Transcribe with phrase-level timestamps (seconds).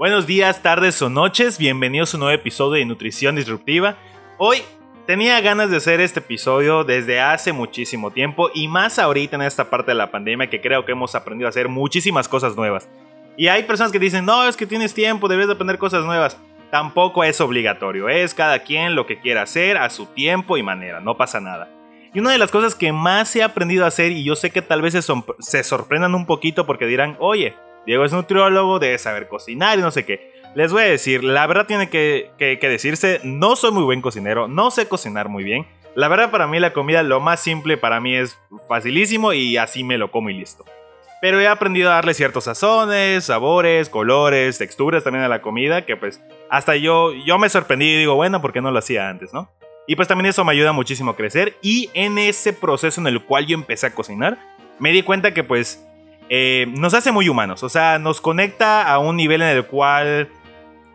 [0.00, 3.98] Buenos días, tardes o noches, bienvenidos a un nuevo episodio de Nutrición Disruptiva.
[4.38, 4.62] Hoy
[5.06, 9.68] tenía ganas de hacer este episodio desde hace muchísimo tiempo y más ahorita en esta
[9.68, 12.88] parte de la pandemia que creo que hemos aprendido a hacer muchísimas cosas nuevas.
[13.36, 16.38] Y hay personas que dicen, no, es que tienes tiempo, debes de aprender cosas nuevas.
[16.70, 21.00] Tampoco es obligatorio, es cada quien lo que quiera hacer a su tiempo y manera,
[21.00, 21.68] no pasa nada.
[22.14, 24.62] Y una de las cosas que más he aprendido a hacer, y yo sé que
[24.62, 25.02] tal vez se,
[25.40, 27.54] se sorprendan un poquito porque dirán, oye,
[27.86, 30.32] Diego es nutriólogo, debe saber cocinar y no sé qué.
[30.54, 34.70] Les voy a decir, la verdad tiene que, decirse, no soy muy buen cocinero, no
[34.70, 35.66] sé cocinar muy bien.
[35.94, 38.38] La verdad para mí la comida lo más simple para mí es
[38.68, 40.64] facilísimo y así me lo como y listo.
[41.20, 45.96] Pero he aprendido a darle ciertos sazones, sabores, colores, texturas también a la comida que
[45.96, 49.32] pues hasta yo, yo me sorprendí y digo, bueno, ¿por qué no lo hacía antes,
[49.32, 49.52] no?
[49.86, 53.24] Y pues también eso me ayuda muchísimo a crecer y en ese proceso en el
[53.24, 54.38] cual yo empecé a cocinar,
[54.78, 55.84] me di cuenta que pues
[56.32, 57.62] eh, nos hace muy humanos.
[57.64, 60.28] O sea, nos conecta a un nivel en el cual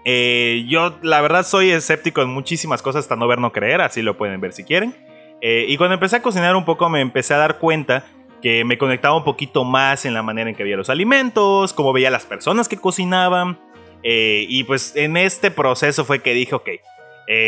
[0.06, 3.82] eh, yo, la verdad, soy escéptico en muchísimas cosas hasta no ver, no creer.
[3.82, 4.96] Así lo pueden ver si quieren.
[5.42, 8.06] Eh, y cuando empecé a cocinar un poco, me empecé a dar cuenta
[8.42, 11.92] que me conectaba un poquito más en la manera en que veía los alimentos, cómo
[11.92, 13.60] veía las personas que cocinaban.
[14.04, 16.70] y pues en este proceso fue que dije, ok,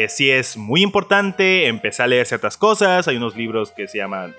[0.07, 4.33] sí es muy importante, empecé a leer ciertas cosas, hay unos libros que se llaman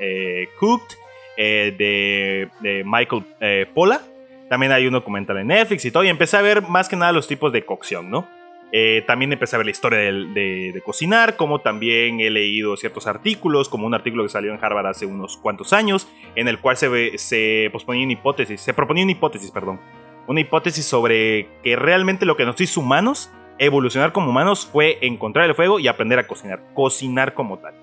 [0.59, 0.97] Cooked,
[1.41, 4.03] eh, de, Michael eh, Pola.
[4.49, 6.03] También hay un documental en Netflix y todo.
[6.03, 8.27] Y empecé a ver más que nada los tipos de cocción, ¿no?
[8.73, 13.69] Eh, también empecé a ver la historia de, cocinar, como también he leído ciertos artículos,
[13.69, 17.17] como un artículo que salió en Harvard hace unos cuantos años, en el cual se,
[17.17, 19.81] se posponía una hipótesis, se proponía una hipótesis, perdón,
[20.27, 25.49] una hipótesis sobre que realmente lo que nos hizo humanos, evolucionar como humanos, fue encontrar
[25.49, 27.75] el fuego y aprender a cocinar, cocinar como tal.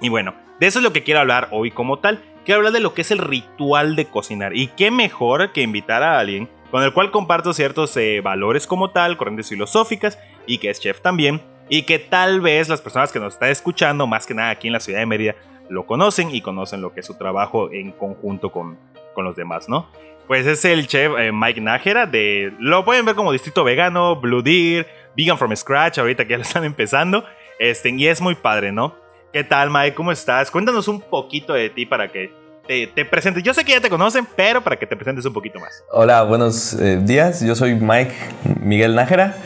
[0.00, 2.80] Y bueno, de eso es lo que quiero hablar hoy como tal quiero hablar de
[2.80, 4.56] lo que es el ritual de cocinar.
[4.56, 8.90] Y qué mejor que invitar a alguien con el cual comparto ciertos eh, valores como
[8.90, 13.20] tal, corrientes filosóficas, y que es chef también, y que tal vez las personas que
[13.20, 15.34] nos están escuchando, más que nada aquí en la ciudad de Mérida,
[15.68, 18.78] lo conocen y conocen lo que es su trabajo en conjunto con,
[19.14, 19.88] con los demás, ¿no?
[20.26, 22.52] Pues es el chef eh, Mike Nájera de...
[22.58, 24.86] Lo pueden ver como Distrito Vegano, Blue Deer,
[25.16, 27.24] Vegan from Scratch, ahorita que ya lo están empezando.
[27.58, 28.94] Este, y es muy padre, ¿no?
[29.36, 29.94] ¿Qué tal, Mike?
[29.94, 30.50] ¿Cómo estás?
[30.50, 32.32] Cuéntanos un poquito de ti para que
[32.66, 33.42] te, presentes.
[33.42, 35.84] Yo sé que ya te conocen, pero para que te presentes un poquito más.
[35.92, 37.42] Hola, buenos eh, días.
[37.42, 38.14] Yo soy Mike
[38.62, 39.36] Miguel Nájera.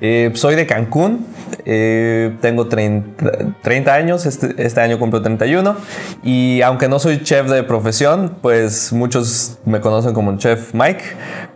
[0.00, 1.26] Eh, soy de Cancún.
[1.66, 4.24] Eh, tengo 30, años.
[4.24, 5.76] Este, este, año cumplo 31.
[6.22, 11.04] Y aunque no soy chef de profesión, pues muchos me conocen como chef Mike.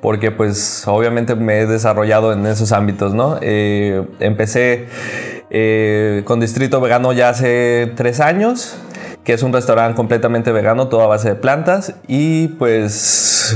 [0.03, 3.39] Porque pues obviamente me he desarrollado en esos ámbitos, ¿no?
[3.41, 4.89] empecé
[6.25, 8.79] con Distrito Vegano ya hace tres años
[9.29, 11.93] que es un restaurante completamente vegano, todo a base de plantas.
[12.07, 13.55] Y pues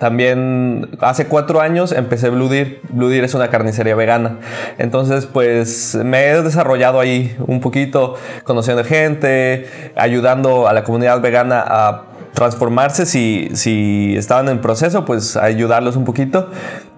[0.00, 2.80] también hace cuatro años empecé Blue Deer.
[2.88, 4.40] Blue Deer es una carnicería vegana.
[4.78, 11.62] Entonces, pues me he desarrollado ahí un poquito, conociendo gente, ayudando a la comunidad vegana
[11.64, 12.02] a
[12.32, 16.50] transformarse si, si estaban en proceso, pues ayudarlos un poquito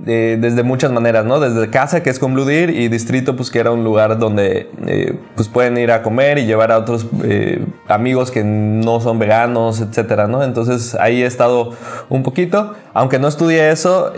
[0.07, 1.41] eh, desde muchas maneras, ¿no?
[1.41, 4.71] Desde casa, que es con Blue Deer, y Distrito, pues que era un lugar donde
[4.87, 9.19] eh, pues pueden ir a comer y llevar a otros eh, amigos que no son
[9.19, 10.43] veganos, etcétera, ¿no?
[10.45, 11.73] Entonces ahí he estado
[12.09, 14.13] un poquito, aunque no estudié eso,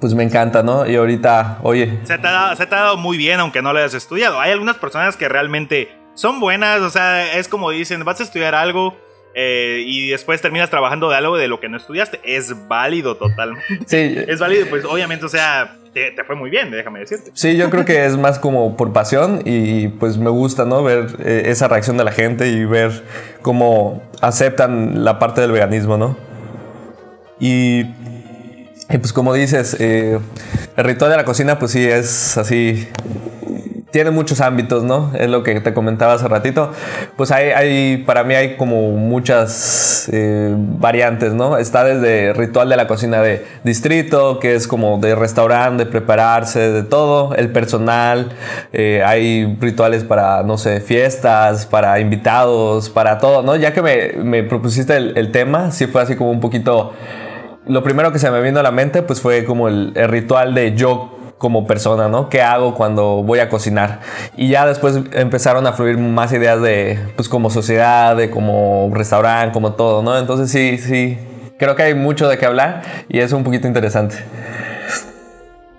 [0.00, 0.86] pues me encanta, ¿no?
[0.86, 1.98] Y ahorita, oye.
[2.04, 4.38] Se se te ha dado muy bien, aunque no lo hayas estudiado.
[4.38, 8.54] Hay algunas personas que realmente son buenas, o sea, es como dicen, vas a estudiar
[8.54, 8.96] algo
[9.34, 13.64] eh, y después terminas trabajando de algo de lo que no estudiaste, es válido totalmente.
[13.86, 14.16] Sí.
[14.28, 17.30] Es válido, pues obviamente, o sea, te, fue muy bien, déjame decirte.
[17.34, 20.82] Sí, yo creo que es más como por pasión y pues me gusta, ¿no?
[20.82, 23.02] Ver eh, esa reacción de la gente y ver
[23.42, 26.16] cómo aceptan la parte del veganismo, ¿no?
[27.38, 27.84] Y,
[28.88, 30.18] pues como dices, eh,
[30.76, 32.88] el ritual de la cocina pues sí es así
[33.94, 35.12] tiene muchos ámbitos, ¿no?
[35.16, 36.72] Es lo que te comentaba hace ratito.
[37.16, 41.58] Pues hay, hay para mí hay como muchas eh, variantes, ¿no?
[41.58, 46.72] Está desde ritual de la cocina de distrito, que es como de restaurante, de prepararse,
[46.72, 48.32] de todo, el personal,
[48.72, 53.54] eh, hay rituales para, no sé, fiestas, para invitados, para todo, ¿no?
[53.54, 56.94] Ya que me, propusiste el, tema, sí fue así como un poquito...
[57.68, 60.52] Lo primero que se me vino a la mente pues fue como el, el ritual
[60.52, 62.28] de yo como persona, ¿no?
[62.28, 64.00] ¿Qué hago cuando voy a cocinar?
[64.36, 69.52] Y ya después empezaron a fluir más ideas de, pues como sociedad, de como restaurante,
[69.52, 70.18] como todo, ¿no?
[70.18, 71.18] Entonces sí, sí,
[71.58, 74.16] creo que hay mucho de qué hablar y es un poquito interesante.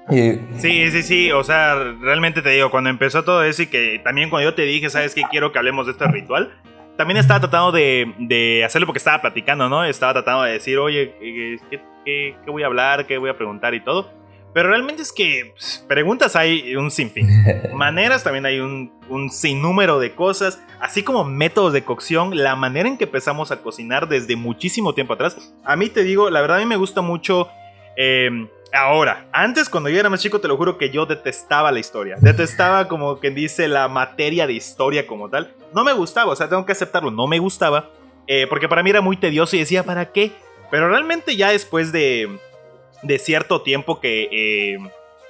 [0.09, 4.29] Sí, sí, sí, o sea, realmente te digo, cuando empezó todo eso y que también
[4.29, 5.23] cuando yo te dije, ¿sabes qué?
[5.31, 6.51] Quiero que hablemos de este ritual,
[6.95, 9.83] también estaba tratando de, de hacerlo porque estaba platicando, ¿no?
[9.83, 13.07] Estaba tratando de decir, oye, ¿qué, qué, qué voy a hablar?
[13.07, 14.11] ¿Qué voy a preguntar y todo?
[14.55, 17.27] Pero realmente es que pues, preguntas hay un sinfín.
[17.73, 20.63] Maneras también hay un, un sinnúmero de cosas.
[20.79, 25.11] Así como métodos de cocción, la manera en que empezamos a cocinar desde muchísimo tiempo
[25.11, 25.53] atrás.
[25.65, 27.49] A mí te digo, la verdad a mí me gusta mucho...
[27.97, 31.79] Eh, ahora, antes cuando yo era más chico, te lo juro que yo detestaba la
[31.79, 32.15] historia.
[32.21, 35.53] Detestaba como quien dice la materia de historia como tal.
[35.73, 37.89] No me gustaba, o sea, tengo que aceptarlo, no me gustaba.
[38.25, 40.31] Eh, porque para mí era muy tedioso y decía, ¿para qué?
[40.71, 42.39] Pero realmente ya después de,
[43.05, 44.77] de cierto tiempo que eh,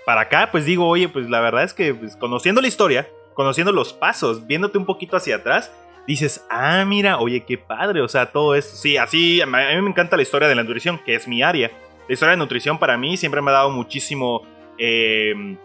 [0.06, 3.72] para acá, pues digo, oye, pues la verdad es que pues, conociendo la historia, conociendo
[3.72, 5.72] los pasos, viéndote un poquito hacia atrás,
[6.08, 9.90] dices, ah, mira, oye, qué padre, o sea, todo esto, sí, así, a mí me
[9.90, 11.72] encanta la historia de la nutrición, que es mi área.
[12.08, 14.44] La historia de nutrición para mí siempre me ha dado muchísimo
[14.78, 15.58] em,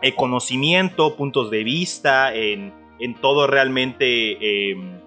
[0.00, 5.00] eh, conocimiento, puntos de vista, en, en todo realmente em,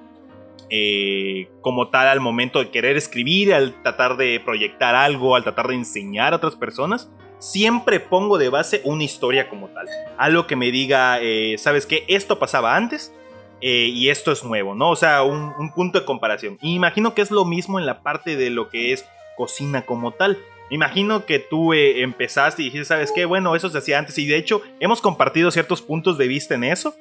[0.69, 5.67] eh, como tal al momento de querer escribir, al tratar de proyectar algo, al tratar
[5.67, 9.87] de enseñar a otras personas, siempre pongo de base una historia como tal.
[10.17, 12.05] Algo que me diga, eh, ¿sabes qué?
[12.07, 13.13] Esto pasaba antes
[13.61, 14.89] eh, y esto es nuevo, ¿no?
[14.89, 16.57] O sea, un, punto de comparación.
[16.61, 19.05] Y imagino que es lo mismo en la parte de lo que es
[19.35, 20.37] cocina como tal.
[20.69, 23.25] Imagino que tú empezaste y dijiste, ¿sabes qué?
[23.25, 26.63] Bueno, eso se hacía antes y de hecho hemos compartido ciertos puntos de vista en
[26.63, 26.95] eso.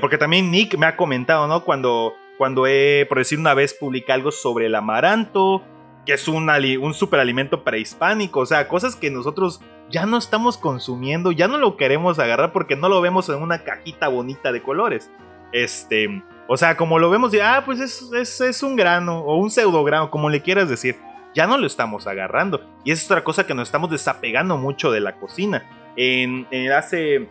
[0.00, 1.64] porque también Nick me ha comentado, ¿no?
[1.64, 5.62] Cuando cuando he, por decir una vez, publiqué algo sobre el amaranto,
[6.06, 9.60] que es un, un superalimento prehispánico, o sea, cosas que nosotros
[9.90, 13.62] ya no estamos consumiendo, ya no lo queremos agarrar porque no lo vemos en una
[13.62, 15.10] cajita bonita de colores.
[15.52, 19.50] Este, o sea, como lo vemos, ya, ah, pues es, es, un grano o un
[19.50, 20.96] pseudograno, como le quieras decir,
[21.34, 22.64] ya no lo estamos agarrando.
[22.86, 25.68] Y es otra cosa que nos estamos desapegando mucho de la cocina.
[25.94, 27.28] En hace,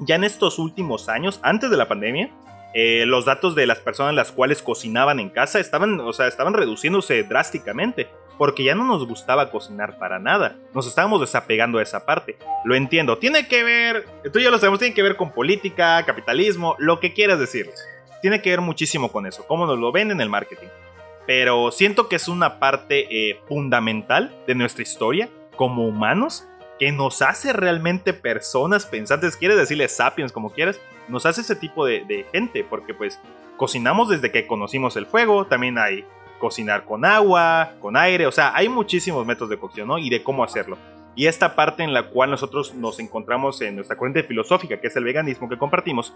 [0.00, 2.32] ya en estos últimos años, antes de la pandemia,
[2.80, 6.54] eh, los datos de las personas las cuales cocinaban en casa estaban, o sea, estaban
[6.54, 8.06] reduciéndose drásticamente,
[8.38, 10.56] porque ya no nos gustaba cocinar para nada.
[10.72, 12.36] Nos estábamos desapegando de esa parte.
[12.64, 13.18] Lo entiendo.
[13.18, 17.00] Tiene que ver, tú y yo lo sabemos, tiene que ver con política, capitalismo, lo
[17.00, 17.68] que quieras decir.
[18.22, 20.68] Tiene que ver muchísimo con eso, cómo nos lo ven en el marketing.
[21.26, 26.46] Pero siento que es una parte eh, fundamental de nuestra historia como humanos
[26.78, 29.36] que nos hace realmente personas pensantes.
[29.36, 33.20] Quieres decirle sapiens como quieras, nos hace ese tipo de, gente, porque pues
[33.56, 36.04] cocinamos desde que conocimos el fuego, también hay
[36.38, 39.98] cocinar con agua, con aire, o sea, hay muchísimos métodos de cocción, ¿no?
[39.98, 40.78] Y de cómo hacerlo.
[41.16, 44.94] Y esta parte en la cual nosotros nos encontramos en nuestra corriente filosófica, que es
[44.94, 46.14] el veganismo que compartimos,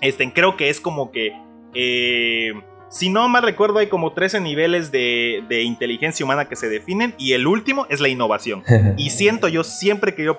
[0.00, 1.32] este, creo que es como que,
[1.74, 2.52] eh,
[2.92, 7.14] si no mal recuerdo, hay como 13 niveles de, de, inteligencia humana que se definen
[7.16, 8.62] y el último es la innovación.
[8.98, 10.38] Y siento yo siempre que yo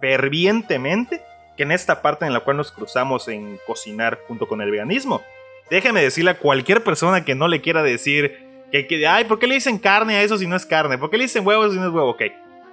[0.00, 1.22] fervientemente
[1.56, 5.22] que en esta parte en la cual nos cruzamos en cocinar junto con el veganismo,
[5.70, 8.38] déjeme decirle a cualquier persona que no le quiera decir
[8.70, 10.98] que, que, ay, ¿por qué le dicen carne a eso si no es carne?
[10.98, 12.10] ¿Por qué le dicen huevos si no es huevo?
[12.10, 12.22] Ok,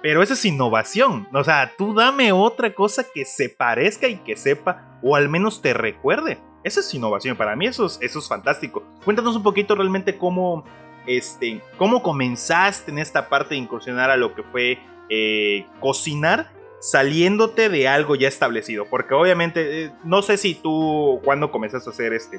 [0.02, 1.26] pero eso es innovación.
[1.32, 5.62] O sea, tú dame otra cosa que se parezca y que sepa, o al menos
[5.62, 6.38] te recuerde.
[6.64, 7.36] Eso es innovación.
[7.36, 8.82] Para mí eso es, eso es fantástico.
[9.04, 10.64] Cuéntanos un poquito realmente cómo,
[11.06, 14.78] este, cómo comenzaste en esta parte de incursionar a lo que fue
[15.08, 16.50] eh, cocinar
[16.80, 18.86] saliéndote de algo ya establecido.
[18.86, 22.38] Porque obviamente, eh, no sé si tú cuando comenzaste a hacer este,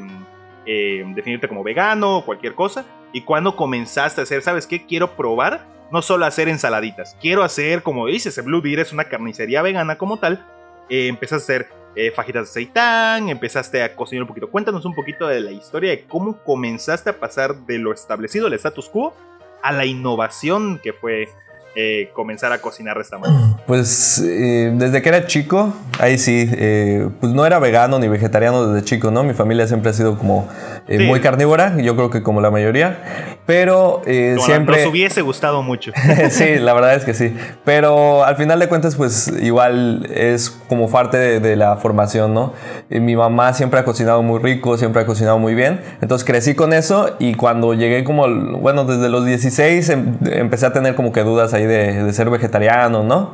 [0.65, 4.85] eh, definirte como vegano o cualquier cosa, y cuando comenzaste a hacer, ¿sabes qué?
[4.85, 9.61] Quiero probar no solo hacer ensaladitas, quiero hacer, como dices, Blue Deer es una carnicería
[9.61, 10.45] vegana como tal.
[10.89, 14.49] Eh, a hacer eh, fajitas de aceitán, empezaste a cocinar un poquito.
[14.49, 18.53] Cuéntanos un poquito de la historia de cómo comenzaste a pasar de lo establecido, el
[18.53, 19.13] status quo,
[19.61, 21.29] a la innovación que fue
[21.75, 23.57] eh, comenzar a cocinar de esta manera?
[23.65, 28.67] Pues eh, desde que era chico, ahí sí, eh, pues no era vegano ni vegetariano
[28.67, 29.23] desde chico, ¿no?
[29.23, 30.47] Mi familia siempre ha sido como
[30.87, 34.77] muy carnívora, yo creo que como la mayoría, pero siempre...
[34.77, 35.91] Nos hubiese gustado mucho.
[36.29, 40.91] sí, la verdad es que sí, pero al final de cuentas, pues igual es como
[40.91, 42.53] parte de, de la formación, ¿no?
[42.89, 46.73] mi mamá siempre ha cocinado muy rico, siempre ha cocinado muy bien, entonces crecí con
[46.73, 48.27] eso y cuando llegué como,
[48.59, 53.03] bueno, desde los 16 em, empecé a tener como que dudas ahí de, ser vegetariano,
[53.03, 53.31] ¿no?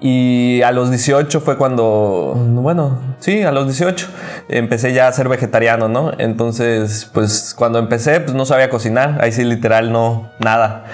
[0.00, 4.06] Y a los 18 fue cuando, bueno, sí, a los 18
[4.48, 6.12] empecé ya a ser vegetariano, ¿no?
[6.18, 10.84] Entonces, pues cuando empecé, pues no sabía cocinar, ahí sí literal no, nada.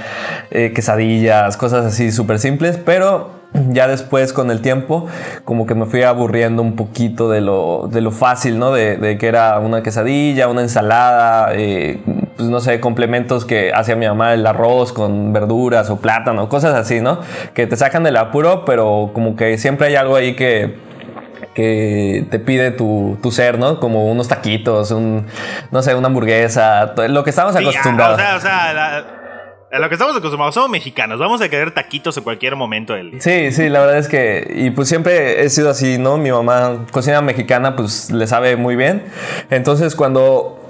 [0.51, 5.07] Eh, quesadillas, cosas así súper simples, pero ya después con el tiempo
[5.45, 8.73] como que me fui aburriendo un poquito de lo, de lo fácil, ¿no?
[8.73, 12.01] De, que era una quesadilla, una ensalada, eh,
[12.37, 16.75] pues no sé, complementos que hacía mi mamá, el arroz con verduras o plátano, cosas
[16.75, 17.21] así, ¿no?
[17.55, 20.83] Que te sacan del apuro, pero como que siempre hay algo ahí que
[21.55, 23.79] que te pide tu, tu, ser, ¿no?
[23.79, 25.27] Como unos taquitos, un,
[25.71, 28.17] no sé, una hamburguesa, lo que estamos acostumbrados.
[28.17, 29.05] o sea, o sea
[29.75, 33.11] a lo que estamos acostumbrados, somos mexicanos, vamos a querer taquitos en cualquier momento del
[33.11, 33.21] día.
[33.21, 36.17] Sí, sí, la verdad es que, y pues siempre he sido así, ¿no?
[36.17, 39.03] Mi mamá, cocina mexicana, pues le sabe muy bien.
[39.51, 40.64] Entonces cuando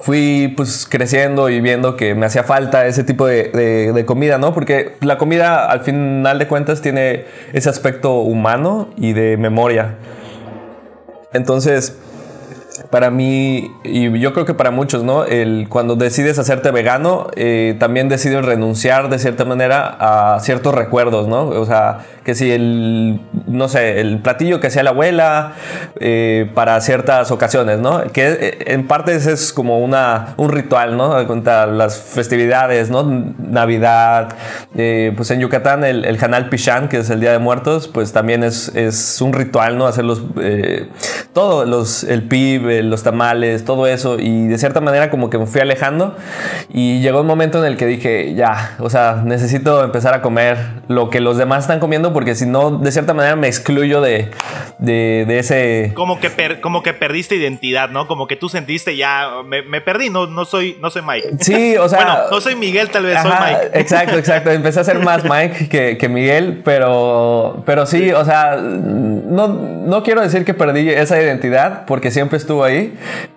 [0.00, 3.50] fui pues creciendo y viendo que me hacía falta ese tipo de,
[3.94, 4.54] de, comida, ¿no?
[4.54, 9.96] Porque la comida al final de cuentas tiene ese aspecto humano y de memoria.
[11.32, 11.98] Entonces,
[12.90, 15.24] para mí, y yo creo que para muchos, ¿no?
[15.24, 21.28] El, cuando decides hacerte vegano, eh, también decides renunciar de cierta manera a ciertos recuerdos,
[21.28, 21.48] ¿no?
[21.48, 25.52] O sea, que si el, no sé, el platillo que hacía la abuela
[26.00, 28.02] eh, para ciertas ocasiones, ¿no?
[28.12, 31.26] Que eh, en parte es como una, un ritual, ¿no?
[31.28, 33.04] cuenta las festividades, ¿no?
[33.38, 34.34] Navidad,
[34.72, 38.42] pues en Yucatán el, el Hanal Pichán, que es el Día de Muertos, pues también
[38.42, 39.86] es, es un ritual, ¿no?
[39.86, 40.22] Hacer los,
[41.32, 44.18] todo, los, el PIB, los tamales, todo eso.
[44.18, 46.16] Y de cierta manera como que me fui alejando.
[46.72, 50.58] Y llegó un momento en el que dije, ya, o sea, necesito empezar a comer
[50.88, 54.30] lo que los demás están comiendo porque si no, de cierta manera me excluyo de,
[54.78, 55.92] de, ese...
[55.94, 58.06] Como que, como que perdiste identidad, ¿no?
[58.06, 61.28] Como que tú sentiste ya, me, perdí, no, no, soy, no soy Mike.
[61.40, 61.98] Sí, o sea...
[61.98, 63.78] bueno, no soy Miguel, tal vez soy Mike.
[63.78, 64.50] Exacto, exacto.
[64.50, 70.02] Empecé a ser más Mike que, que Miguel, pero, pero sí, o sea, no, no
[70.02, 72.69] quiero decir que perdí esa identidad porque siempre estuvo ahí,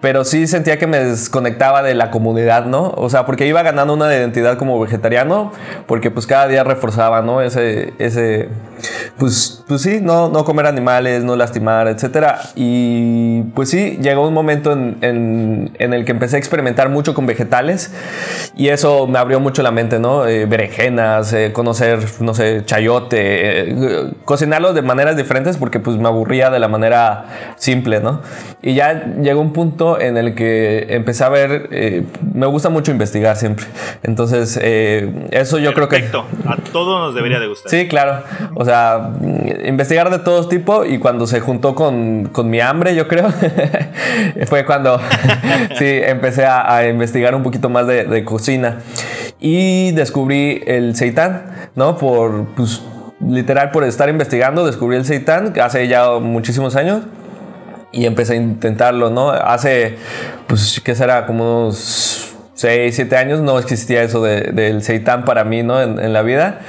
[0.01, 2.93] pero sí sentía que me desconectaba de la comunidad, ¿no?
[2.95, 5.51] O sea, porque iba ganando una identidad como vegetariano,
[5.87, 7.41] porque pues cada día reforzaba, ¿no?
[7.41, 8.49] Ese, ese,
[9.17, 12.39] pues, pues sí, no, no comer animales, no lastimar, etcétera.
[12.55, 17.25] Y pues sí, llegó un momento en, en, el que empecé a experimentar mucho con
[17.25, 17.91] vegetales
[18.55, 20.25] y eso me abrió mucho la mente, ¿no?
[20.27, 26.07] Eh, berenjenas, eh, conocer, no sé, chayote, eh, cocinarlo de maneras diferentes porque pues me
[26.07, 27.25] aburría de la manera
[27.57, 28.21] simple, ¿no?
[28.61, 32.03] Y ya llegó un punto en el que empecé a ver, eh,
[32.33, 33.65] me gusta mucho investigar siempre.
[34.03, 35.97] Entonces, eh, eso yo creo que...
[35.97, 37.69] Perfecto, a todos nos debería de gustar.
[37.69, 38.23] Sí, claro.
[38.55, 39.11] O sea,
[39.65, 43.29] investigar de todos tipos y cuando se juntó con, con mi hambre, yo creo,
[44.47, 44.99] fue cuando
[45.77, 48.79] sí, empecé a, investigar un poquito más de, de cocina.
[49.39, 51.43] Y descubrí el seitán,
[51.75, 51.97] ¿no?
[51.97, 52.81] Por, pues,
[53.27, 57.03] literal, por estar investigando, descubrí el seitán hace ya muchísimos años
[57.93, 59.29] y empecé a intentarlo, ¿no?
[59.29, 59.97] Hace,
[60.47, 61.25] pues, ¿qué será?
[61.25, 65.81] Como unos 6, 7 años no existía eso del seitan para mí, ¿no?
[65.81, 66.59] En, la vida.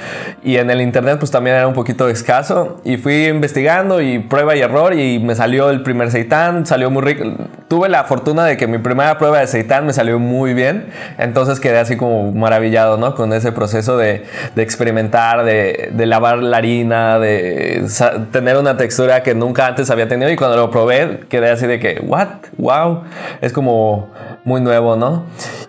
[0.43, 2.81] Y en el internet pues también era un poquito escaso.
[2.83, 7.03] Y fui investigando y prueba y error y me salió el primer seitan, salió muy
[7.03, 7.25] rico.
[7.67, 10.87] Tuve la fortuna de que mi primera prueba de seitan me salió muy bien.
[11.19, 13.13] Entonces quedé así como maravillado, ¿no?
[13.13, 14.23] Con ese proceso de,
[14.55, 17.85] experimentar, de, de, lavar la harina, de
[18.31, 20.31] tener una textura que nunca antes había tenido.
[20.31, 22.27] Y cuando lo probé quedé así de que, ¿what?
[22.57, 23.03] ¡Wow!
[23.41, 24.09] Es como
[24.45, 25.25] muy nuevo, ¿no?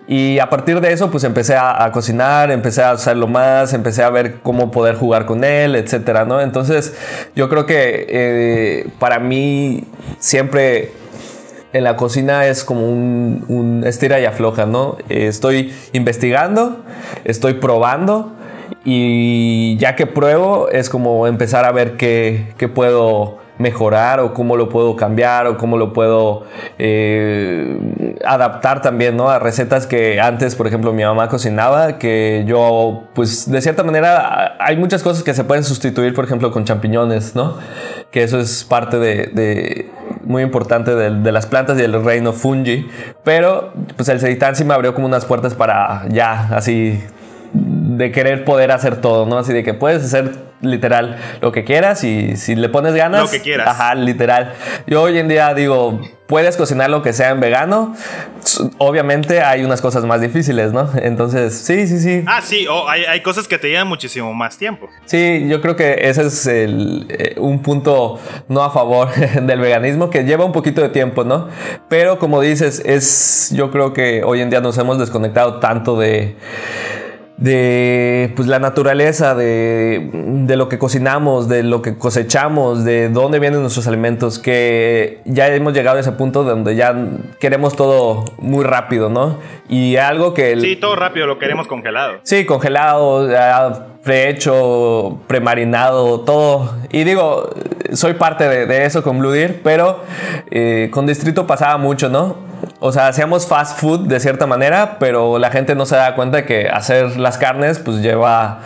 [0.07, 4.09] Y a partir de eso, pues empecé a, cocinar, empecé a hacerlo más, empecé a
[4.09, 6.39] ver cómo poder jugar con él, etcétera, ¿no?
[6.39, 6.95] Entonces,
[7.35, 9.83] yo creo que eh, para mí
[10.19, 10.93] siempre
[11.73, 14.97] en la cocina es como un, estira y afloja, ¿no?
[15.09, 16.83] estoy investigando,
[17.25, 18.31] estoy probando
[18.85, 24.55] y ya que pruebo es como empezar a ver qué, qué puedo mejorar o cómo
[24.55, 26.43] lo puedo cambiar o cómo lo puedo
[26.77, 29.29] eh, adaptar también ¿no?
[29.29, 34.55] a recetas que antes, por ejemplo, mi mamá cocinaba, que yo, pues de cierta manera,
[34.59, 37.57] hay muchas cosas que se pueden sustituir, por ejemplo, con champiñones, ¿no?
[38.11, 39.89] Que eso es parte de,
[40.23, 42.87] muy importante de, las plantas y del reino fungi,
[43.23, 47.01] pero pues el seitan sí me abrió como unas puertas para ya, así
[47.97, 49.37] de querer poder hacer todo, ¿no?
[49.37, 53.21] Así de que puedes hacer literal lo que quieras y si le pones ganas.
[53.21, 53.67] Lo que quieras.
[53.67, 54.53] Ajá, literal.
[54.87, 57.95] Yo hoy en día digo, puedes cocinar lo que sea en vegano.
[58.77, 60.89] Obviamente hay unas cosas más difíciles, ¿no?
[61.01, 62.23] Entonces, sí, sí, sí.
[62.25, 64.89] Ah, sí, hay, cosas que te llevan muchísimo más tiempo.
[65.05, 69.09] Sí, yo creo que ese es eh, un punto no a favor
[69.41, 71.49] del veganismo, que lleva un poquito de tiempo, ¿no?
[71.89, 76.35] Pero como dices, es, yo creo que hoy en día nos hemos desconectado tanto de
[77.37, 83.39] de pues, la naturaleza, de, de, lo que cocinamos, de lo que cosechamos, de dónde
[83.39, 86.95] vienen nuestros alimentos, que ya hemos llegado a ese punto donde ya
[87.39, 89.37] queremos todo muy rápido, ¿no?
[89.69, 90.59] Y algo que...
[90.59, 92.19] Sí, todo rápido, lo queremos congelado.
[92.23, 93.29] Sí, congelado,
[94.03, 96.75] prehecho, premarinado, todo.
[96.91, 97.51] Y digo,
[97.93, 100.01] soy parte de, eso con Blue Deer, pero
[100.49, 102.47] eh, con Distrito pasaba mucho, ¿no?
[102.79, 106.45] O sea, hacíamos fast food de cierta manera, pero la gente no se da cuenta
[106.45, 108.59] que hacer las carnes pues lleva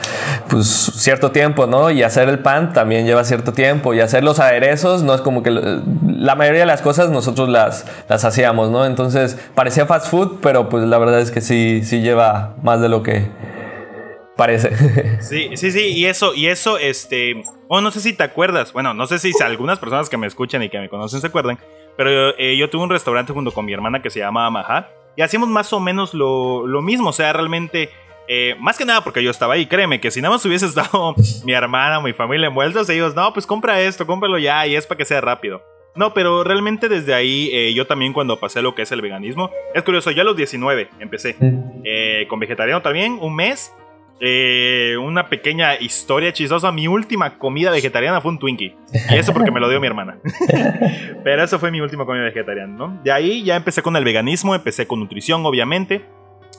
[0.50, 1.92] pues cierto tiempo, ¿no?
[1.92, 3.94] Y hacer el pan también lleva cierto tiempo.
[3.94, 7.86] Y hacer los aderezos no es como que la mayoría de las cosas nosotros las,
[8.10, 8.86] las hacíamos, ¿no?
[8.86, 12.90] Entonces parecía fast food, pero pues la verdad es que sí, sí lleva más de
[12.90, 13.30] lo que
[14.36, 14.72] parece.
[15.22, 18.94] Sí, sí, sí, y eso, y eso, este, bueno, no sé si te acuerdas, bueno,
[18.94, 21.60] no sé si algunas personas que me escuchan y que me conocen se acuerdan,
[22.04, 25.22] pero eh, yo tuve un restaurante junto con mi hermana que se llamaba Maha y
[25.22, 27.92] hacíamos más o menos lo, lo mismo, o sea, realmente...
[28.28, 31.14] Eh, más que nada porque yo estaba ahí, créeme que si nada más hubiese estado
[31.44, 34.98] mi hermana, mi familia envueltos, ellos, no, pues compra esto, cómpralo ya y es para
[34.98, 35.62] que sea rápido.
[35.94, 39.52] No, pero realmente desde ahí, eh, yo también cuando pasé lo que es el veganismo,
[39.76, 41.36] es curioso, ya a los 19 empecé.
[41.84, 43.76] Eh, con vegetariano también, un mes.
[44.24, 46.72] Eh, una pequeña historia chistosa.
[46.72, 48.76] Mi última comida vegetariana fue un Twinkie.
[49.10, 50.20] Y eso porque me lo dio mi hermana.
[51.24, 53.00] pero eso fue mi última comida vegetariana, ¿no?
[53.04, 56.06] De ahí ya empecé con el veganismo, empecé con nutrición, obviamente.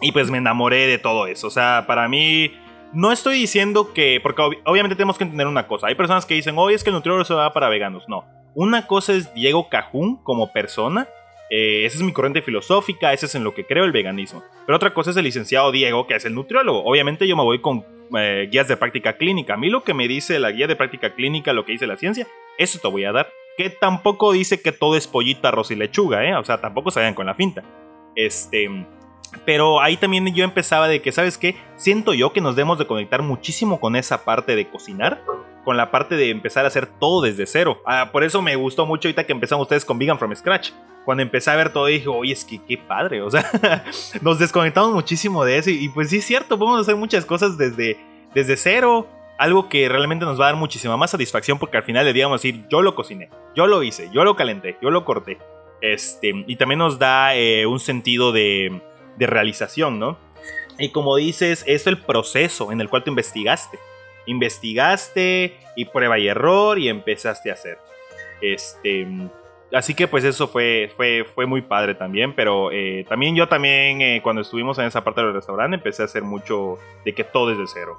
[0.00, 1.46] Y pues me enamoré de todo eso.
[1.46, 2.52] O sea, para mí...
[2.94, 5.86] No estoy diciendo que, porque obviamente tenemos que entender una cosa.
[5.86, 8.06] Hay personas que dicen, oye, es que el nutriólogo se va para veganos.
[8.06, 8.26] No.
[8.54, 11.08] Una cosa es Diego Cajún como persona.
[11.54, 14.42] Eh, esa es mi corriente filosófica, ese es en lo que creo el veganismo.
[14.64, 16.82] Pero otra cosa es el licenciado Diego, que es el nutriólogo.
[16.82, 17.84] Obviamente yo me voy con
[18.16, 19.52] eh, guías de práctica clínica.
[19.52, 21.98] A mí lo que me dice la guía de práctica clínica, lo que dice la
[21.98, 23.28] ciencia, eso te voy a dar.
[23.58, 26.34] Que tampoco dice que todo es pollito, arroz y lechuga, ¿eh?
[26.36, 27.62] O sea, tampoco se vayan con la finta.
[28.16, 28.70] Este...
[29.44, 31.56] Pero ahí también yo empezaba de que, ¿sabes qué?
[31.76, 35.22] Siento yo que nos debemos de conectar muchísimo con esa parte de cocinar
[35.64, 37.80] con la parte de empezar a hacer todo desde cero.
[37.86, 40.70] Ah, por eso me gustó mucho ahorita que empezamos ustedes con Vegan from Scratch.
[41.04, 43.22] Cuando empecé a ver todo dije, oye, es que qué padre.
[43.22, 43.44] O sea,
[44.20, 45.70] nos desconectamos muchísimo de eso.
[45.70, 47.98] Y, pues sí es cierto, podemos hacer muchas cosas desde,
[48.34, 49.06] desde cero.
[49.38, 52.42] Algo que realmente nos va a dar muchísima más satisfacción porque al final le digamos
[52.42, 55.38] decir, yo lo cociné, yo lo hice, yo lo calenté, yo lo corté.
[55.80, 58.80] Este, y también nos da eh, un sentido de,
[59.16, 60.16] de realización, ¿no?
[60.78, 63.78] Y como dices, es el proceso en el cual tú investigaste
[64.26, 67.78] investigaste y prueba y error y empezaste a hacer.
[68.40, 69.06] Este,
[69.72, 74.00] así que pues eso fue, fue, fue muy padre también, pero eh, también yo también
[74.00, 77.52] eh, cuando estuvimos en esa parte del restaurante empecé a hacer mucho de que todo
[77.52, 77.98] es de cero.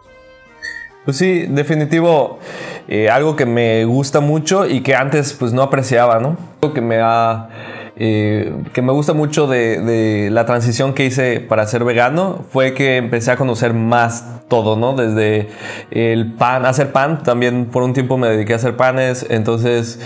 [1.06, 2.39] Pues sí, definitivo,
[2.88, 6.38] eh, algo que me gusta mucho y que antes pues no apreciaba, ¿no?
[6.62, 7.50] Algo que me ha
[7.95, 12.97] eh, que me gusta mucho de, la transición que hice para ser vegano fue que
[12.97, 14.93] empecé a conocer más todo, ¿no?
[14.93, 15.49] Desde
[15.91, 19.99] el pan, hacer pan, también por un tiempo me dediqué a hacer panes, entonces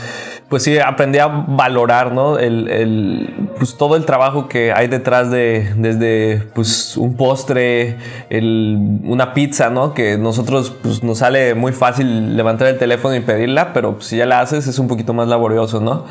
[0.50, 2.38] pues sí, aprendí a valorar, ¿no?
[2.38, 7.98] El, pues todo el trabajo que hay detrás de, desde pues un postre,
[8.32, 9.94] una pizza, ¿no?
[9.94, 14.26] Que nosotros pues nos sale muy fácil levantar el teléfono y pedirla, pero si ya
[14.26, 16.06] la haces es un poquito más laborioso, ¿no?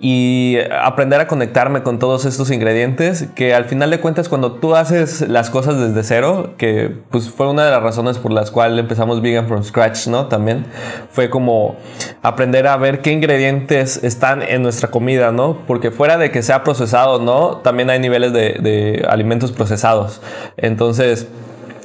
[0.00, 4.74] Y aprender a conectarme con todos estos ingredientes que al final de cuentas cuando tú
[4.74, 8.78] haces las cosas desde cero, que pues fue una de las razones por las cuales
[8.78, 10.26] empezamos Vegan from Scratch, ¿no?
[10.26, 10.66] También
[11.10, 11.76] fue como
[12.22, 15.58] aprender a ver qué ingredientes están en nuestra comida, ¿no?
[15.66, 17.58] Porque fuera de que sea procesado, ¿no?
[17.58, 20.20] También hay niveles de, de alimentos procesados.
[20.56, 21.28] Entonces,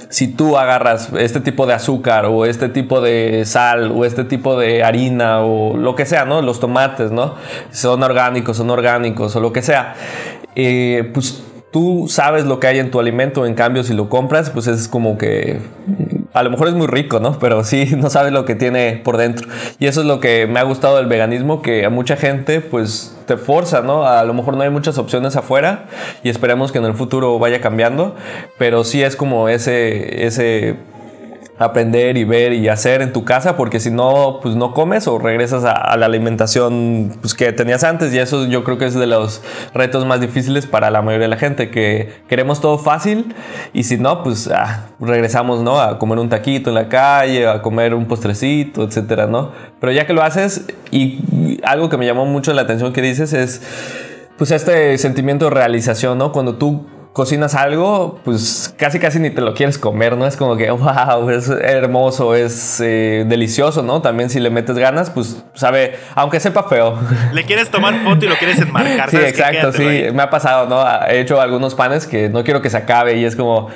[0.09, 4.57] si tú agarras este tipo de azúcar o este tipo de sal o este tipo
[4.57, 6.41] de harina o lo que sea, ¿no?
[6.41, 7.35] Los tomates, ¿no?
[7.71, 9.95] Son orgánicos, son orgánicos o lo que sea.
[10.55, 14.49] Eh, pues tú sabes lo que hay en tu alimento, en cambio si lo compras,
[14.49, 15.59] pues es como que
[16.33, 17.39] a lo mejor es muy rico, ¿no?
[17.39, 19.47] Pero sí no sabes lo que tiene por dentro.
[19.79, 23.17] Y eso es lo que me ha gustado del veganismo, que a mucha gente pues
[23.25, 24.05] te forza, ¿no?
[24.05, 25.85] A lo mejor no hay muchas opciones afuera
[26.23, 28.15] y esperemos que en el futuro vaya cambiando,
[28.57, 30.75] pero sí es como ese, ese
[31.59, 35.19] aprender y ver y hacer en tu casa, porque si no, pues no comes o
[35.19, 38.13] regresas a, la alimentación pues, que tenías antes.
[38.13, 39.41] Y eso yo creo que es de los
[39.73, 43.35] retos más difíciles para la mayoría de la gente, que queremos todo fácil
[43.73, 45.81] y si no, pues ah, regresamos, ¿no?
[45.81, 49.51] A comer un taquito en la calle, a comer un postrecito, etcétera, ¿no?
[49.81, 53.33] Pero ya que lo haces, y algo que me llamó mucho la atención que dices
[53.33, 53.61] es,
[54.37, 56.31] pues este sentimiento de realización, ¿no?
[56.31, 60.25] Cuando tú cocinas algo, pues casi casi ni te lo quieres comer, ¿no?
[60.25, 64.01] Es como que, wow, es hermoso, es eh, delicioso, ¿no?
[64.01, 66.97] También si le metes ganas, pues sabe, aunque sepa feo.
[67.33, 69.09] Le quieres tomar foto y lo quieres enmarcar.
[69.09, 70.83] Sí, exacto, sí, me ha pasado, ¿no?
[71.07, 73.69] He hecho algunos panes que no quiero que se acabe y es como,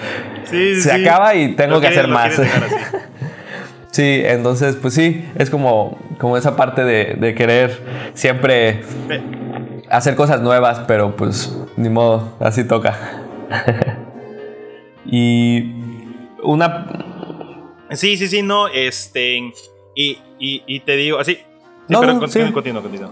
[0.46, 2.40] sí, se acaba y tengo que hacer más.
[3.92, 7.80] Sí, entonces, pues sí, es como, como esa parte de, de querer
[8.16, 8.82] siempre
[9.88, 13.23] hacer cosas nuevas, pero pues ni modo, así toca.
[15.06, 15.72] y
[16.42, 16.88] una...
[17.92, 19.54] Sí, sí, sí, no, este...
[19.96, 21.36] Y, y, te digo, así...
[21.36, 21.42] Sí,
[21.90, 23.12] no, pero continúa, continúa, continúa.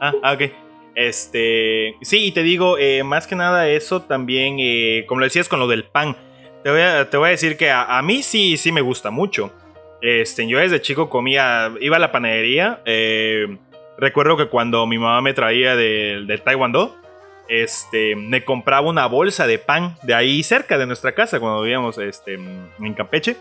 [0.00, 0.42] Ah, ah, ok.
[0.94, 5.48] Este, sí, y te digo, eh, más que nada eso también, eh, como lo decías
[5.48, 6.16] con lo del pan,
[6.62, 9.10] te voy a, te voy a decir que a, a, mí sí, sí me gusta
[9.10, 9.52] mucho.
[10.02, 13.56] Este, yo desde chico comía, iba a la panadería, eh,
[14.02, 16.96] Recuerdo que cuando mi mamá me traía del, del Taekwondo,
[17.48, 21.98] este, me compraba una bolsa de pan de ahí cerca de nuestra casa, cuando vivíamos
[21.98, 23.36] este, en Campeche.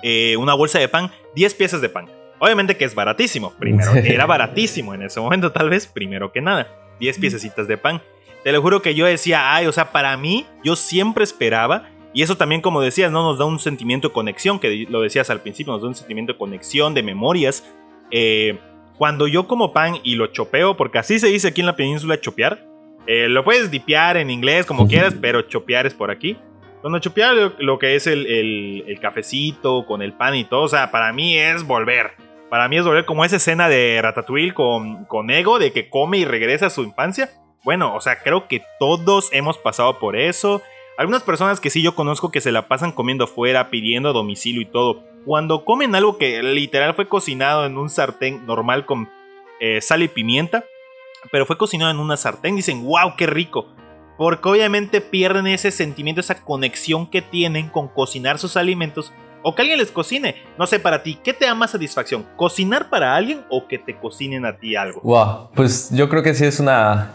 [0.00, 2.06] Eh, una bolsa de pan, 10 piezas de pan.
[2.38, 3.92] Obviamente que es baratísimo, primero.
[3.96, 6.68] Era baratísimo en ese momento, tal vez, primero que nada.
[7.00, 8.00] 10 piececitas de pan.
[8.44, 12.22] Te lo juro que yo decía, ay, o sea, para mí, yo siempre esperaba y
[12.22, 13.24] eso también, como decías, ¿no?
[13.24, 16.34] nos da un sentimiento de conexión, que lo decías al principio, nos da un sentimiento
[16.34, 17.68] de conexión, de memorias.
[18.12, 18.56] Eh,
[19.00, 22.20] cuando yo como pan y lo chopeo, porque así se dice aquí en la península
[22.20, 22.66] chopear,
[23.06, 26.36] eh, lo puedes dipear en inglés como quieras, pero chopear es por aquí.
[26.82, 30.90] Cuando chopear lo, que es el, el, cafecito con el pan y todo, o sea,
[30.90, 32.10] para mí es volver.
[32.50, 36.18] Para mí es volver como esa escena de Ratatouille con, con Ego, de que come
[36.18, 37.30] y regresa a su infancia.
[37.64, 40.60] Bueno, o sea, creo que todos hemos pasado por eso.
[40.98, 44.66] Algunas personas que sí yo conozco que se la pasan comiendo afuera, pidiendo domicilio y
[44.66, 45.09] todo.
[45.24, 49.08] Cuando comen algo que literal fue cocinado en un sartén normal con
[49.60, 50.64] eh, sal y pimienta,
[51.30, 53.66] pero fue cocinado en una sartén, dicen, wow, qué rico.
[54.16, 59.62] Porque obviamente pierden ese sentimiento, esa conexión que tienen con cocinar sus alimentos o que
[59.62, 60.36] alguien les cocine.
[60.58, 62.26] No sé, para ti, ¿qué te da más satisfacción?
[62.36, 65.00] ¿Cocinar para alguien o que te cocinen a ti algo?
[65.02, 67.12] Wow, pues yo creo que sí es una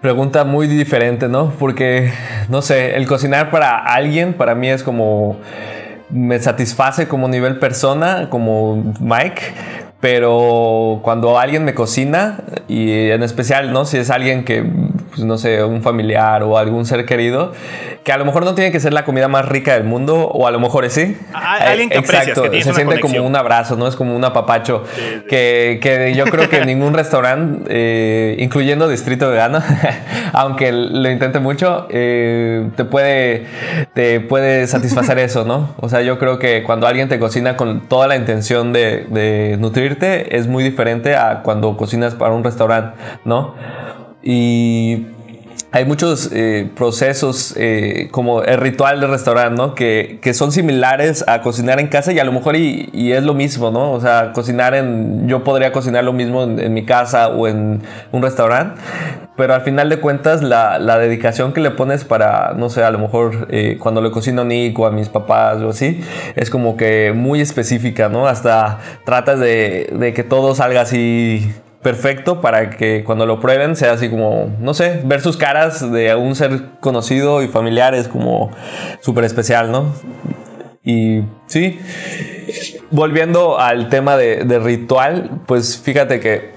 [0.00, 1.52] Pregunta muy diferente, ¿no?
[1.58, 2.10] Porque,
[2.48, 5.38] no sé, el cocinar para alguien para mí es como,
[6.12, 9.54] me satisface como nivel persona, como Mike,
[10.00, 13.84] pero cuando alguien me cocina, y en especial, ¿no?
[13.84, 14.64] Si es alguien que,
[15.10, 17.52] pues, no sé, un familiar o algún ser querido,
[18.02, 20.46] que a lo mejor no tiene que ser la comida más rica del mundo, o
[20.46, 21.18] a lo mejor sí.
[21.34, 23.86] alguien que Exacto, que se siente como un abrazo, ¿no?
[23.86, 24.84] Es como un apapacho.
[25.28, 29.60] Que, que, yo creo que ningún restaurante, eh, incluyendo Distrito Vegano,
[30.32, 33.46] aunque lo intente mucho, eh, te, puede,
[33.92, 35.74] te puede satisfacer eso, ¿no?
[35.80, 39.58] O sea, yo creo que cuando alguien te cocina con toda la intención de, de
[40.36, 43.54] es muy diferente a cuando cocinas para un restaurante, ¿no?
[44.22, 45.06] Y
[45.72, 49.74] hay muchos eh, procesos eh, como el ritual de restaurante, ¿no?
[49.76, 53.22] Que, que, son similares a cocinar en casa y a lo mejor y, y, es
[53.22, 53.92] lo mismo, ¿no?
[53.92, 55.28] O sea, cocinar en...
[55.28, 58.80] Yo podría cocinar lo mismo en, mi casa o en un restaurante,
[59.36, 62.90] pero al final de cuentas la, la, dedicación que le pones para, no sé, a
[62.90, 66.00] lo mejor eh, cuando le cocino a Nico, a mis papás o así,
[66.34, 68.26] es como que muy específica, ¿no?
[68.26, 71.48] Hasta tratas de, de que todo salga así
[71.82, 76.14] perfecto para que cuando lo prueben sea así como, no sé, ver sus caras de
[76.14, 78.50] un ser conocido y familiar es como
[79.00, 79.92] súper especial, ¿no?
[80.84, 81.78] Y sí,
[82.90, 86.50] volviendo al tema de, de, ritual, pues fíjate que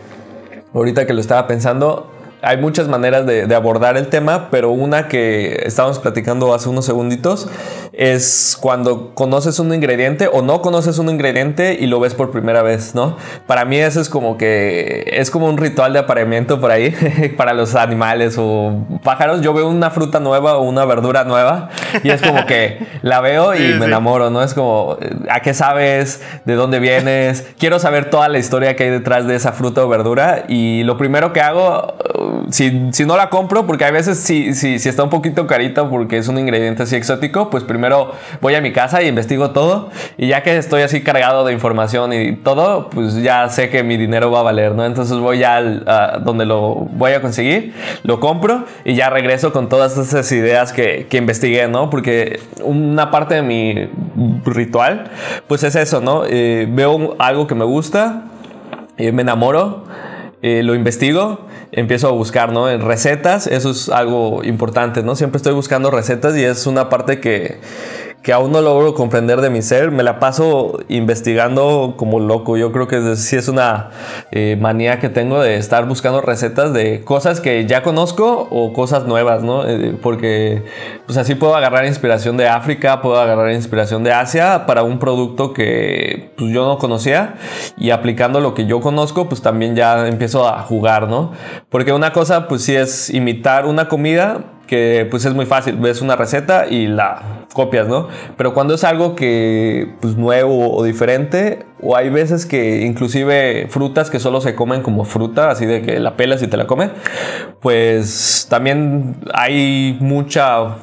[0.74, 2.13] ahorita que lo estaba pensando,
[2.44, 7.48] hay muchas maneras de, abordar el tema, pero una que estábamos platicando hace unos segunditos
[7.94, 12.62] es cuando conoces un ingrediente o no conoces un ingrediente y lo ves por primera
[12.62, 13.16] vez, ¿no?
[13.48, 16.94] Para mí eso es como que es como un ritual de apareamiento por ahí
[17.38, 19.42] para los animales o pájaros.
[19.42, 21.70] Yo veo una fruta nueva o una verdura nueva
[22.04, 24.44] y es como que la veo y me enamoro, ¿no?
[24.44, 24.98] Es como,
[25.30, 26.22] ¿a qué sabes?
[26.46, 27.48] ¿De dónde vienes?
[27.58, 30.98] Quiero saber toda la historia que hay detrás de esa fruta o verdura y lo
[30.98, 31.96] primero que hago
[32.50, 35.90] si, si, no la compro, porque a veces si, si, si, está un poquito carita
[35.90, 39.90] porque es un ingrediente así exótico, pues primero voy a mi casa y investigo todo.
[40.18, 43.98] Y ya que estoy así cargado de información y todo, pues ya sé que mi
[43.98, 44.86] dinero va a valer, ¿no?
[44.86, 49.70] Entonces voy ya a donde lo voy a conseguir, lo compro y ya regreso con
[49.70, 51.90] todas esas ideas que, que investigué, ¿no?
[51.90, 53.90] Porque una parte de mi
[54.46, 55.12] ritual,
[55.48, 56.24] pues es eso, ¿no?
[56.26, 58.24] Eh, veo algo que me gusta,
[58.98, 59.86] eh, me enamoro,
[60.42, 61.40] eh, lo investigo
[61.76, 62.70] empiezo a buscar, ¿no?
[62.70, 65.16] En recetas, eso es algo importante, ¿no?
[65.16, 67.58] Siempre estoy buscando recetas y es una parte que,
[68.24, 69.92] que aún no logro comprender de mi ser.
[69.92, 72.56] Me la paso investigando como loco.
[72.56, 73.90] Yo creo que sí es una
[74.32, 79.06] eh, manía que tengo de estar buscando recetas de cosas que ya conozco o cosas
[79.06, 79.68] nuevas, ¿no?
[79.68, 80.64] Eh, porque
[81.06, 85.52] pues así puedo agarrar inspiración de África, puedo agarrar inspiración de Asia para un producto
[85.52, 87.36] que pues yo no conocía
[87.78, 91.34] y aplicando lo que yo conozco pues también ya empiezo a jugar, ¿no?
[91.70, 94.46] Porque una cosa pues sí es imitar una comida
[95.10, 97.22] pues es muy fácil, ves una receta y la
[97.54, 98.08] copias, ¿no?
[98.38, 104.10] Pero cuando es algo que pues nuevo o diferente, o hay veces que inclusive frutas
[104.10, 106.90] que solo se comen como fruta, así de que la pelas y te la comes,
[107.62, 110.78] pues también hay mucha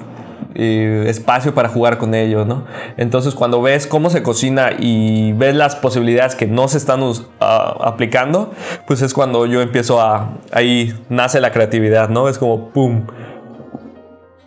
[0.54, 2.64] eh, espacio para jugar con ellos, ¿no?
[2.96, 7.00] Entonces cuando ves cómo se cocina y ves las posibilidades que no se están
[7.38, 8.50] aplicando,
[8.86, 12.28] pues es cuando yo empiezo a, ahí nace la creatividad, ¿no?
[12.28, 13.06] Es como, ¡pum!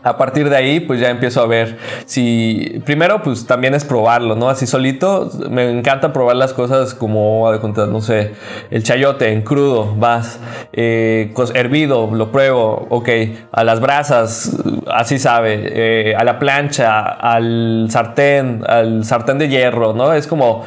[0.03, 2.81] A partir de ahí, pues ya empiezo a ver si.
[2.85, 4.49] Primero, pues también es probarlo, ¿no?
[4.49, 5.31] Así solito.
[5.49, 8.33] Me encanta probar las cosas como, de contar, no sé,
[8.69, 10.39] el chayote en crudo, vas.
[10.73, 13.09] Eh, hervido, lo pruebo, ok.
[13.51, 14.51] A las brasas,
[14.91, 15.61] así sabe.
[15.65, 20.13] Eh, a la plancha, al sartén, al sartén de hierro, ¿no?
[20.13, 20.65] Es como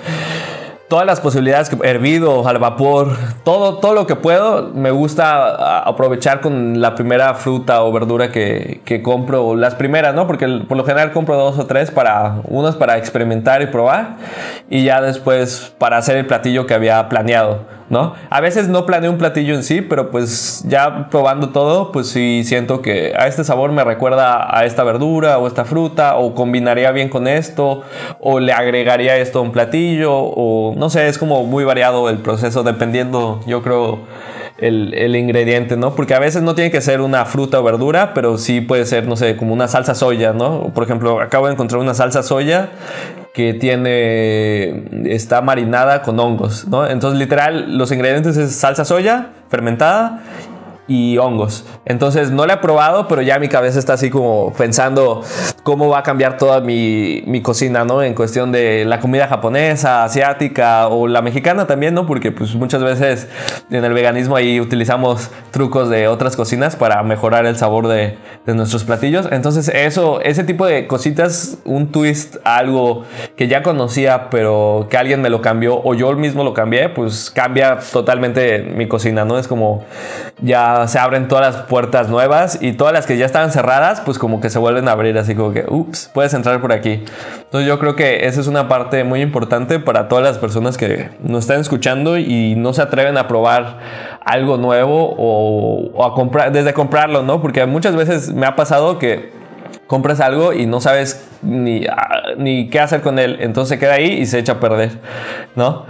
[0.88, 6.40] todas las posibilidades, que, hervido, al vapor, todo, todo lo que puedo, me gusta aprovechar
[6.40, 10.26] con la primera fruta o verdura que, que compro, las primeras, ¿no?
[10.26, 14.16] Porque por lo general compro dos o tres para, unos para experimentar y probar,
[14.70, 17.75] y ya después para hacer el platillo que había planeado.
[17.88, 18.14] ¿No?
[18.30, 22.42] A veces no planeo un platillo en sí, pero pues ya probando todo, pues sí
[22.44, 26.90] siento que a este sabor me recuerda a esta verdura o esta fruta, o combinaría
[26.90, 27.82] bien con esto,
[28.20, 32.18] o le agregaría esto a un platillo, o no sé, es como muy variado el
[32.18, 34.00] proceso dependiendo, yo creo,
[34.58, 35.94] el, el, ingrediente, ¿no?
[35.94, 39.06] Porque a veces no tiene que ser una fruta o verdura, pero sí puede ser,
[39.06, 40.72] no sé, como una salsa soya, ¿no?
[40.74, 42.70] Por ejemplo, acabo de encontrar una salsa soya
[43.34, 46.86] que tiene, está marinada con hongos, ¿no?
[46.88, 50.22] Entonces, literal, los ingredientes es salsa soya fermentada
[50.88, 51.64] y hongos.
[51.84, 55.22] Entonces no la he probado, pero ya mi cabeza está así como pensando
[55.62, 58.02] cómo va a cambiar toda mi, mi, cocina, ¿no?
[58.02, 62.06] En cuestión de la comida japonesa, asiática o la mexicana también, ¿no?
[62.06, 63.28] Porque pues muchas veces
[63.70, 68.54] en el veganismo ahí utilizamos trucos de otras cocinas para mejorar el sabor de, de
[68.54, 69.28] nuestros platillos.
[69.30, 73.04] Entonces eso, ese tipo de cositas, un twist, algo
[73.36, 77.30] que ya conocía, pero que alguien me lo cambió o yo mismo lo cambié, pues
[77.30, 79.38] cambia totalmente mi cocina, ¿no?
[79.38, 79.84] Es como
[80.40, 84.18] ya se abren todas las puertas nuevas y todas las que ya estaban cerradas, pues
[84.18, 87.04] como que se vuelven a abrir, así como que, ups, puedes entrar por aquí.
[87.38, 91.10] Entonces yo creo que esa es una parte muy importante para todas las personas que
[91.22, 93.78] nos están escuchando y no se atreven a probar
[94.24, 97.40] algo nuevo o, a comprar, desde comprarlo, ¿no?
[97.40, 99.32] Porque muchas veces me ha pasado que
[99.86, 103.94] compras algo y no sabes ni, ah, ni qué hacer con él, entonces se queda
[103.94, 104.98] ahí y se echa a perder,
[105.54, 105.86] ¿no?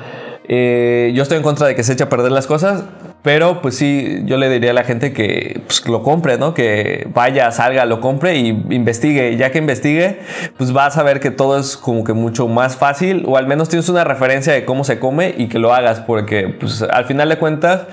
[0.49, 2.85] Eh, yo estoy en contra de que se eche a perder las cosas,
[3.27, 6.55] pero pues sí, yo le diría a la gente que pues, lo compre, ¿no?
[6.55, 9.37] Que vaya, salga, lo compre y investigue.
[9.37, 10.21] Ya que investigue,
[10.57, 13.69] pues vas a ver que todo es como que mucho más fácil o al menos
[13.69, 17.29] tienes una referencia de cómo se come y que lo hagas porque pues al final
[17.29, 17.87] de cuentas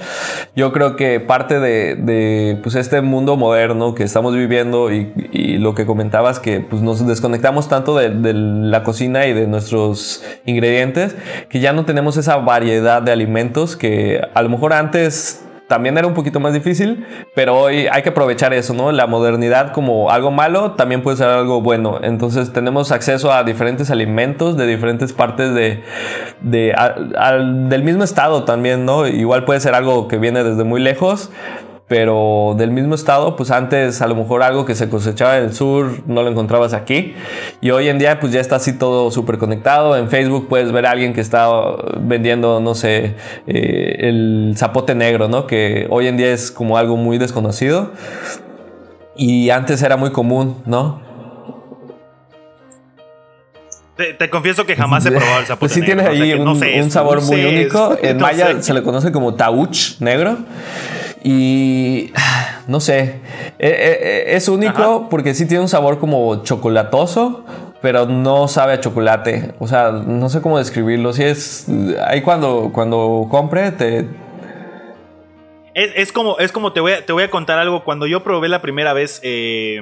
[0.56, 5.14] yo creo que parte de, pues este mundo moderno que estamos viviendo y,
[5.64, 10.24] lo que comentabas que pues nos desconectamos tanto de, de la cocina y de nuestros
[10.46, 11.16] ingredientes
[11.48, 15.23] que ya no tenemos esa variedad de alimentos que a lo mejor antes
[15.68, 17.06] también era un poquito más difícil,
[17.36, 18.92] pero hoy hay que aprovechar eso, ¿no?
[18.92, 22.00] La modernidad como algo malo también puede ser algo bueno.
[22.04, 25.82] Entonces tenemos acceso a diferentes alimentos de diferentes partes de,
[26.42, 29.08] del mismo estado también, ¿no?
[29.08, 31.32] Igual puede ser algo que viene desde muy lejos,
[31.94, 35.54] pero del mismo estado, pues antes a lo mejor algo que se cosechaba en el
[35.54, 37.14] sur no lo encontrabas aquí.
[37.62, 39.96] Y hoy en día pues ya está así todo súper conectado.
[39.96, 41.48] En Facebook puedes ver a alguien que está
[42.00, 43.14] vendiendo, no sé,
[43.46, 45.46] eh, el zapote negro, ¿no?
[45.46, 47.92] Que hoy en día es como algo muy desconocido.
[49.16, 51.00] Y antes era muy común, ¿no?
[54.18, 56.10] Te, confieso que jamás he probado el zapote pues sí negro.
[56.10, 57.96] tiene ahí un, sabor muy único.
[58.02, 60.40] En maya se le conoce como tauch negro.
[61.24, 62.12] Y
[62.68, 63.22] no sé,
[63.58, 67.46] e, e, e, es único porque sí tiene un sabor como chocolatoso,
[67.82, 69.54] pero no sabe a chocolate.
[69.60, 71.14] O sea, no sé cómo describirlo.
[71.14, 71.68] Si es.
[72.06, 74.08] Ahí cuando, cuando compre, te.
[75.74, 77.84] Es, como, es como te voy, a, te voy a contar algo.
[77.84, 79.82] Cuando yo probé la primera vez eh,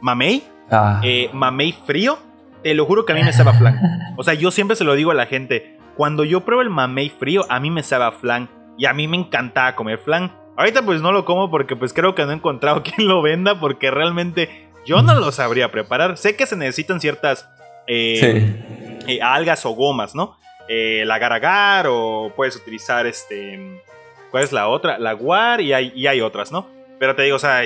[0.00, 1.00] mamey, ah.
[1.02, 2.18] eh, mamey frío,
[2.62, 3.80] te lo juro que a mí me sabe a flan.
[4.18, 5.78] O sea, yo siempre se lo digo a la gente.
[5.96, 8.50] Cuando yo pruebo el mamey frío, a mí me sabe a flan.
[8.78, 10.30] Y a mí me encantaba comer flan.
[10.56, 13.60] Ahorita pues no lo como porque pues creo que no he encontrado quien lo venda
[13.60, 16.16] porque realmente yo no lo sabría preparar.
[16.16, 17.48] Sé que se necesitan ciertas
[17.86, 20.36] eh, eh, algas o gomas, ¿no?
[20.68, 23.82] Eh, la agar o puedes utilizar este...
[24.30, 24.98] ¿Cuál es la otra?
[24.98, 26.68] La guar y hay, y hay otras, ¿no?
[26.98, 27.62] Pero te digo, o sea,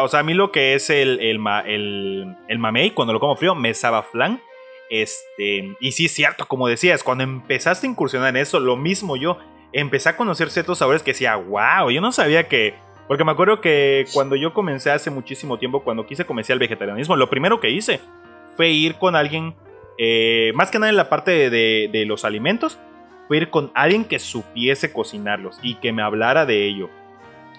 [0.00, 3.36] o sea, a mí lo que es el, el, el, el mamey, cuando lo como
[3.36, 4.40] frío, me sabe flan.
[4.90, 9.16] Este, y sí es cierto, como decías, cuando empezaste a incursionar en eso, lo mismo
[9.16, 9.38] yo
[9.80, 12.74] empecé a conocer ciertos sabores que decía, wow, yo no sabía que...
[13.06, 17.16] Porque me acuerdo que cuando yo comencé hace muchísimo tiempo, cuando quise comenzar el vegetarianismo,
[17.16, 18.00] lo primero que hice
[18.56, 19.54] fue ir con alguien,
[19.96, 22.78] eh, más que nada en la parte de, los alimentos,
[23.26, 26.90] fue ir con alguien que supiese cocinarlos y que me hablara de ello.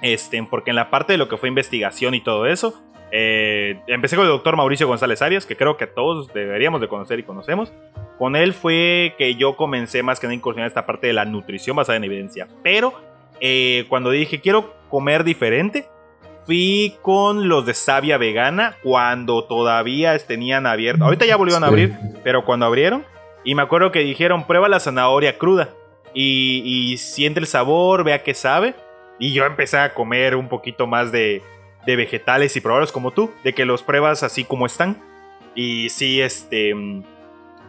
[0.03, 2.79] Este, porque en la parte de lo que fue investigación y todo eso,
[3.11, 7.19] eh, empecé con el doctor Mauricio González Arias, que creo que todos deberíamos de conocer
[7.19, 7.71] y conocemos.
[8.17, 11.25] Con él fue que yo comencé más que nada a incursionar esta parte de la
[11.25, 12.47] nutrición basada en evidencia.
[12.63, 12.93] Pero
[13.39, 15.87] eh, cuando dije quiero comer diferente,
[16.45, 21.05] fui con los de Savia Vegana cuando todavía tenían abierto.
[21.05, 21.93] Ahorita ya volvieron a abrir,
[22.23, 23.05] pero cuando abrieron.
[23.43, 25.69] Y me acuerdo que dijeron, prueba la zanahoria cruda.
[26.13, 28.73] Y, siente el sabor, vea qué sabe.
[29.19, 31.41] Y yo empecé a comer un poquito más de,
[31.85, 34.97] de vegetales y probarlos como tú, de que los pruebas así como están.
[35.55, 36.73] Y sí, este...
[36.73, 37.03] Mm,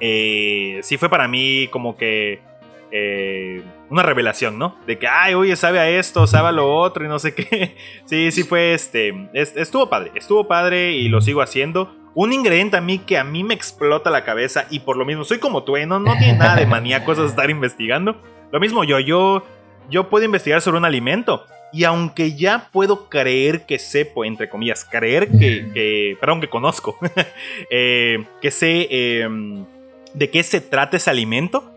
[0.00, 2.40] eh, sí fue para mí como que
[2.90, 4.76] eh, una revelación, ¿no?
[4.86, 7.76] De que, ay, oye, sabe a esto, sabe a lo otro y no sé qué.
[8.04, 9.28] sí, sí fue este.
[9.32, 11.94] estuvo padre, estuvo padre y lo sigo haciendo.
[12.12, 15.22] Un ingrediente a mí que a mí me explota la cabeza y por lo mismo
[15.22, 15.86] soy como tú, ¿eh?
[15.86, 18.20] no, no tiene nada de maníacos de estar investigando.
[18.50, 19.44] Lo mismo yo, yo,
[19.88, 24.84] yo puedo investigar sobre un alimento y aunque ya puedo creer que sepo, entre comillas,
[24.84, 26.98] creer que, que perdón, que conozco,
[27.70, 29.64] eh, que sé em,
[30.14, 31.70] de qué se trata ese alimento,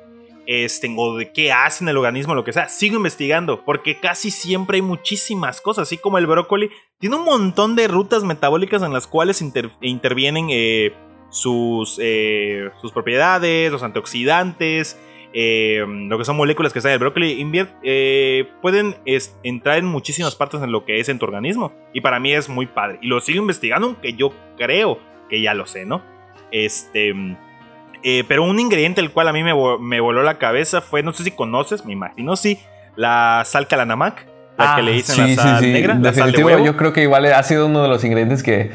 [0.46, 4.78] este, o de qué hacen el organismo, lo que sea, sigo investigando, porque casi siempre
[4.78, 9.08] hay muchísimas cosas, así como el brócoli, tiene un montón de rutas metabólicas en las
[9.08, 9.44] cuales
[9.82, 10.94] intervienen eh,
[11.30, 14.98] sus, eh, sus propiedades, los antioxidantes,
[15.34, 17.44] eh, lo que son moléculas que están en el brócoli,
[18.62, 18.96] pueden
[19.44, 21.74] entrar en muchísimas partes en lo que es en tu organismo.
[21.92, 23.00] Y para mí es muy padre.
[23.02, 26.04] Y lo sigo investigando, aunque yo creo que ya lo sé, ¿no?
[26.52, 27.14] Este.
[28.04, 31.24] Eh, pero un ingrediente el cual a mí me, voló la cabeza fue, no sé
[31.24, 32.60] si conoces, me imagino sí,
[32.98, 35.96] la sal calanamac, la que le ah, dicen la sal negra.
[35.96, 38.72] La sal de yo creo que igual ha sido uno de los ingredientes que,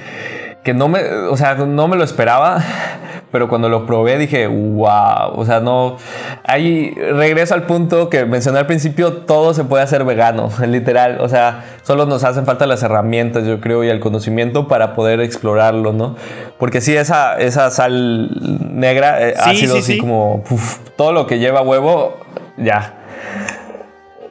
[0.64, 2.62] que no me, o sea, no me lo esperaba,
[3.32, 5.96] pero cuando lo probé dije, wow, o sea, no,
[6.44, 11.28] ahí regreso al punto que mencioné al principio, todo se puede hacer vegano, literal, o
[11.28, 15.92] sea, solo nos hacen falta las herramientas, yo creo, y el conocimiento para poder explorarlo,
[15.92, 16.16] ¿no?
[16.58, 18.30] Porque sí, esa, esa sal
[18.72, 20.42] negra eh, ha sido así como,
[20.96, 22.18] todo lo que lleva huevo,
[22.56, 22.94] ya,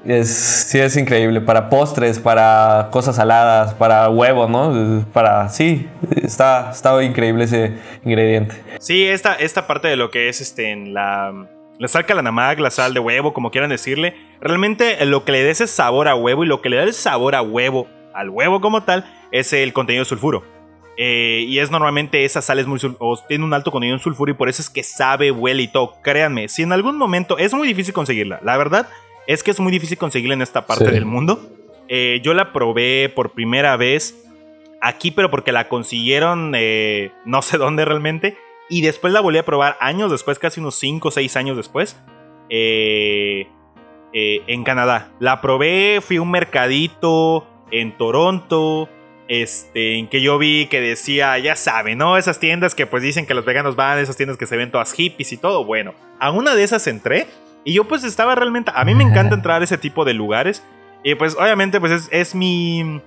[0.06, 1.42] es, sí, es increíble.
[1.42, 5.06] Para postres, para cosas saladas, para huevos, ¿no?
[5.14, 5.50] Para.
[5.50, 5.88] Sí,
[6.22, 8.56] está, está increíble ese ingrediente.
[8.80, 11.34] Sí, esta, esta parte de lo que es este, en la.
[11.80, 14.16] La sal calanamag, la sal de huevo, como quieran decirle.
[14.42, 16.94] Realmente lo que le da ese sabor a huevo y lo que le da el
[16.94, 20.44] sabor a huevo, al huevo como tal, es el contenido de sulfuro.
[21.00, 24.32] Eh, y es normalmente esa sal es muy o tiene un alto contenido en sulfuro
[24.32, 25.94] y por eso es que sabe, huele y todo.
[26.02, 28.88] Créanme, si en algún momento es muy difícil conseguirla, la verdad,
[29.28, 31.52] es que es muy difícil conseguirla en esta parte del mundo.
[31.90, 34.26] Eh, yo la probé por primera vez
[34.82, 38.38] aquí, pero porque la consiguieron eh, no sé dónde realmente.
[38.70, 41.98] Y después la volví a probar años después, casi unos 5 o 6 años después.
[42.50, 43.48] Eh,
[44.14, 45.12] en Canadá.
[45.20, 48.90] La probé, fui a un mercadito en Toronto.
[49.28, 52.18] Este, en que yo vi que decía, ya saben, ¿no?
[52.18, 54.94] Esas tiendas que pues dicen que los veganos van, esas tiendas que se ven todas
[54.94, 55.66] hippies y todo.
[55.66, 57.28] Bueno, a una de esas entré
[57.68, 58.72] y yo pues estaba realmente...
[58.74, 60.64] A mí me encanta entrar a ese tipo de lugares.
[61.04, 63.02] Y pues obviamente pues es, mi...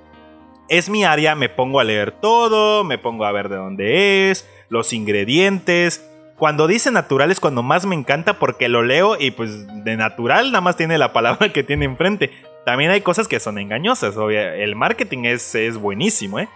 [0.69, 4.47] Es mi área, me pongo a leer todo, me pongo a ver de dónde es,
[4.69, 6.07] los ingredientes.
[6.37, 10.53] Cuando dice natural es cuando más me encanta porque lo leo y pues de natural
[10.53, 12.31] nada más tiene la palabra que tiene enfrente.
[12.67, 16.51] También hay cosas que son engañosas, el marketing es, es buenísimo, ¿eh?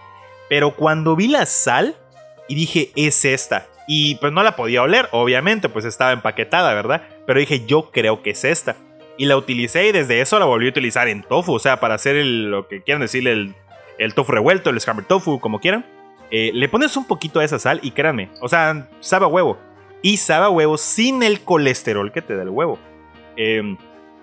[0.47, 1.95] Pero cuando vi la sal
[2.47, 3.65] y dije, es esta.
[3.87, 7.03] Y pues no la podía oler, obviamente, pues estaba empaquetada, ¿verdad?
[7.27, 8.75] Pero dije, yo creo que es esta.
[9.17, 11.95] Y la utilicé y desde eso la volví a utilizar en tofu, o sea, para
[11.95, 13.55] hacer lo que quieran decirle, el,
[13.97, 15.85] el tofu revuelto, el scrambled tofu, como quieran.
[16.31, 19.57] Eh, le pones un poquito de esa sal y créanme, o sea, sabe huevo.
[20.01, 22.77] Y sabe huevo sin el colesterol que te da el huevo.
[23.37, 23.77] Em,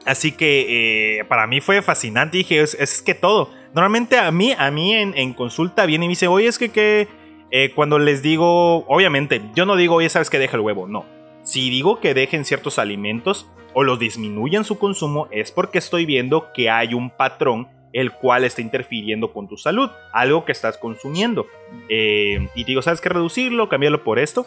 [0.04, 2.38] así que eh, para mí fue fascinante.
[2.38, 3.50] Dije, es, que todo.
[3.74, 6.68] Normalmente a mí, a mí en, en consulta viene y me dice, oye, es que,
[6.68, 7.08] que
[7.54, 11.04] eh, cuando les digo, obviamente, yo no digo, oye, sabes que deja el huevo, no.
[11.42, 16.50] Si digo que dejen ciertos alimentos o los disminuyan su consumo, es porque estoy viendo
[16.54, 21.46] que hay un patrón el cual está interfiriendo con tu salud, algo que estás consumiendo.
[21.90, 23.10] Eh, y digo, ¿sabes qué?
[23.10, 24.46] Reducirlo, cambiarlo por esto.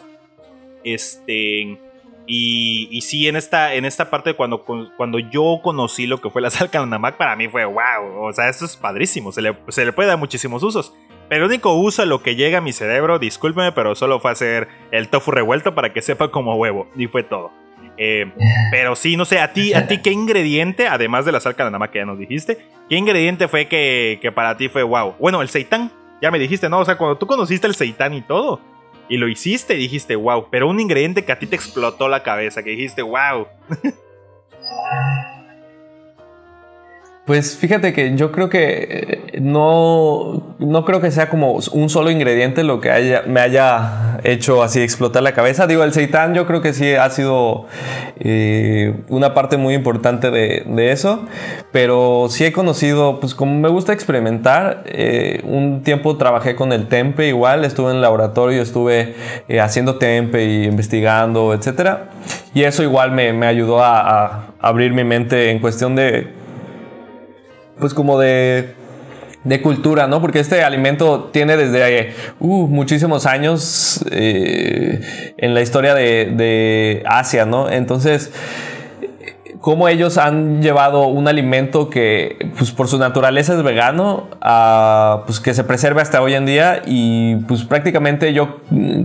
[0.82, 1.78] Este.
[2.28, 6.42] Y, y sí, en esta, en esta parte, cuando, cuando yo conocí lo que fue
[6.42, 8.24] la sal Canamac, para mí fue wow.
[8.24, 9.30] O sea, esto es padrísimo.
[9.30, 10.92] Se le, se le puede dar muchísimos usos.
[11.28, 14.30] Pero el único uso a lo que llega a mi cerebro, discúlpeme, pero solo fue
[14.30, 16.88] hacer el tofu revuelto para que sepa como huevo.
[16.96, 17.50] Y fue todo.
[17.98, 18.30] Eh,
[18.70, 21.98] pero sí, no sé, a ti, a ti, ¿qué ingrediente, además de la sal que
[21.98, 22.58] ya nos dijiste,
[22.88, 25.14] qué ingrediente fue que, que para ti fue wow?
[25.18, 25.90] Bueno, el seitán,
[26.22, 26.80] ya me dijiste, ¿no?
[26.80, 28.60] O sea, cuando tú conociste el seitán y todo,
[29.08, 32.62] y lo hiciste, dijiste wow, pero un ingrediente que a ti te explotó la cabeza,
[32.62, 33.46] que dijiste wow.
[37.26, 42.12] Pues fíjate que yo creo que eh, no, no creo que sea como un solo
[42.12, 45.66] ingrediente lo que haya, me haya hecho así explotar la cabeza.
[45.66, 47.66] Digo, el seitán yo creo que sí ha sido
[48.20, 51.26] eh, una parte muy importante de, eso,
[51.72, 56.86] pero sí he conocido, pues como me gusta experimentar, eh, un tiempo trabajé con el
[56.86, 59.16] tempe igual, estuve en el laboratorio, estuve
[59.60, 62.10] haciendo tempe y investigando, etcétera,
[62.54, 66.45] y eso igual me, me ayudó a abrir mi mente en cuestión de
[67.78, 68.74] pues como de,
[69.44, 70.20] de cultura, ¿no?
[70.20, 77.46] Porque este alimento tiene desde uh, muchísimos años eh, en la historia de, de Asia,
[77.46, 77.70] ¿no?
[77.70, 78.32] Entonces
[79.66, 85.40] cómo ellos han llevado un alimento que pues por su naturaleza es vegano a pues
[85.40, 89.02] que se preserve hasta hoy en día y pues prácticamente yo mm,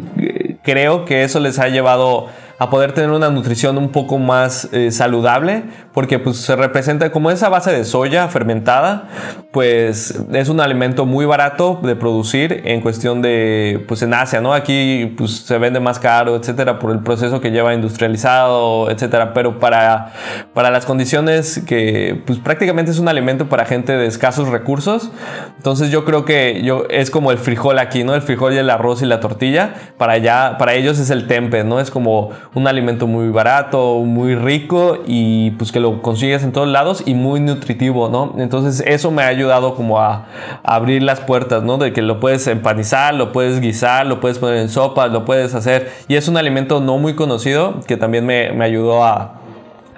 [0.61, 2.27] creo que eso les ha llevado
[2.61, 5.63] a poder tener una nutrición un poco más eh, saludable,
[5.95, 9.07] porque pues se representa como esa base de soya fermentada,
[9.51, 14.53] pues es un alimento muy barato de producir en cuestión de, pues en Asia, ¿no?
[14.53, 19.57] Aquí pues se vende más caro, etcétera, por el proceso que lleva industrializado, etcétera, pero
[19.57, 20.13] para,
[20.53, 25.09] para las condiciones que pues prácticamente es un alimento para gente de escasos recursos,
[25.57, 28.13] entonces yo creo que yo, es como el frijol aquí, ¿no?
[28.13, 31.63] El frijol y el arroz y la tortilla, para allá, para ellos es el tempe,
[31.63, 31.79] ¿no?
[31.79, 36.67] Es como un alimento muy barato, muy rico y pues que lo consigues en todos
[36.67, 38.35] lados y muy nutritivo, ¿no?
[38.37, 40.25] Entonces eso me ha ayudado como a,
[40.63, 41.77] abrir las puertas, ¿no?
[41.77, 45.55] De que lo puedes empanizar, lo puedes guisar, lo puedes poner en sopa, lo puedes
[45.55, 49.40] hacer y es un alimento no muy conocido que también me, me ayudó a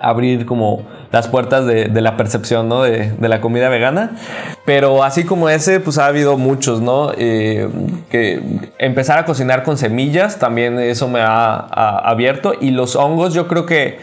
[0.04, 2.84] abrir como las puertas de, la percepción ¿no?
[2.84, 4.12] de, la comida vegana.
[4.66, 7.12] Pero así como ese, pues ha habido muchos, ¿no?
[7.18, 7.70] Eh,
[8.10, 8.41] que
[8.78, 12.54] empezar a cocinar con semillas, también eso me ha abierto.
[12.60, 13.99] Y los hongos, yo creo que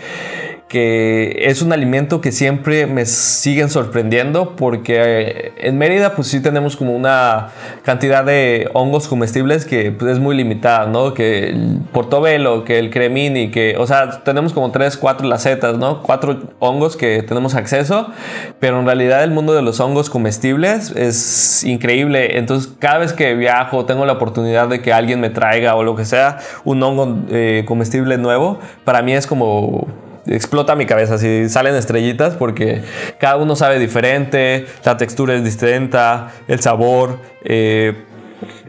[0.70, 6.40] que es un alimento que siempre me siguen sorprendiendo porque eh, en Mérida pues sí
[6.40, 7.48] tenemos como una
[7.82, 11.12] cantidad de hongos comestibles que pues, es muy limitada, ¿no?
[11.12, 16.04] Que el portobelo, que el cremini, que, o sea, tenemos como tres, cuatro lacetas, ¿no?
[16.04, 18.06] Cuatro hongos que tenemos acceso,
[18.60, 23.34] pero en realidad el mundo de los hongos comestibles es increíble, entonces cada vez que
[23.34, 27.18] viajo tengo la oportunidad de que alguien me traiga o lo que sea un hongo
[27.30, 29.88] eh, comestible nuevo, para mí es como
[30.26, 32.82] explota mi cabeza, si salen estrellitas porque
[33.18, 37.94] cada uno sabe diferente, la textura es distinta, el sabor, eh,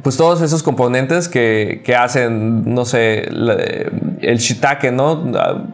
[0.04, 5.32] pues todos esos componentes que, hacen, no sé, el shiitake, ¿no?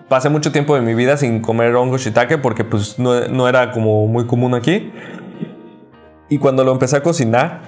[0.07, 3.71] Pasé mucho tiempo de mi vida sin comer hongo shiitake porque pues no, no era
[3.71, 4.91] como muy común aquí.
[6.29, 7.61] Y cuando lo empecé a cocinar,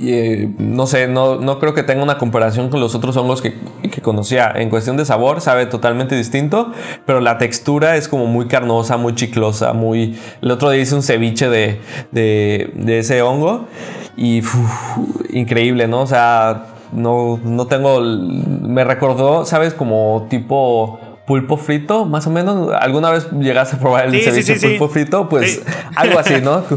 [0.00, 3.54] eh, no sé, no, no, creo que tenga una comparación con los otros hongos que,
[3.90, 4.52] que, conocía.
[4.54, 6.72] En cuestión de sabor, sabe totalmente distinto,
[7.04, 10.18] pero la textura es como muy carnosa, muy chiclosa, muy...
[10.42, 11.80] El otro día hice un ceviche de,
[12.10, 13.66] de, de ese hongo
[14.16, 14.42] y
[15.30, 16.00] increíble, ¿no?
[16.00, 18.00] O sea, no, no tengo...
[18.00, 19.72] Me recordó, ¿sabes?
[19.72, 22.72] Como tipo pulpo frito, más o menos.
[22.80, 25.28] ¿Alguna vez llegaste a probar el ceviche pulpo frito?
[25.28, 25.62] Pues
[25.94, 26.64] algo así, ¿no?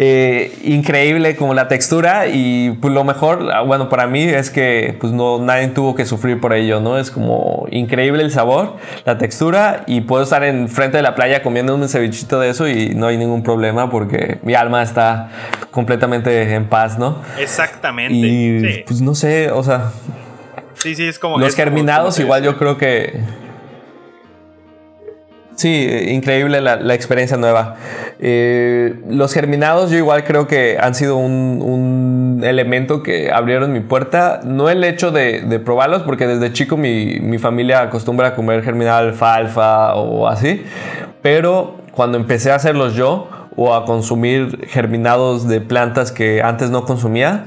[0.00, 4.96] Eh, increíble como la textura y pues lo mejor, ah, bueno, para mí es que
[5.00, 6.98] pues no, nadie tuvo que sufrir por ello, ¿no?
[6.98, 11.42] Es como increíble el sabor, la textura y puedo estar en frente de la playa
[11.42, 15.30] comiendo un cevichito de eso y no hay ningún problema porque mi alma está
[15.72, 17.20] completamente en paz, ¿no?
[17.36, 18.14] Exactamente.
[18.14, 19.90] Y pues no sé, o sea...
[20.74, 21.40] Sí, sí, es como...
[21.40, 23.18] Los germinados igual yo creo que
[25.58, 27.74] Sí, increíble la, experiencia nueva.
[28.20, 34.40] Eh, los germinados yo igual creo que han sido un, elemento que abrieron mi puerta.
[34.44, 39.96] No el hecho de, probarlos, porque desde chico mi, familia acostumbra a comer germinado alfalfa
[39.96, 40.62] o así.
[41.22, 46.84] Pero cuando empecé a hacerlos yo o a consumir germinados de plantas que antes no
[46.84, 47.46] consumía,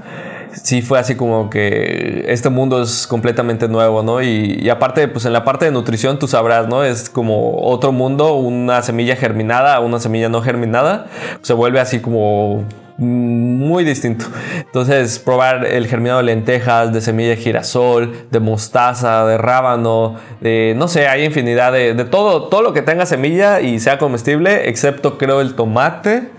[0.54, 4.22] sí fue así como que este mundo es completamente nuevo, ¿no?
[4.22, 6.84] Y, aparte, pues en la parte de nutrición tú sabrás, ¿no?
[6.84, 11.08] Es como otro mundo, una semilla germinada, una semilla no germinada,
[11.42, 12.66] se vuelve así como
[12.98, 14.26] muy distinto.
[14.58, 20.74] Entonces, probar el germinado de lentejas, de semilla de girasol, de mostaza, de rábano, de
[20.78, 24.70] no sé, hay infinidad de, de todo, todo lo que tenga semilla y sea comestible,
[24.70, 26.30] excepto creo el tomate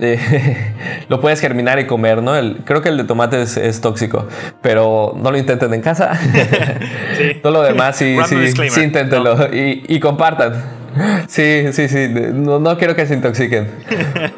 [1.08, 2.32] lo puedes germinar y comer, ¿no?
[2.64, 4.26] creo que el de tomate es, tóxico,
[4.62, 6.18] pero no lo intenten en casa.
[7.42, 10.80] Todo lo demás sí, sí, sí inténtenlo y, compartan.
[11.28, 13.70] Sí, sí, sí, no, quiero que se intoxiquen.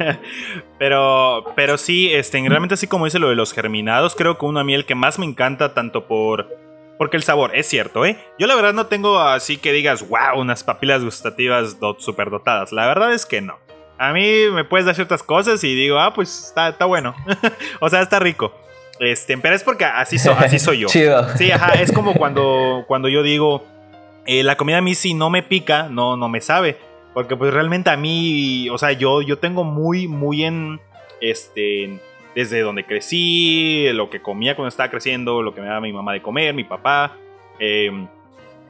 [0.79, 4.61] pero, pero sí, este, realmente así como dice lo de los germinados, creo que uno
[4.61, 6.49] a mí el que más me encanta tanto por...
[6.99, 8.17] Porque el sabor, es cierto, ¿eh?
[8.39, 12.71] Yo la verdad no tengo así que digas, wow, unas papilas gustativas super dotadas.
[12.71, 13.57] La verdad es que no.
[14.03, 17.15] A mí me puedes dar ciertas cosas y digo, ah, pues está, está bueno.
[17.81, 18.53] o sea, está rico.
[18.99, 20.89] Este, pero es porque así, así soy yo.
[20.91, 21.29] Chido.
[21.37, 23.65] Sí, ajá, es como cuando, cuando yo digo,
[24.27, 26.79] eh, la comida a mí si no me pica, no, no me sabe.
[27.15, 30.81] Porque pues realmente a mí, o sea, yo, yo tengo muy, muy en,
[31.21, 32.01] este,
[32.35, 36.13] desde donde crecí, lo que comía cuando estaba creciendo, lo que me daba mi mamá
[36.13, 37.17] de comer, mi papá,
[37.61, 38.09] em,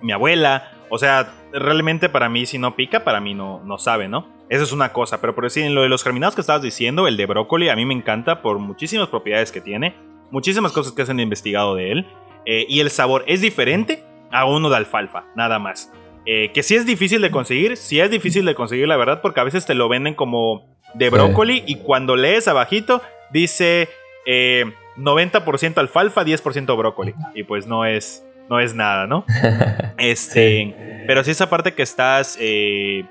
[0.02, 0.72] mi abuela.
[0.94, 4.26] O sea, realmente para mí si no pica, para mí no, no sabe, ¿no?
[4.50, 7.08] Eso es una cosa, pero por decir, en lo de los germinados que estabas diciendo,
[7.08, 9.94] el de brócoli, a mí me encanta por muchísimas propiedades que tiene,
[10.30, 12.06] muchísimas cosas que se han investigado de él,
[12.44, 15.90] eh, y el sabor es diferente a uno de alfalfa, nada más.
[16.26, 19.40] Eh, que sí es difícil de conseguir, sí es difícil de conseguir, la verdad, porque
[19.40, 23.00] a veces te lo venden como de brócoli y cuando lees abajito
[23.32, 23.88] dice
[24.26, 27.14] 90% eh, alfalfa, 10% brócoli.
[27.34, 29.24] Y pues no es, no es nada, ¿no?
[29.98, 33.04] Este, Pero sí esa parte que estás eh,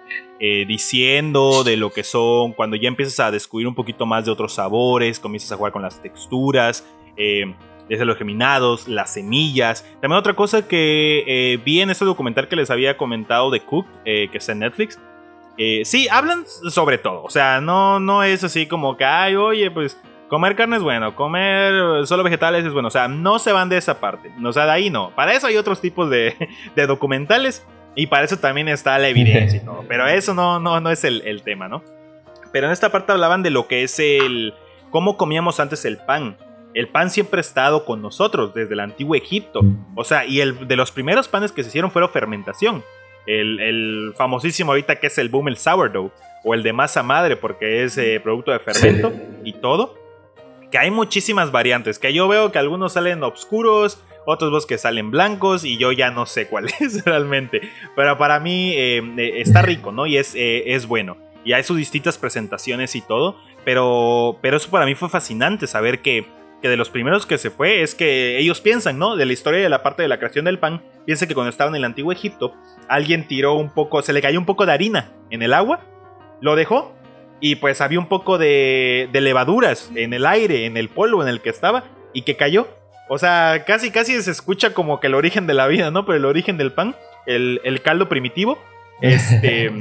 [0.68, 4.54] diciendo de lo que son, cuando ya empiezas a descubrir un poquito más de otros
[4.54, 6.86] sabores, comienzas a jugar con las texturas
[7.92, 9.84] desde los geminados, las semillas.
[10.00, 13.86] También otra cosa que eh, vi en este documental que les había comentado de Cook,
[14.06, 14.98] eh, que está en Netflix.
[15.58, 17.22] Eh, sí, hablan sobre todo.
[17.22, 20.00] O sea, no, no es así como que, ay, oye, pues
[20.32, 22.88] comer carne es bueno, comer solo vegetales es bueno.
[22.88, 24.32] O sea, no se van de esa parte.
[24.42, 25.14] O sea, de ahí no.
[25.14, 26.36] Para eso hay otros tipos de,
[26.88, 27.68] documentales.
[27.96, 29.84] Y para eso también está la evidencia y todo.
[29.90, 31.84] Pero eso no, no, no es el, el tema, ¿no?
[32.54, 34.54] Pero en esta parte hablaban de lo que es el.
[34.90, 36.38] cómo comíamos antes el pan.
[36.74, 39.60] El pan siempre ha estado con nosotros desde el antiguo Egipto.
[39.96, 42.86] O sea, y el de los primeros panes que se hicieron fueron fermentación.
[43.28, 46.14] El, famosísimo ahorita que es el boom, el sourdough.
[46.46, 49.12] O el de masa madre, porque es eh, producto de fermento
[49.44, 50.01] y todo.
[50.72, 52.00] Que hay muchísimas variantes.
[52.00, 56.12] Que yo veo que algunos salen oscuros, otros vos que salen blancos y yo ya
[56.12, 57.62] no sé cuál es realmente.
[57.96, 60.06] Pero para mí eh, eh, está rico, ¿no?
[60.06, 61.18] Y es, es bueno.
[61.44, 63.36] Y hay sus distintas presentaciones y todo.
[63.66, 66.26] Pero, pero eso para mí fue fascinante saber que
[66.62, 69.16] que de los primeros que se fue es que ellos piensan, ¿no?
[69.16, 71.74] De la historia de la parte de la creación del pan, piensan que cuando estaban
[71.74, 72.54] en el antiguo Egipto,
[72.88, 75.82] alguien tiró un poco, se le cayó un poco de harina en el agua,
[76.40, 76.94] lo dejó
[77.42, 81.28] y pues había un poco de, de levaduras en el aire, en el polvo en
[81.28, 81.84] el que estaba
[82.14, 82.68] y que cayó.
[83.10, 86.06] O sea, casi casi se escucha como que el origen de la vida, ¿no?
[86.06, 88.58] Pero el origen del pan, el, el caldo primitivo,
[89.02, 89.72] este,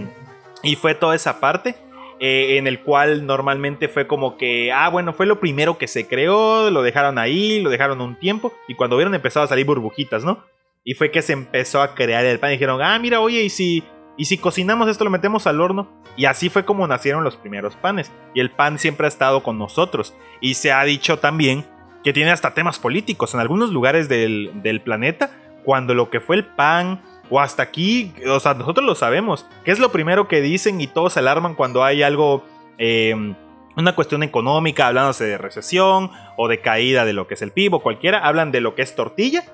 [0.62, 1.76] y fue toda esa parte.
[2.22, 6.06] Eh, en el cual normalmente fue como que, ah, bueno, fue lo primero que se
[6.06, 10.22] creó, lo dejaron ahí, lo dejaron un tiempo, y cuando vieron empezó a salir burbujitas,
[10.22, 10.44] ¿no?
[10.84, 13.48] Y fue que se empezó a crear el pan y dijeron, ah, mira, oye, ¿y
[13.48, 13.82] si,
[14.20, 15.88] y si cocinamos esto, lo metemos al horno?
[16.14, 18.12] Y así fue como nacieron los primeros panes.
[18.34, 20.14] Y el pan siempre ha estado con nosotros.
[20.42, 21.64] Y se ha dicho también
[22.04, 25.30] que tiene hasta temas políticos en algunos lugares del, del planeta,
[25.64, 27.00] cuando lo que fue el pan
[27.30, 29.46] o hasta aquí, o sea, nosotros lo sabemos.
[29.64, 32.44] ¿Qué es lo primero que dicen y todos se alarman cuando hay algo,
[32.76, 33.14] eh,
[33.74, 37.72] una cuestión económica, hablándose de recesión o de caída de lo que es el PIB
[37.72, 38.18] o cualquiera?
[38.18, 39.44] Hablan de lo que es tortilla,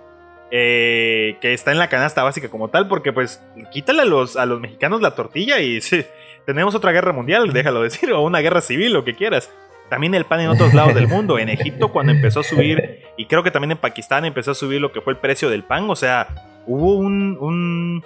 [0.50, 3.42] eh, que está en la canasta básica como tal, porque pues
[3.72, 5.80] quítale a los, a los mexicanos la tortilla y
[6.46, 9.50] tenemos otra guerra mundial, déjalo decir, o una guerra civil, lo que quieras.
[9.88, 11.38] También el pan en otros lados del mundo.
[11.38, 14.80] En Egipto cuando empezó a subir, y creo que también en Pakistán empezó a subir
[14.80, 15.88] lo que fue el precio del pan.
[15.88, 16.28] O sea,
[16.66, 18.02] hubo un,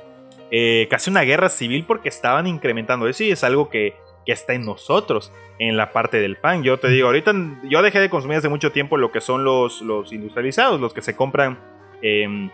[0.50, 4.64] eh, casi una guerra civil porque estaban incrementando eso y es algo que, está en
[4.64, 6.62] nosotros, en la parte del pan.
[6.62, 7.34] Yo te digo, ahorita
[7.64, 11.02] yo dejé de consumir hace mucho tiempo lo que son los, los industrializados, los que
[11.02, 11.58] se compran
[12.02, 12.50] en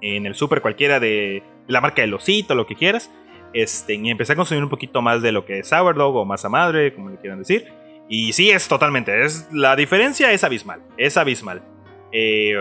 [0.00, 3.10] el súper cualquiera de la marca de Losito, lo que quieras.
[3.54, 6.48] Este, y empecé a consumir un poquito más de lo que es sourdough o masa
[6.48, 7.68] madre, como le quieran decir.
[8.08, 11.62] Y sí, es totalmente, es, la diferencia es abismal, es abismal.
[12.12, 12.54] Eh,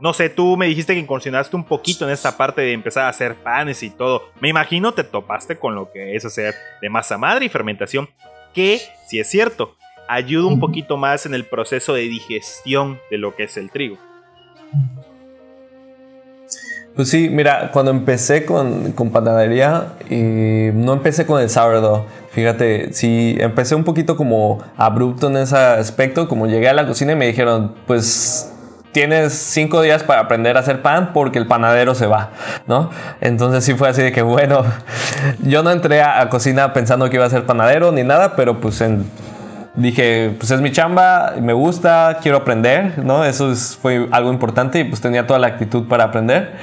[0.00, 3.08] no sé, tú me dijiste que incursionaste un poquito en esa parte de empezar a
[3.08, 4.30] hacer panes y todo.
[4.40, 8.08] Me imagino te topaste con lo que es hacer de masa madre y fermentación,
[8.52, 9.76] que, si es cierto,
[10.08, 13.98] ayuda un poquito más en el proceso de digestión de lo que es el trigo.
[16.96, 22.06] Pues sí, mira, cuando empecé con, con panadería, eh, no empecé con el sourdough.
[22.30, 26.26] Fíjate, sí, empecé un poquito como abrupto en ese aspecto.
[26.26, 28.50] Como llegué a la cocina y me dijeron, pues
[28.92, 32.30] tienes cinco días para aprender a hacer pan porque el panadero se va,
[32.66, 32.88] ¿no?
[33.20, 34.64] Entonces sí fue así de que, bueno,
[35.42, 38.82] yo no entré a, cocina pensando que iba a ser panadero ni nada, pero pues
[39.76, 43.24] dije, pues es mi chamba, me gusta, quiero aprender, ¿no?
[43.24, 46.54] Eso fue algo importante y pues tenía toda la actitud para aprender.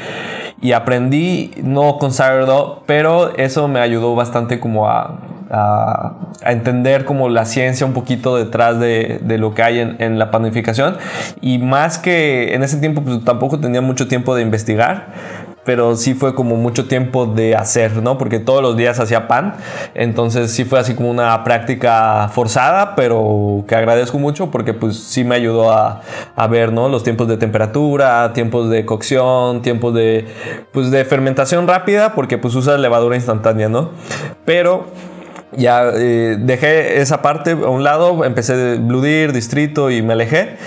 [0.61, 5.19] Y aprendí, no con sourdough, pero eso me ayudó bastante como a
[5.53, 10.19] a, entender como la ciencia un poquito detrás de, de lo que hay en, en,
[10.19, 10.97] la panificación
[11.41, 15.13] y más que en ese tiempo pues, tampoco tenía mucho tiempo de investigar
[15.65, 18.17] pero sí fue como mucho tiempo de hacer, ¿no?
[18.17, 19.55] Porque todos los días hacía pan,
[19.93, 25.23] entonces sí fue así como una práctica forzada, pero que agradezco mucho porque pues sí
[25.23, 26.01] me ayudó a,
[26.35, 26.89] a ver, ¿no?
[26.89, 30.27] Los tiempos de temperatura, tiempos de cocción, tiempos de,
[30.71, 33.91] pues de fermentación rápida, porque pues usas levadura instantánea, ¿no?
[34.45, 34.85] Pero
[35.55, 40.57] ya eh, dejé esa parte a un lado, empecé Blue Deer, Distrito y me alejé.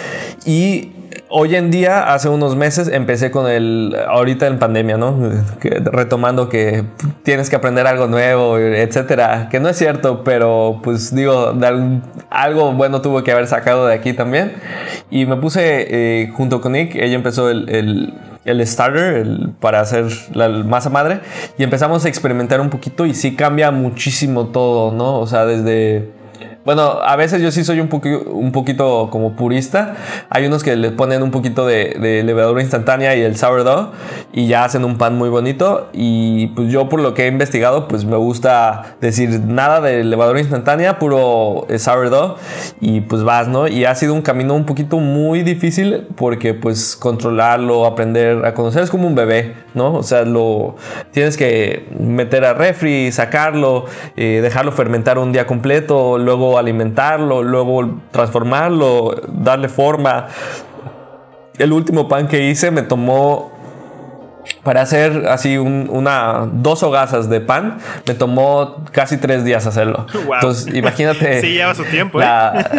[0.45, 0.93] Y
[1.29, 5.19] hoy en día, hace unos meses, empecé con el, ahorita en pandemia, ¿no?
[5.61, 6.85] retomando que
[7.23, 9.49] tienes que aprender algo nuevo, etcétera.
[9.51, 11.55] Que no es cierto, pero pues digo,
[12.31, 14.53] algo bueno tuvo que haber sacado de aquí también.
[15.11, 18.15] Y me puse eh, junto con Nick, ella empezó el,
[18.45, 19.27] el starter
[19.61, 21.21] para hacer la masa madre
[21.59, 25.19] y empezamos a experimentar un poquito y sí cambia muchísimo todo, ¿no?
[25.19, 26.11] O sea, desde
[26.67, 27.89] bueno, a veces yo sí soy un,
[28.27, 29.95] un poquito como purista.
[30.31, 31.95] Hay unos que le ponen un poquito de,
[32.25, 33.93] levadura instantánea y el sourdough
[34.33, 35.89] y ya hacen un pan muy bonito.
[35.93, 40.41] Y pues yo por lo que he investigado, pues me gusta decir nada de levadura
[40.41, 42.37] instantánea, puro eh, sourdough
[42.81, 43.69] y pues vas, ¿no?
[43.69, 48.83] Y ha sido un camino un poquito muy difícil porque pues controlarlo, aprender a conocer
[48.83, 49.95] es como un bebé, ¿no?
[49.95, 50.75] O sea, lo
[51.13, 53.85] tienes que meter a refri, sacarlo,
[54.17, 60.29] eh, dejarlo fermentar un día completo, luego alimentarlo, luego transformarlo, darle forma.
[61.59, 63.57] El último pan que hice me tomó
[64.63, 70.07] para hacer así una dos hogazas de pan me tomó casi tres días hacerlo.
[70.35, 71.41] Entonces imagínate.
[71.41, 72.21] sí lleva su tiempo.
[72.21, 72.27] ¿eh?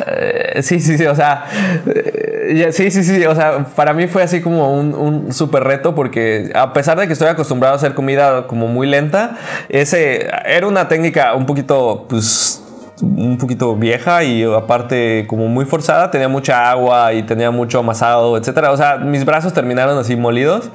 [0.08, 1.46] Eh, sí, sí, sí, o sea,
[1.86, 5.96] eh, sí, sí, sí, o sea, para mí fue así como un, un súper reto
[5.96, 9.38] porque a pesar de que estoy acostumbrado a hacer comida como muy lenta,
[9.70, 12.64] ese era una técnica un poquito, pues
[13.02, 18.38] un poquito vieja y aparte como muy forzada, tenía mucha agua y tenía mucho amasado,
[18.38, 18.72] etcétera.
[18.72, 20.70] O sea, mis brazos terminaron así molidos,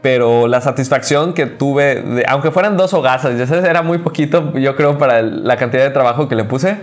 [0.00, 4.52] pero la satisfacción que tuve, de, aunque fueran dos hogazas, ya sabes, era muy poquito,
[4.58, 6.76] yo creo, para la cantidad de trabajo que le puse.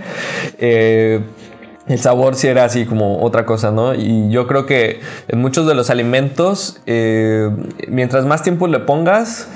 [0.57, 1.21] Eh,
[1.87, 3.95] el sabor sí era así como otra cosa, ¿no?
[3.95, 7.49] Y yo creo que en muchos de los alimentos, eh,
[7.87, 9.47] mientras más tiempo le pongas,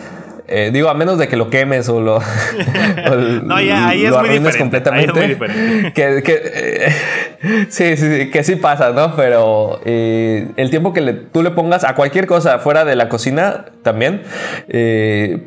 [0.45, 2.19] eh, digo, a menos de que lo quemes o lo.
[3.43, 4.89] no, ya, ahí es completamente.
[4.91, 5.93] Ahí es muy diferente.
[5.93, 9.15] Que, que eh, sí, sí, sí, que sí pasa, ¿no?
[9.15, 13.07] Pero eh, el tiempo que le, tú le pongas a cualquier cosa fuera de la
[13.07, 14.21] cocina también,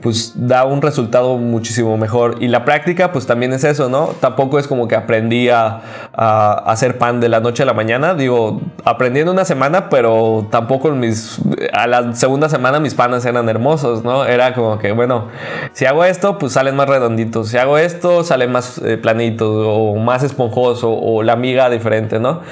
[0.03, 2.37] pues da un resultado muchísimo mejor.
[2.41, 4.09] Y la práctica, pues también es eso, ¿no?
[4.21, 5.81] Tampoco es como que aprendí a,
[6.13, 8.15] a hacer pan de la noche a la mañana.
[8.15, 11.39] Digo, aprendí en una semana, pero tampoco en mis.
[11.73, 14.25] A la segunda semana mis panes eran hermosos, ¿no?
[14.25, 15.29] Era como que bueno,
[15.73, 17.49] si hago esto, pues salen más redonditos.
[17.49, 22.43] Si hago esto, salen más eh, planitos o más esponjoso o la miga diferente, ¿no?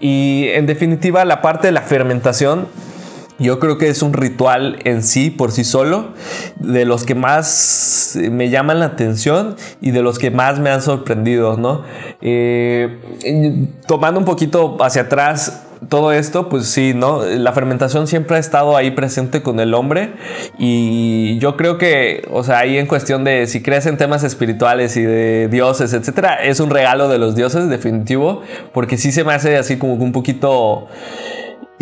[0.00, 2.66] Y en definitiva, la parte de la fermentación
[3.38, 6.10] yo creo que es un ritual en sí, por sí solo,
[6.56, 10.82] de los que más me llaman la atención y de los que más me han
[10.82, 11.82] sorprendido, ¿no?
[12.20, 17.24] Eh, tomando un poquito hacia atrás, todo esto, pues sí, ¿no?
[17.24, 20.12] La fermentación siempre ha estado ahí presente con el hombre
[20.58, 24.96] y yo creo que, o sea, ahí en cuestión de si crees en temas espirituales
[24.96, 29.32] y de dioses, etcétera, es un regalo de los dioses definitivo, porque sí se me
[29.32, 30.88] hace así como un poquito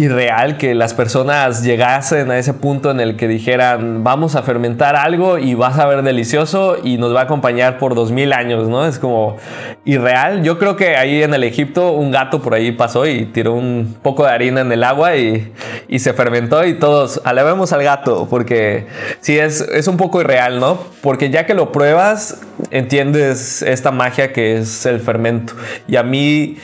[0.03, 4.96] irreal que las personas llegasen a ese punto en el que dijeran vamos a fermentar
[4.96, 8.68] algo y vas a ver delicioso y nos va a acompañar por dos mil años,
[8.68, 8.84] ¿no?
[8.84, 9.36] Es como
[9.84, 10.42] irreal.
[10.42, 13.96] Yo creo que ahí en el Egipto un gato por ahí pasó y tiró un
[14.03, 15.53] poco de harina en el agua y,
[15.88, 18.86] y se fermentó y todos alabemos al gato porque
[19.20, 20.78] sí es, es un poco irreal, ¿no?
[21.00, 22.40] Porque ya que lo pruebas
[22.70, 25.55] entiendes esta magia que es el fermento
[25.86, 26.57] y a mí...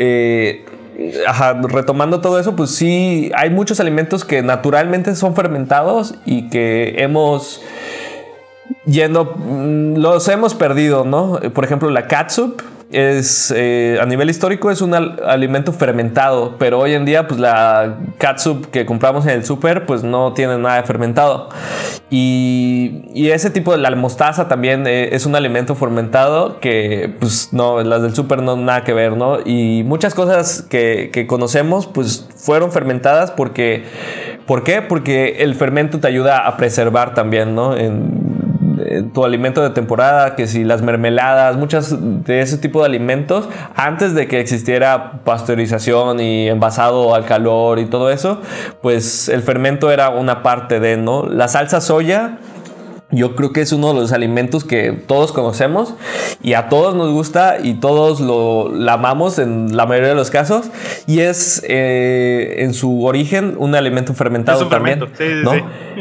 [0.00, 0.64] Eh,
[1.68, 7.62] retomando todo eso, pues sí, hay muchos alimentos que naturalmente son fermentados y que hemos
[8.84, 11.38] yendo, mm, los hemos perdido, ¿no?
[11.54, 16.94] Por ejemplo, la catsup es eh, a nivel histórico es un alimento fermentado, pero hoy
[16.94, 20.82] en día pues la catsup que compramos en el súper pues no tiene nada de
[20.84, 21.50] fermentado.
[22.10, 27.52] Y, y, ese tipo de la mostaza también eh, es un alimento fermentado que pues
[27.52, 29.38] no, las del súper no nada que ver, ¿no?
[29.44, 33.84] Y muchas cosas que, que conocemos pues fueron fermentadas porque
[34.48, 34.80] ¿Por qué?
[34.80, 37.76] Porque el fermento te ayuda a preservar también, ¿no?
[37.76, 38.27] En,
[38.90, 43.48] eh, tu alimento de temporada, que si las mermeladas, muchas de ese tipo de alimentos,
[43.74, 48.40] antes de que existiera pasteurización y envasado al calor y todo eso,
[48.80, 51.26] pues el fermento era una parte de, ¿no?
[51.26, 52.38] La salsa soya
[53.10, 55.94] yo creo que es uno de los alimentos que todos conocemos
[56.42, 60.66] y a todos nos gusta y todos lo amamos en la mayoría de los casos
[61.06, 65.00] y es eh, en su origen un alimento fermentado también,
[65.42, 65.52] ¿no?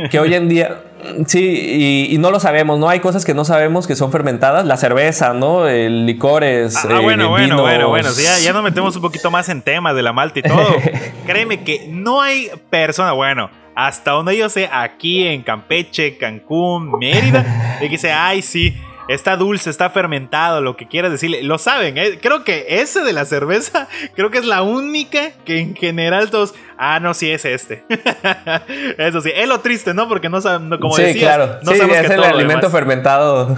[0.09, 0.81] Que hoy en día
[1.26, 2.89] sí, y, no lo sabemos, ¿no?
[2.89, 4.66] Hay cosas que no sabemos que son fermentadas.
[4.66, 5.68] La cerveza, ¿no?
[5.68, 6.76] El licores.
[6.76, 9.95] Ah, ah bueno, bueno, bueno, bueno, ya, ya nos metemos un poquito más en temas
[9.95, 10.76] de la malta y todo.
[11.26, 17.78] Créeme que no hay persona, bueno, hasta donde yo sé, aquí en Campeche, Cancún, Mérida,
[17.80, 18.76] y que dice, ay, sí
[19.08, 21.43] está dulce, está fermentado, lo que quieras decirle.
[21.43, 22.20] Lo saben, ¿eh?
[22.22, 26.53] creo que ese de la cerveza, creo que es la única que en general todos.
[26.78, 27.86] Ah, no, sí es este.
[28.97, 30.08] Eso sí, es lo triste, ¿no?
[30.08, 31.60] Porque no saben, como sí, claro.
[31.64, 33.58] no sí, es el alimento fermentado.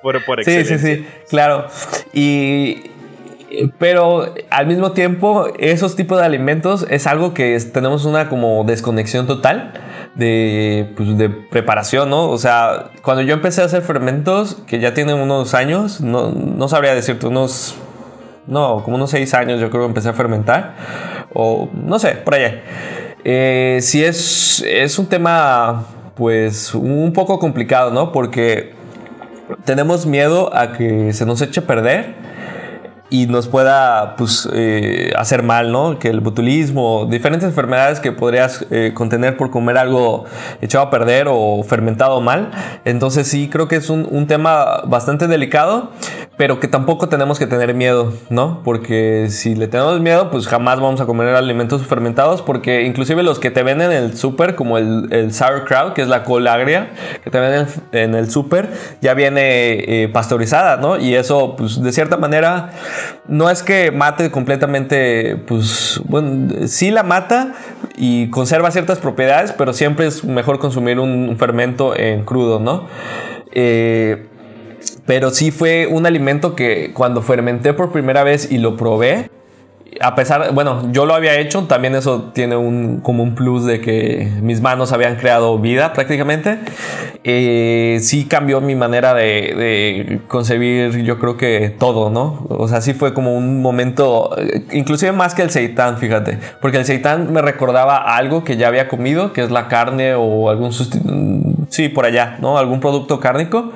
[0.00, 1.66] Por, por sí, sí, sí, claro.
[2.12, 2.90] Y,
[3.78, 9.26] pero al mismo tiempo esos tipos de alimentos es algo que tenemos una como desconexión
[9.26, 9.72] total
[10.14, 12.28] de, pues, de preparación, ¿no?
[12.30, 16.68] O sea, cuando yo empecé a hacer fermentos, que ya tienen unos años, no, no
[16.68, 17.74] sabría decirte, unos,
[18.46, 20.74] no, como unos seis años yo creo que empecé a fermentar,
[21.32, 22.62] o no sé, por allá.
[23.24, 25.84] Eh, sí es, es un tema,
[26.14, 28.12] pues, un poco complicado, ¿no?
[28.12, 28.72] Porque
[29.64, 32.14] tenemos miedo a que se nos eche a perder
[33.14, 36.00] y nos pueda pues, eh, hacer mal, ¿no?
[36.00, 40.24] Que el botulismo, diferentes enfermedades que podrías eh, contener por comer algo
[40.60, 42.50] echado a perder o fermentado mal.
[42.84, 45.92] Entonces sí, creo que es un, un, tema bastante delicado,
[46.36, 48.62] pero que tampoco tenemos que tener miedo, ¿no?
[48.64, 53.38] Porque si le tenemos miedo, pues jamás vamos a comer alimentos fermentados, porque inclusive los
[53.38, 56.90] que te venden en el súper, como el, el, sauerkraut, que es la col agria,
[57.22, 58.70] que te venden en el súper,
[59.00, 60.98] ya viene eh, pasteurizada, ¿no?
[60.98, 62.70] Y eso, pues de cierta manera
[63.28, 67.54] no es que mate completamente, pues, bueno, sí la mata
[67.96, 72.86] y conserva ciertas propiedades, pero siempre es mejor consumir un, fermento en crudo, ¿no?
[73.52, 74.28] Eh,
[75.06, 79.30] pero sí fue un alimento que cuando fermenté por primera vez y lo probé,
[80.00, 83.80] a pesar, bueno, yo lo había hecho, también eso tiene un, como un plus de
[83.80, 86.58] que mis manos habían creado vida prácticamente.
[87.22, 92.46] Eh, sí cambió mi manera de, concebir, yo creo que todo, ¿no?
[92.48, 96.78] O sea, sí fue como un momento, eh, inclusive más que el seitán, fíjate, porque
[96.78, 100.72] el seitán me recordaba algo que ya había comido, que es la carne o algún
[100.72, 101.14] sustituto,
[101.68, 102.58] sí, por allá, ¿no?
[102.58, 103.72] Algún producto cárnico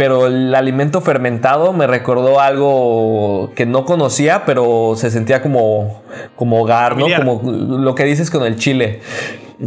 [0.00, 6.00] pero el alimento fermentado me recordó algo que no conocía, pero se sentía como,
[6.36, 7.04] como hogar, ¿no?
[7.14, 9.00] Como lo que dices con el chile.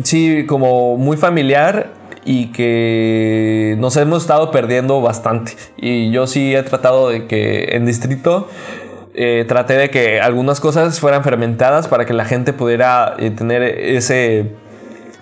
[0.01, 1.91] Sí, como muy familiar
[2.25, 5.55] y que nos hemos estado perdiendo bastante.
[5.77, 8.49] Y yo sí he tratado de que en distrito
[9.13, 13.61] eh, traté de que algunas cosas fueran fermentadas para que la gente pudiera eh, tener
[13.61, 14.51] ese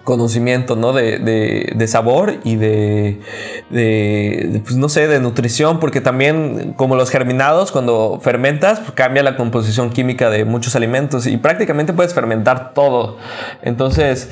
[0.03, 0.93] conocimiento, ¿no?
[0.93, 3.21] De, de, sabor y de,
[3.69, 9.23] de, pues no sé, de nutrición, porque también como los germinados, cuando fermentas, pues cambia
[9.23, 13.17] la composición química de muchos alimentos y prácticamente puedes fermentar todo.
[13.61, 14.29] Entonces,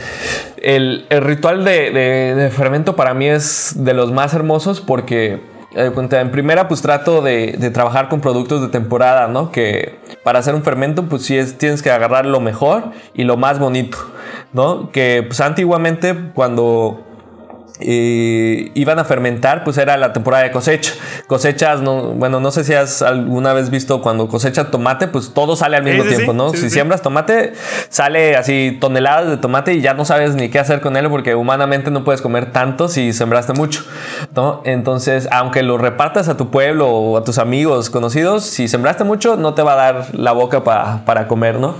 [0.61, 5.41] el, el ritual de, fermento para mí es de los más hermosos porque
[5.71, 9.51] en primera, pues trato de, de, trabajar con productos de temporada, ¿no?
[9.51, 13.37] Que para hacer un fermento, pues sí es, tienes que agarrar lo mejor y lo
[13.37, 13.97] más bonito.
[14.53, 14.91] ¿no?
[14.91, 17.05] Que pues antiguamente cuando
[17.79, 20.93] eh, iban a fermentar, pues era la temporada de cosecha.
[21.27, 25.55] Cosechas, no, bueno, no sé si has alguna vez visto cuando cosecha tomate, pues todo
[25.55, 26.51] sale al mismo tiempo, ¿no?
[26.51, 27.53] si siembras tomate,
[27.89, 31.35] sale así toneladas de tomate y ya no sabes ni qué hacer con él porque
[31.35, 33.83] humanamente no puedes comer tanto si sembraste mucho,
[34.35, 34.61] ¿no?
[34.65, 39.37] Entonces, aunque lo repartas a tu pueblo o a tus amigos conocidos, si sembraste mucho,
[39.37, 41.75] no te va a dar la boca para comer, ¿no?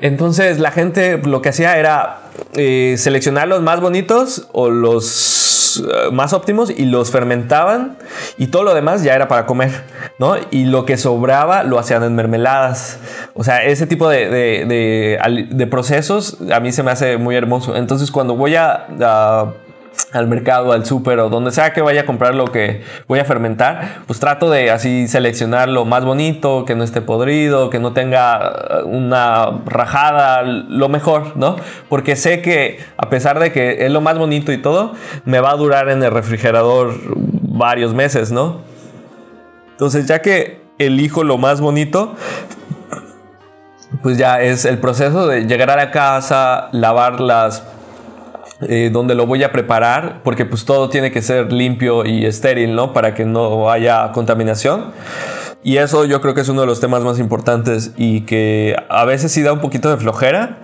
[0.00, 2.20] Entonces la gente lo que hacía era
[2.54, 7.98] eh, seleccionar los más bonitos o los eh, más óptimos y los fermentaban
[8.36, 9.70] y todo lo demás ya era para comer,
[10.18, 10.36] ¿no?
[10.50, 12.98] Y lo que sobraba lo hacían en mermeladas.
[13.34, 17.76] O sea, ese tipo de, procesos a mí se me hace muy hermoso.
[17.76, 18.86] Entonces cuando voy a
[20.12, 23.24] al mercado, al súper o donde sea que vaya a comprar lo que voy a
[23.24, 27.92] fermentar, pues trato de así seleccionar lo más bonito, que no esté podrido, que no
[27.92, 31.56] tenga una rajada, lo mejor, ¿no?
[31.88, 34.94] Porque sé que a pesar de que es lo más bonito y todo,
[35.24, 38.62] me va a durar en el refrigerador varios meses, ¿no?
[39.72, 42.14] Entonces ya que elijo lo más bonito,
[44.02, 47.62] pues ya es el proceso de llegar a la casa, lavar las
[48.60, 52.74] eh, donde lo voy a preparar, porque pues todo tiene que ser limpio y estéril,
[52.74, 52.92] ¿no?
[52.92, 54.92] Para que no haya contaminación.
[55.62, 59.04] Y eso yo creo que es uno de los temas más importantes y que a
[59.04, 60.58] veces sí da un poquito de flojera,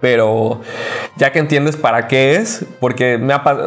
[0.00, 0.60] pero
[1.16, 3.20] ya que entiendes para qué es, porque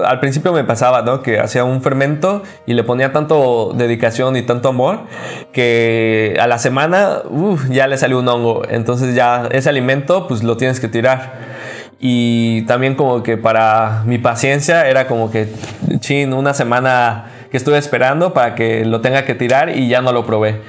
[0.05, 1.21] al principio me pasaba, ¿no?
[1.21, 5.01] Que hacía un fermento y le ponía tanto dedicación y tanto amor
[5.51, 7.21] que a la semana
[7.69, 11.62] ya le salió un hongo, entonces ya ese alimento pues lo tienes que tirar.
[11.99, 15.47] Y también como que para mi paciencia era como que,
[15.99, 20.11] chin, una semana que estuve esperando para que lo tenga que tirar y ya no
[20.11, 20.61] lo probé.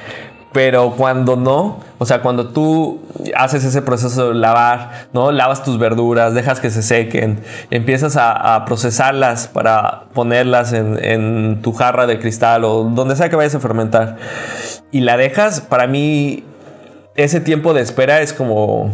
[0.53, 3.01] Pero cuando no, o sea, cuando tú
[3.37, 5.33] haces ese proceso de lavar, ¿no?
[5.33, 11.73] Lavas tus verduras, dejas que se sequen, empiezas a, procesarlas para ponerlas en, en, tu
[11.73, 14.17] jarra de cristal o donde sea que vayas a fermentar
[14.95, 16.45] y la dejas, para mí
[17.17, 18.93] ese tiempo de espera es como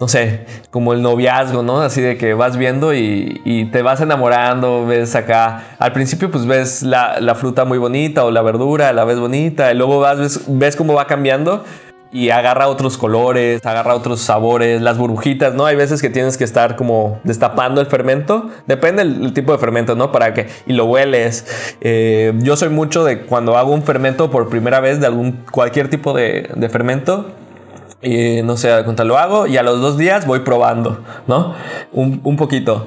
[0.00, 1.80] no sé, como el noviazgo, ¿no?
[1.80, 5.62] Así de que vas viendo y, te vas enamorando, ves acá.
[5.78, 9.76] Al principio, pues ves la, fruta muy bonita o la verdura, la ves bonita, y
[9.76, 11.64] luego vas, ves, cómo va cambiando
[12.12, 15.66] y agarra otros colores, agarra otros sabores, las burbujitas, ¿no?
[15.66, 19.96] Hay veces que tienes que estar como destapando el fermento, depende del tipo de fermento,
[19.96, 20.12] ¿no?
[20.12, 21.76] Para que, y lo hueles.
[21.80, 25.88] Eh, yo soy mucho de cuando hago un fermento por primera vez de algún, cualquier
[25.88, 27.32] tipo de, de fermento,
[28.04, 31.54] y no sé, cuánto lo hago y a los dos días voy probando, ¿no?
[31.92, 32.86] Un, un poquito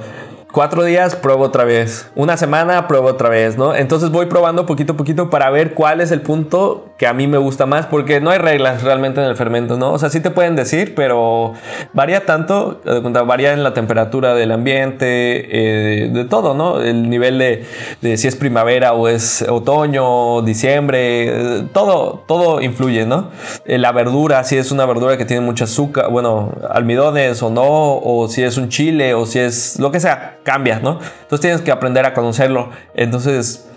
[0.51, 3.75] cuatro días pruebo otra vez, una semana pruebo otra vez, ¿no?
[3.75, 7.27] Entonces voy probando poquito a poquito para ver cuál es el punto que a mí
[7.27, 9.91] me gusta más, porque no hay reglas realmente en el fermento, ¿no?
[9.91, 11.53] O sea, sí te pueden decir, pero
[11.93, 12.81] varía tanto,
[13.25, 16.81] varía en la temperatura del ambiente, eh, de todo, ¿no?
[16.81, 23.29] El nivel de, si es primavera o es otoño, diciembre, todo, todo influye, ¿no?
[23.65, 27.97] Eh, la verdura, si es una verdura que tiene mucha azúcar, bueno, almidones o no,
[27.97, 30.99] o si es un chile, o si es lo que sea cambia, ¿no?
[31.23, 32.69] Entonces tienes que aprender a conocerlo.
[32.95, 33.69] Entonces,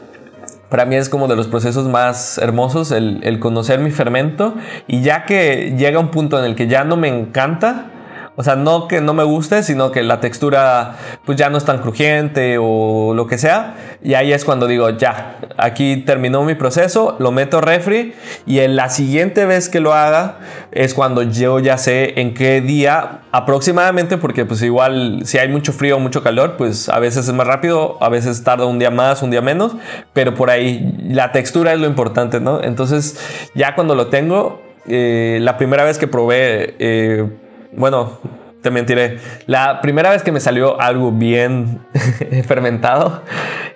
[0.68, 4.54] para mí es como de los procesos más hermosos el, el conocer mi fermento
[4.86, 7.90] y ya que llega un punto en el que ya no me encanta,
[8.40, 11.66] o sea, no que no me guste, sino que la textura pues ya no es
[11.66, 13.74] tan crujiente o lo que sea.
[14.02, 18.14] Y ahí es cuando digo, ya, aquí terminó mi proceso, lo meto refri
[18.46, 20.38] y en la siguiente vez que lo haga
[20.72, 25.74] es cuando yo ya sé en qué día aproximadamente, porque pues igual si hay mucho
[25.74, 28.90] frío o mucho calor, pues a veces es más rápido, a veces tarda un día
[28.90, 29.76] más, un día menos,
[30.14, 32.62] pero por ahí la textura es lo importante, ¿no?
[32.62, 33.20] Entonces
[33.54, 36.74] ya cuando lo tengo, eh, la primera vez que probé...
[36.78, 37.28] Eh,
[37.72, 38.18] bueno,
[38.62, 39.18] te mentiré.
[39.46, 41.80] La primera vez que me salió algo bien
[42.46, 43.22] fermentado,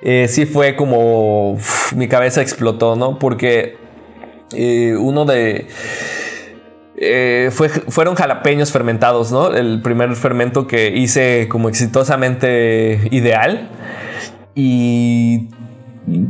[0.03, 1.59] eh, sí fue como
[1.95, 3.19] mi cabeza explotó, ¿no?
[3.19, 3.77] Porque
[4.53, 5.69] eh, uno de...
[6.97, 7.51] Eh,
[7.89, 9.53] fueron jalapeños fermentados, ¿no?
[9.53, 13.69] El primer fermento que hice como exitosamente ideal.
[14.55, 15.49] Y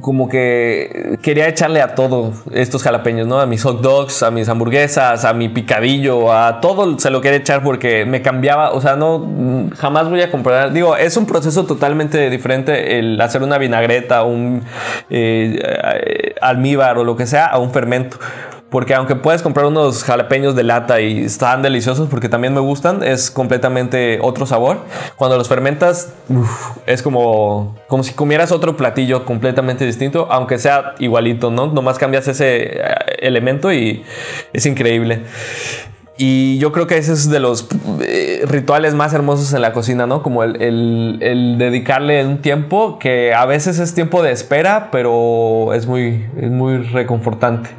[0.01, 3.41] como que quería echarle a todo estos jalapeños, ¿no?
[3.41, 7.39] A mis hot dogs, a mis hamburguesas, a mi picadillo, a todo se lo quería
[7.39, 11.65] echar porque me cambiaba, o sea, no, jamás voy a comprar, digo, es un proceso
[11.65, 14.63] totalmente diferente el hacer una vinagreta, un
[15.11, 18.19] eh, almíbar o lo que sea a un fermento.
[18.75, 23.05] Porque aunque puedes comprar unos jalapeños de lata y están deliciosos porque también me gustan,
[23.05, 24.79] es completamente otro sabor.
[25.15, 26.13] Cuando los fermentas
[26.85, 31.69] es como, como si comieras otro platillo completamente distinto, aunque sea igualito, ¿no?
[31.69, 32.85] Nomás cambias ese eh,
[33.21, 34.03] elemento y
[34.53, 35.23] es increíble.
[36.19, 37.69] Y yo creo que ese es de los
[38.01, 40.21] eh, rituales más hermosos en la cocina, ¿no?
[40.25, 45.75] Como el, el, el, dedicarle un tiempo que a veces es tiempo de espera, pero
[45.75, 47.71] es muy, es muy reconfortante.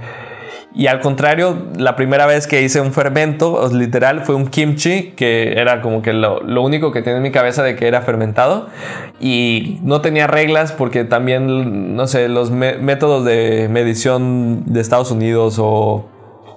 [0.75, 5.53] Y al contrario, la primera vez que hice un fermento, literal, fue un kimchi, que
[5.53, 8.67] era como que lo, lo, único que tenía en mi cabeza de que era fermentado.
[9.21, 15.55] Y no tenía reglas porque también, no sé, los métodos de medición de Estados Unidos
[15.59, 16.05] o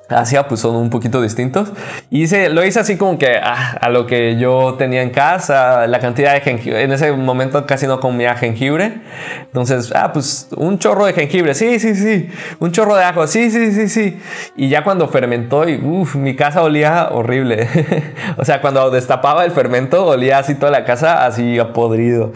[0.08, 1.72] Asia pues son un poquito distintos.
[2.10, 5.86] Y hice, lo hice así como que ah, a lo que yo tenía en casa,
[5.86, 6.82] la cantidad de jengibre.
[6.82, 9.00] En ese momento casi no comía jengibre.
[9.42, 12.28] Entonces, ah, pues un chorro de jengibre, sí, sí, sí.
[12.58, 14.18] Un chorro de ajo, sí, sí, sí, sí.
[14.56, 17.68] Y ya cuando fermentó, y uff, mi casa olía horrible.
[18.36, 22.32] o sea, cuando destapaba el fermento, olía así toda la casa, así podrido.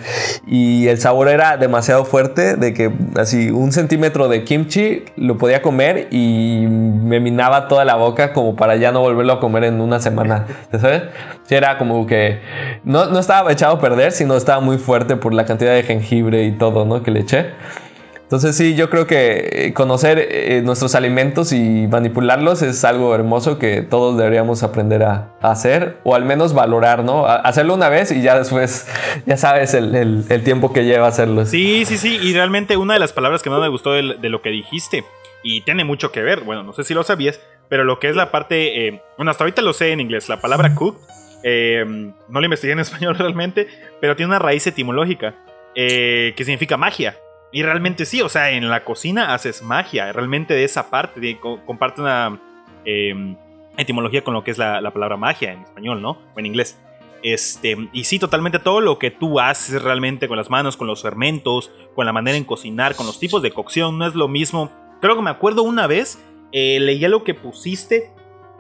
[0.47, 5.63] Y el sabor era demasiado fuerte, de que así un centímetro de kimchi lo podía
[5.63, 9.81] comer y me minaba toda la boca como para ya no volverlo a comer en
[9.81, 10.47] una semana.
[10.71, 11.03] ¿Sabes?
[11.49, 12.41] Era como que
[12.85, 16.45] no, no estaba echado a perder, sino estaba muy fuerte por la cantidad de jengibre
[16.45, 17.03] y todo, ¿no?
[17.03, 17.51] Que le eché.
[18.33, 23.59] Entonces sí, yo creo que eh, conocer eh, nuestros alimentos y manipularlos es algo hermoso
[23.59, 27.27] que todos deberíamos aprender a, hacer o al menos valorar, ¿no?
[27.27, 28.89] hacerlo una vez y ya después
[29.27, 31.45] ya sabes el, el, tiempo que lleva hacerlo.
[31.45, 32.19] Sí, sí, sí.
[32.23, 35.05] Y realmente una de las palabras que más me gustó de, de lo que dijiste
[35.43, 37.39] y tiene mucho que ver, bueno, no sé si lo sabías,
[37.73, 40.43] pero lo que es la parte, eh, bueno, hasta ahorita lo sé en inglés, la
[40.43, 41.01] palabra cook,
[41.43, 41.83] eh,
[42.29, 43.67] no la investigué en español realmente,
[43.99, 45.37] pero tiene una raíz etimológica
[45.75, 47.17] eh, que significa magia.
[47.51, 52.03] Y realmente sí, o sea, en la cocina haces magia, realmente de esa parte, comparte
[52.03, 52.39] una
[53.79, 56.19] etimología con lo que es la, palabra magia en español, ¿no?
[56.35, 56.79] O en inglés.
[57.23, 61.01] Este, y sí, totalmente todo lo que tú haces realmente con las manos, con los
[61.01, 64.71] fermentos, con la manera en cocinar, con los tipos de cocción, no es lo mismo.
[65.01, 68.11] Creo que me acuerdo una vez, eh, leía lo que pusiste,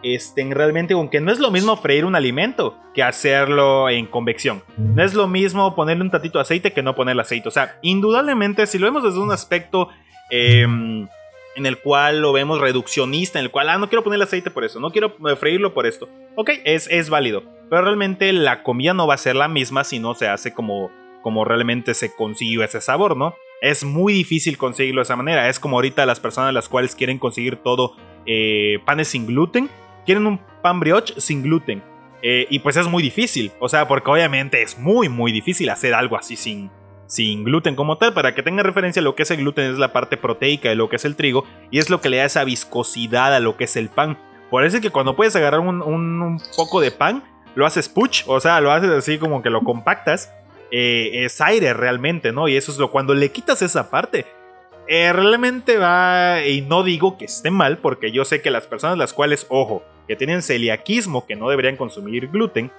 [0.03, 4.63] este, realmente, aunque no es lo mismo freír un alimento que hacerlo en convección.
[4.77, 7.49] No es lo mismo ponerle un tatito de aceite que no ponerle aceite.
[7.49, 9.89] O sea, indudablemente, si lo vemos desde un aspecto
[10.31, 11.07] em,
[11.55, 14.65] en el cual lo vemos reduccionista, en el cual, ah, no quiero ponerle aceite por
[14.65, 16.09] eso, no quiero eh, freírlo por esto.
[16.35, 17.45] Ok, es, es válido.
[17.71, 20.91] Pero realmente la comida no va a ser la misma si no se hace como,
[21.23, 23.35] como realmente se consigue ese sabor, ¿no?
[23.63, 25.49] Es muy difícil conseguirlo de esa manera.
[25.49, 27.95] Es como ahorita las personas las cuales quieren conseguir todo
[28.27, 29.71] eh, panes sin gluten.
[30.05, 31.81] Quieren un pan brioche sin gluten.
[32.23, 33.53] Eh, y pues es muy difícil.
[33.61, 36.73] O sea, porque obviamente es muy, muy difícil hacer algo así sin,
[37.07, 38.13] sin gluten como tal.
[38.15, 40.89] Para que tenga referencia, lo que es el gluten es la parte proteica de lo
[40.89, 43.65] que es el trigo y es lo que le da esa viscosidad a lo que
[43.65, 44.19] es el pan.
[44.51, 47.23] Por eso es que cuando puedes agarrar un, poco de pan,
[47.55, 50.35] lo haces puch, o sea, lo haces así como que lo compactas.
[50.75, 52.49] Eh, es aire realmente, ¿no?
[52.49, 54.25] Y eso es lo cuando le quitas esa parte.
[54.89, 58.97] Eh, realmente va, y no digo que esté mal, porque yo sé que las personas
[58.97, 62.71] las cuales, ojo, que tienen celiaquismo, que no deberían consumir gluten,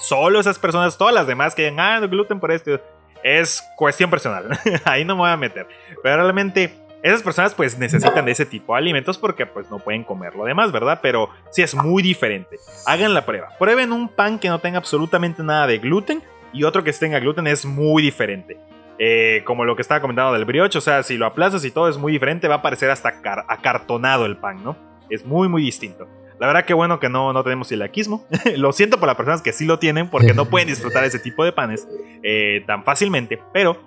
[0.00, 2.80] solo esas personas, todas las demás que digan, ah, gluten por esto,
[3.22, 4.58] es cuestión personal.
[4.84, 5.68] Ahí no me voy a meter.
[6.02, 6.72] Pero realmente
[7.02, 10.44] esas personas pues necesitan de ese tipo de alimentos porque pues no pueden comer lo
[10.44, 11.00] demás, ¿verdad?
[11.02, 12.58] Pero sí es muy diferente.
[12.86, 13.50] Hagan la prueba.
[13.58, 16.22] Prueben un pan que no tenga absolutamente nada de gluten
[16.52, 18.58] y otro que tenga gluten es muy diferente.
[19.00, 21.88] Eh, como lo que estaba comentando del brioche, o sea, si lo aplazas y todo
[21.88, 23.14] es muy diferente, va a parecer hasta
[23.46, 24.76] acartonado el pan, ¿no?
[25.08, 26.08] Es muy, muy distinto.
[26.40, 28.24] La verdad que bueno que no, no tenemos celiaquismo.
[28.56, 31.44] lo siento por las personas que sí lo tienen porque no pueden disfrutar ese tipo
[31.44, 31.88] de panes
[32.22, 33.40] eh, tan fácilmente.
[33.52, 33.80] Pero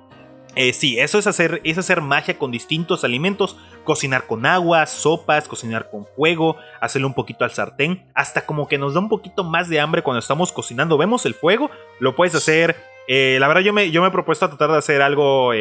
[0.56, 3.58] eh, sí, eso es hacer, es hacer magia con distintos alimentos.
[3.84, 8.04] Cocinar con agua, sopas, cocinar con fuego, hacerle un poquito al sartén.
[8.14, 10.98] Hasta como que nos da un poquito más de hambre cuando estamos cocinando.
[10.98, 12.76] Vemos el fuego, lo puedes hacer.
[13.08, 15.52] Eh, la verdad yo me, yo me he propuesto a tratar de hacer algo,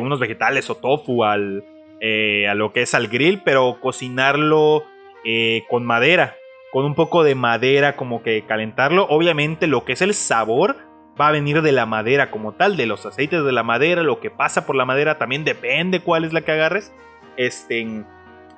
[0.00, 1.64] unos vegetales o tofu al,
[2.02, 4.84] a lo que es al grill, pero cocinarlo
[5.22, 6.36] eh, con madera,
[6.72, 9.06] con un poco de madera como que calentarlo.
[9.10, 10.76] Obviamente lo que es el sabor
[11.20, 14.20] va a venir de la madera como tal, de los aceites de la madera, lo
[14.20, 16.92] que pasa por la madera también depende cuál es la que agarres.
[17.36, 18.04] Este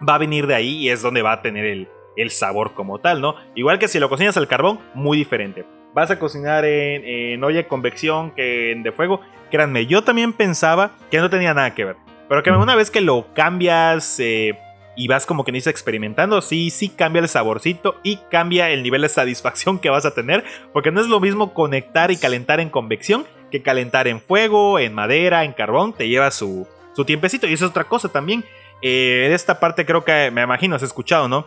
[0.09, 2.99] va a venir de ahí y es donde va a tener el, el sabor como
[2.99, 3.35] tal, ¿no?
[3.55, 5.65] Igual que si lo cocinas al carbón, muy diferente.
[5.95, 9.21] Vas a cocinar en, olla de convección que en de fuego.
[9.51, 11.97] Créanme, yo también pensaba que no tenía nada que ver.
[12.29, 14.59] Pero que una vez que lo cambias eh,
[14.97, 19.03] y vas como que dice experimentando, sí, sí cambia el saborcito y cambia el nivel
[19.03, 22.69] de satisfacción que vas a tener, porque no es lo mismo conectar y calentar en
[22.69, 27.53] convección que calentar en fuego, en madera, en carbón, te lleva su, su tiempecito y
[27.53, 28.45] eso es otra cosa también.
[28.81, 31.47] Eh, en esta parte creo que me imagino, has escuchado, ¿no?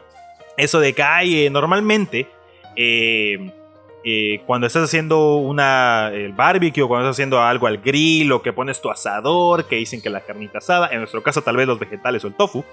[0.57, 2.27] Eso de que hay eh, normalmente...
[2.75, 3.51] Eh,
[4.45, 8.53] cuando estás haciendo una, el barbecue, o cuando estás haciendo algo al grill, o que
[8.53, 11.79] pones tu asador, que dicen que la carnita asada, en nuestro caso tal vez los
[11.79, 12.63] vegetales o el tofu,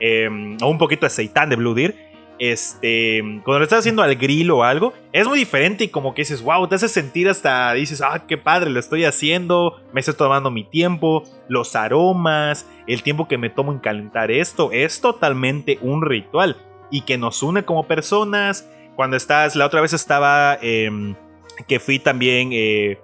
[0.00, 1.94] Em, o un poquito de seitán de Blue Deer.
[2.38, 6.22] Este, cuando lo estás haciendo al grill o algo, es muy diferente y como que
[6.22, 10.14] dices, wow, te hace sentir hasta, dices, ah, qué padre, lo estoy haciendo, me estoy
[10.14, 15.78] tomando mi tiempo, los aromas, el tiempo que me tomo en calentar esto, es totalmente
[15.82, 16.56] un ritual
[16.90, 18.66] y que nos une como personas.
[18.96, 21.14] Cuando estás, la otra vez estaba, em,
[21.68, 22.98] que fui también eh,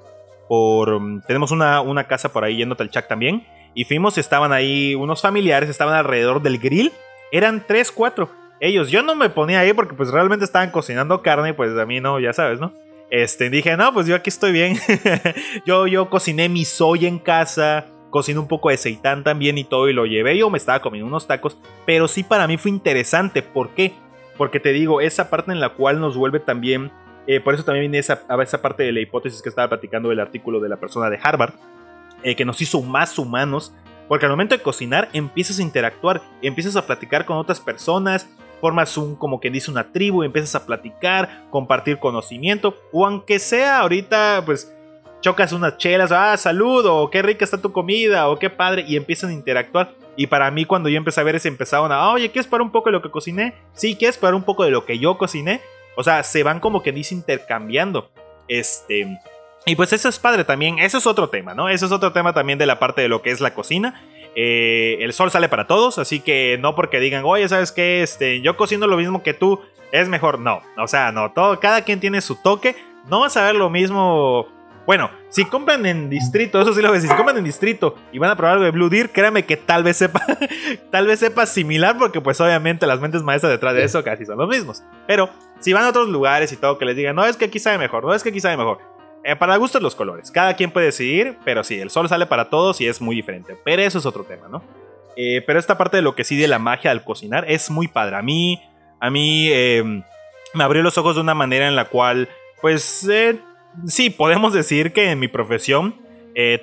[0.48, 3.44] por, tenemos una, una casa por ahí yendo al chat también
[3.76, 6.92] y fuimos, estaban ahí unos familiares, estaban alrededor del grill.
[7.30, 8.30] Eran tres, cuatro.
[8.58, 12.00] Ellos, yo no me ponía ahí porque pues realmente estaban cocinando carne, pues a mí
[12.00, 12.72] no, ya sabes, ¿no?
[13.10, 14.78] Este, dije, no, pues yo aquí estoy bien.
[15.66, 19.90] yo, yo cociné mi soya en casa, cociné un poco de seitán también y todo
[19.90, 20.38] y lo llevé.
[20.38, 23.42] Yo me estaba comiendo unos tacos, pero sí para mí fue interesante.
[23.42, 23.92] ¿Por qué?
[24.38, 26.92] Porque te digo, esa parte en la cual nos vuelve también,
[27.26, 30.08] eh, por eso también viene esa, a esa parte de la hipótesis que estaba platicando
[30.08, 31.52] del artículo de la persona de Harvard,
[32.22, 33.72] eh, que nos hizo más humanos.
[34.08, 38.28] Porque al momento de cocinar empiezas a interactuar, empiezas a platicar con otras personas,
[38.60, 43.80] formas un, como que dice, una tribu, empiezas a platicar, compartir conocimiento, o aunque sea
[43.80, 44.72] ahorita, pues
[45.20, 48.96] chocas unas chelas, ah, salud, o qué rica está tu comida, o qué padre, y
[48.96, 49.94] empiezan a interactuar.
[50.16, 52.70] Y para mí, cuando yo empecé a ver eso, empezaron a, oye, ¿quieres para un
[52.70, 53.54] poco de lo que cociné?
[53.74, 55.60] Sí, ¿quieres para un poco de lo que yo cociné?
[55.96, 58.10] O sea, se van como que dice intercambiando.
[58.48, 59.18] Este.
[59.68, 61.68] Y pues eso es padre también, eso es otro tema, ¿no?
[61.68, 64.00] Eso es otro tema también de la parte de lo que es la cocina.
[64.36, 68.00] Eh, el sol sale para todos, así que no porque digan, oye, ¿sabes qué?
[68.00, 69.60] Este, yo cocino lo mismo que tú,
[69.90, 70.38] es mejor.
[70.38, 72.76] No, o sea, no, todo, cada quien tiene su toque.
[73.08, 74.46] No vas a ver lo mismo
[74.86, 77.96] Bueno, si compran en distrito, eso sí lo voy a decir, si compran en distrito
[78.12, 80.24] y van a probar algo de Blue Deer, créanme que tal vez sepa,
[80.92, 84.38] tal vez sepa similar, porque pues obviamente las mentes maestras detrás de eso casi son
[84.38, 84.84] los mismos.
[85.08, 87.58] Pero si van a otros lugares y todo, que les digan, no es que aquí
[87.58, 88.95] sabe mejor, no es que aquí sabe mejor.
[89.28, 92.48] Eh, para gustos los colores, cada quien puede decidir, pero sí, el sol sale para
[92.48, 93.56] todos y es muy diferente.
[93.64, 94.62] Pero eso es otro tema, ¿no?
[95.16, 97.88] Eh, pero esta parte de lo que sí de la magia al cocinar es muy
[97.88, 98.14] padre.
[98.14, 98.62] A mí,
[99.00, 100.04] a mí em,
[100.54, 102.28] me abrió los ojos de una manera en la cual,
[102.62, 103.40] pues, eh,
[103.88, 105.96] sí, podemos decir que en mi profesión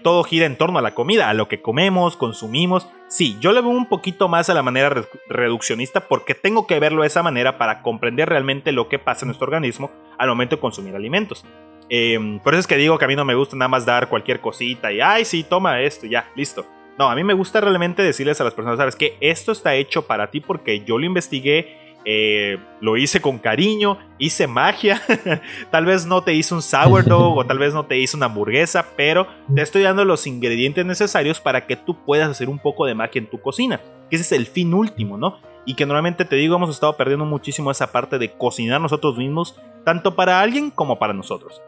[0.03, 2.87] todo gira en torno a la comida, a lo que comemos, consumimos.
[3.07, 7.01] Sí, yo le veo un poquito más a la manera reduccionista porque tengo que verlo
[7.01, 9.89] de esa manera para comprender realmente lo que pasa en nuestro organismo
[10.19, 11.43] al momento de consumir alimentos.
[11.89, 14.09] Em, por eso es que digo que a mí no me gusta nada más dar
[14.09, 16.65] cualquier cosita y, ay, sí, toma esto, ya, listo.
[16.97, 20.05] No, a mí me gusta realmente decirles a las personas, sabes que esto está hecho
[20.05, 25.01] para ti porque yo lo investigué eh, lo hice con cariño, hice magia.
[25.71, 28.85] tal vez no te hice un sourdough o tal vez no te hice una hamburguesa,
[28.97, 32.95] pero te estoy dando los ingredientes necesarios para que tú puedas hacer un poco de
[32.95, 33.79] magia en tu cocina.
[34.09, 35.39] Que ese es el fin último, ¿no?
[35.65, 39.57] Y que normalmente te digo, hemos estado perdiendo muchísimo esa parte de cocinar nosotros mismos,
[39.85, 41.61] tanto para alguien como para nosotros.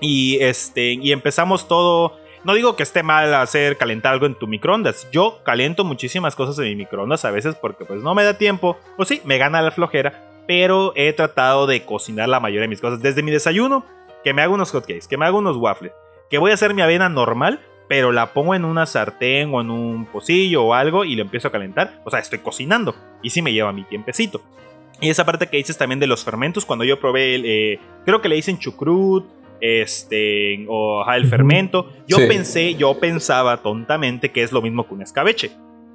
[0.00, 2.16] Y este, y empezamos todo
[2.46, 5.10] no digo que esté mal hacer calentar algo en tu microondas.
[5.10, 8.78] Yo caliento muchísimas cosas en mi microondas a veces porque pues no me da tiempo.
[8.96, 10.44] O sí, me gana la flojera.
[10.46, 13.02] Pero he tratado de cocinar la mayoría de mis cosas.
[13.02, 13.84] Desde mi desayuno,
[14.22, 15.90] que me hago unos hotcakes, que me hago unos waffles,
[16.30, 19.70] que voy a hacer mi avena normal, pero la pongo en una sartén o en
[19.70, 22.00] un pocillo o algo y lo empiezo a calentar.
[22.04, 22.94] O sea, estoy cocinando.
[23.22, 24.40] Y sí me lleva mi tiempecito.
[25.00, 28.22] Y esa parte que dices también de los fermentos, cuando yo probé, el, eh, creo
[28.22, 29.26] que le dicen chucrut,
[29.60, 31.92] este, o el fermento.
[32.06, 35.50] Yo pensé, yo pensaba tontamente que es lo mismo que un escabeche.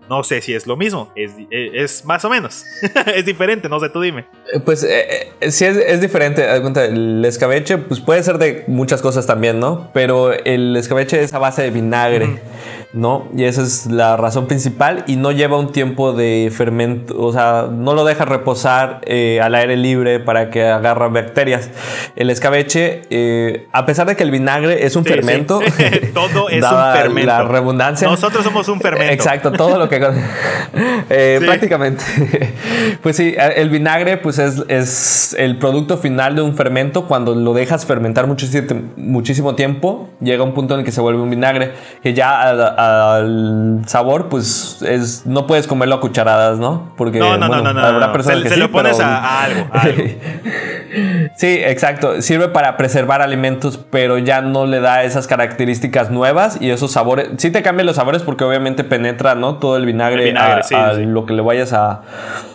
[0.10, 2.66] No sé si es lo mismo, es, es, más o menos.
[3.16, 4.26] es diferente, no sé, tú dime.
[4.54, 6.44] Eh, pues eh, eh, sí es, es diferente.
[6.44, 9.90] El escabeche pues puede ser de muchas cosas también, ¿no?
[9.94, 12.42] Pero el escabeche es a base de vinagre.
[12.94, 13.30] ¿No?
[13.36, 17.68] Y esa es la razón principal y no lleva un tiempo de fermento, o sea,
[17.72, 21.70] no lo deja reposar eh, al aire libre para que agarra bacterias.
[22.16, 25.62] El escabeche, eh, a pesar de que el vinagre es un fermento,
[26.14, 27.28] todo es un fermento.
[27.28, 28.08] La redundancia.
[28.08, 29.14] Nosotros somos un fermento.
[29.14, 30.02] Exacto, todo lo que...
[31.10, 32.04] Eh, prácticamente.
[33.02, 37.54] pues sí, el vinagre pues es, es, el producto final de un fermento cuando lo
[37.54, 41.74] dejas fermentar muchísimo, muchísimo tiempo, llega un punto en el que se vuelve un vinagre,
[42.02, 42.50] que ya
[42.82, 46.94] al sabor, pues es, no puedes comerlo a cucharadas, ¿no?
[46.98, 49.68] Porque no, no, no, no, habrá personas se, se lo pones a, algo.
[51.36, 52.22] sí, exacto.
[52.22, 57.30] Sirve para preservar alimentos, pero ya no le da esas características nuevas y esos sabores.
[57.38, 59.56] Sí te cambian los sabores porque obviamente penetra, ¿no?
[59.56, 62.02] Todo el vinagre, a, lo que le vayas a.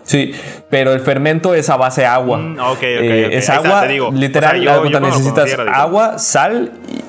[0.02, 0.32] Sí,
[0.70, 2.38] pero el fermento es a base de agua.
[2.38, 2.82] Mm, ok, ok.
[2.82, 4.62] Eh, es agua, literal.
[5.00, 7.05] necesitas agua, sal y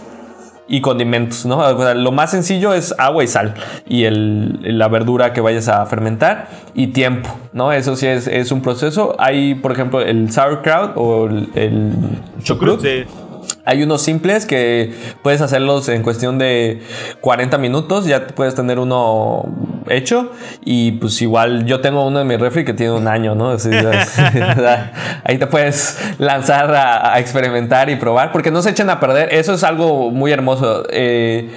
[0.68, 1.93] y condimentos, ¿no?
[1.93, 3.53] lo más sencillo es agua y sal
[3.88, 7.72] y el, la verdura que vayas a fermentar y tiempo, ¿no?
[7.72, 9.15] Eso sí es, un proceso.
[9.20, 11.93] Hay, por ejemplo, el sauerkraut o el, el
[12.43, 12.82] chucrut.
[13.68, 16.82] Hay unos simples que puedes hacerlos en cuestión de
[17.20, 19.45] 40 minutos, ya puedes tener uno
[19.89, 20.32] hecho
[20.63, 23.51] y pues igual yo tengo uno en mi refri que tiene un año, ¿no?
[25.24, 29.53] ahí te puedes lanzar a, experimentar y probar porque no se echan a perder, eso
[29.53, 30.86] es algo muy hermoso.
[30.89, 31.49] Eh,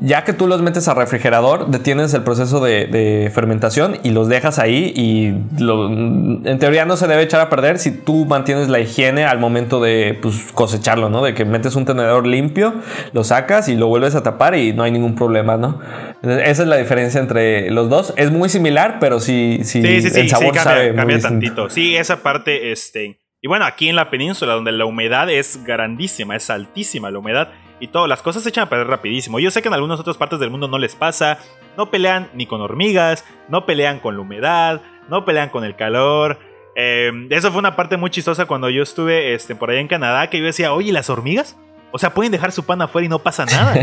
[0.00, 4.58] ya que tú los metes al refrigerador, detienes el proceso de, fermentación y los dejas
[4.58, 9.24] ahí y en teoría no se debe echar a perder si tú mantienes la higiene
[9.24, 11.22] al momento de pues, cosecharlo, ¿no?
[11.22, 12.74] De que metes un tenedor limpio,
[13.12, 15.80] lo sacas y lo vuelves a tapar y no hay ningún problema, ¿no?
[16.22, 18.14] Esa es la diferencia entre los dos.
[18.16, 21.70] Es muy similar, pero sí, sí, sí, sí el sabor cambia, cambia tantito.
[21.70, 23.18] Sí, esa parte, este...
[23.42, 27.48] Y bueno, aquí en la península, donde la humedad es grandísima, es altísima la humedad,
[27.80, 29.40] y todo, las cosas se echan a perder rapidísimo.
[29.40, 31.38] Yo sé que en algunas otras partes del mundo no les pasa,
[31.78, 36.38] no pelean ni con hormigas, no pelean con la humedad, no pelean con el calor.
[36.74, 40.30] Em, eso fue una parte muy chistosa cuando yo estuve este, por allá en Canadá,
[40.30, 41.56] que yo decía, oye, ¿las hormigas?
[41.92, 43.74] O sea, pueden dejar su pan afuera y no pasa nada.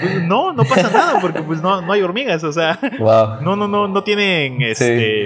[0.00, 2.44] Pues, no, no pasa nada porque pues no, no hay hormigas.
[2.44, 2.78] O sea,
[3.40, 5.24] no, no, no, no tienen este,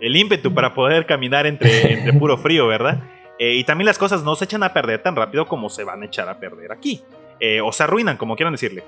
[0.00, 3.02] el ímpetu para poder caminar entre, entre puro frío, ¿verdad?
[3.38, 6.02] Eh, y también las cosas no se echan a perder tan rápido como se van
[6.02, 7.02] a echar a perder aquí.
[7.40, 8.84] Eh, o se arruinan, como quieran decirle.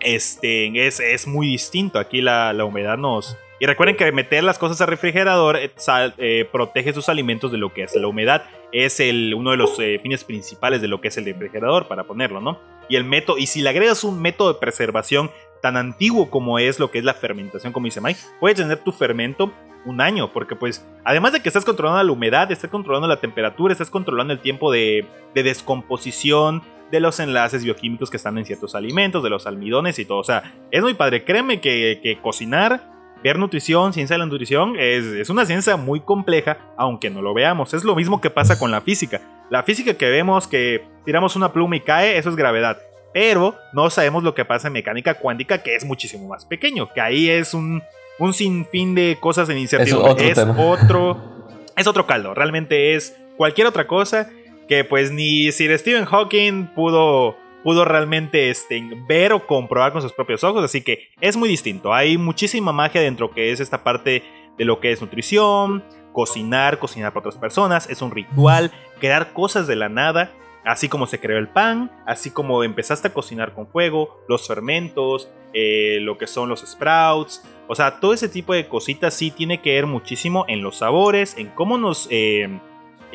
[0.00, 1.98] Este, es, es muy distinto.
[1.98, 3.36] Aquí la, la, humedad nos...
[3.60, 5.70] Y recuerden que meter las cosas al refrigerador eh,
[6.18, 8.44] eh, protege sus alimentos de lo que es la humedad.
[8.72, 12.40] Es el, uno de los fines principales de lo que es el refrigerador, para ponerlo,
[12.40, 12.58] ¿no?
[12.88, 15.30] Y el método, y si le agregas un método de preservación
[15.62, 18.92] tan antiguo como es lo que es la fermentación, como dice Mike, puedes tener tu
[18.92, 19.52] fermento
[19.86, 23.72] un año, porque pues además de que estás controlando la humedad, estás controlando la temperatura,
[23.72, 28.74] estás controlando el tiempo de, de descomposición, de los enlaces bioquímicos que están en ciertos
[28.74, 30.18] alimentos, de los almidones y todo.
[30.18, 31.24] O sea, es muy padre.
[31.24, 32.82] Créeme que, que cocinar,
[33.24, 37.32] ver nutrición, ciencia de la nutrición, es, es, una ciencia muy compleja, aunque no lo
[37.32, 37.72] veamos.
[37.72, 39.22] Es lo mismo que pasa con la física.
[39.50, 42.76] La física que vemos que tiramos una pluma y cae, eso es gravedad.
[43.14, 47.00] Pero no sabemos lo que pasa en mecánica cuántica, que es muchísimo más pequeño, que
[47.00, 47.82] ahí es un,
[48.18, 50.30] un sinfín de cosas en incertidumbre.
[50.30, 51.46] Es, otro,
[51.76, 52.34] es otro caldo.
[52.34, 54.28] Realmente es cualquier otra cosa
[54.68, 60.12] que pues ni Sir Stephen Hawking pudo, pudo realmente este, ver o comprobar con sus
[60.12, 61.92] propios ojos, así que es muy distinto.
[61.92, 64.22] Hay muchísima magia dentro que es esta parte
[64.56, 65.82] de lo que es nutrición,
[66.12, 68.70] cocinar, cocinar para otras personas, es un ritual,
[69.00, 70.30] crear cosas de la nada,
[70.64, 75.30] así como se creó el pan, así como empezaste a cocinar con fuego, los fermentos,
[75.54, 79.62] eh, lo que son los sprouts, o sea, todo ese tipo de cositas sí tiene
[79.62, 82.08] que ver muchísimo en los sabores, en cómo nos...
[82.10, 82.60] Eh,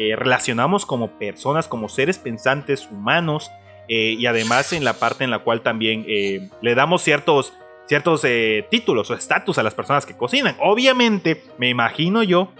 [0.01, 3.51] eh, relacionamos como personas, como seres pensantes humanos,
[3.89, 7.53] eh, y además en la parte en la cual también eh, le damos ciertos,
[7.87, 8.25] ciertos
[8.69, 10.55] títulos o estatus a las personas que cocinan.
[10.59, 12.51] Obviamente, me imagino yo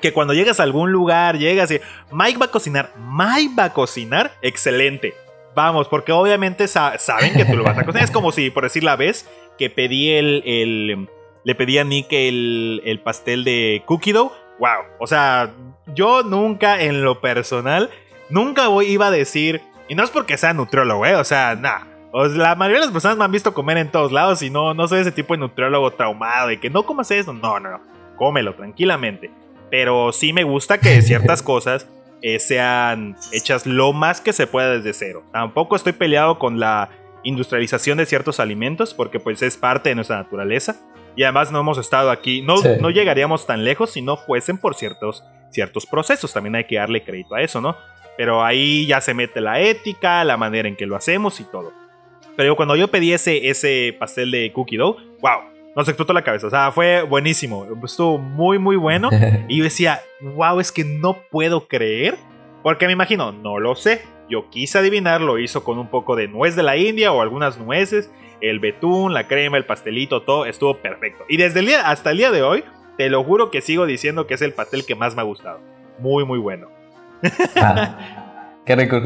[0.00, 1.80] que cuando llegas a algún lugar, llegas y
[2.12, 5.14] Mike va a cocinar, Mike va a cocinar, excelente.
[5.54, 8.04] Vamos, porque obviamente saben que tú lo vas a cocinar.
[8.04, 9.26] Es como si, por decir la vez,
[9.56, 11.08] que pedí el, el
[11.44, 14.82] le pedí a Nick el, el pastel de cookie dough wow.
[14.98, 15.52] O sea,
[15.94, 17.90] yo nunca en lo personal,
[18.28, 21.16] nunca voy, iba a decir, y no es porque sea nutriólogo, ¿eh?
[21.16, 21.86] O sea, nada.
[22.12, 24.88] la mayoría de las personas me han visto comer en todos lados y no, no
[24.88, 27.32] soy ese tipo de nutriólogo traumado de que no comas eso.
[27.32, 27.80] No, no, no.
[28.16, 29.30] Cómelo tranquilamente.
[29.70, 31.88] Pero sí me gusta que ciertas cosas
[32.22, 35.22] eh, sean hechas lo más que se pueda desde cero.
[35.32, 36.88] Tampoco estoy peleado con la
[37.22, 40.76] industrialización de ciertos alimentos porque pues es parte de nuestra naturaleza.
[41.16, 44.74] Y además no hemos estado aquí, no, no llegaríamos tan lejos si no fuesen por
[44.74, 46.32] ciertos, ciertos procesos.
[46.32, 47.74] También hay que darle crédito a eso, ¿no?
[48.16, 51.72] Pero ahí ya se mete la ética, la manera en que lo hacemos y todo.
[52.36, 55.40] Pero cuando yo pedí ese, ese pastel de cookie dough, wow,
[55.74, 56.46] nos explotó la cabeza.
[56.46, 57.66] O sea, fue buenísimo.
[57.84, 59.10] Estuvo muy, muy bueno.
[59.48, 62.16] Y yo decía, wow, es que no puedo creer.
[62.62, 64.02] Porque me imagino, no lo sé.
[64.28, 67.58] Yo quise adivinar, lo hizo con un poco de nuez de la India o algunas
[67.58, 68.10] nueces
[68.40, 71.24] el betún, la crema, el pastelito, todo estuvo perfecto.
[71.28, 72.64] Y desde el día hasta el día de hoy,
[72.96, 75.60] te lo juro que sigo diciendo que es el pastel que más me ha gustado.
[75.98, 76.68] Muy, muy bueno.
[77.56, 77.96] Ah,
[78.64, 79.00] qué rico.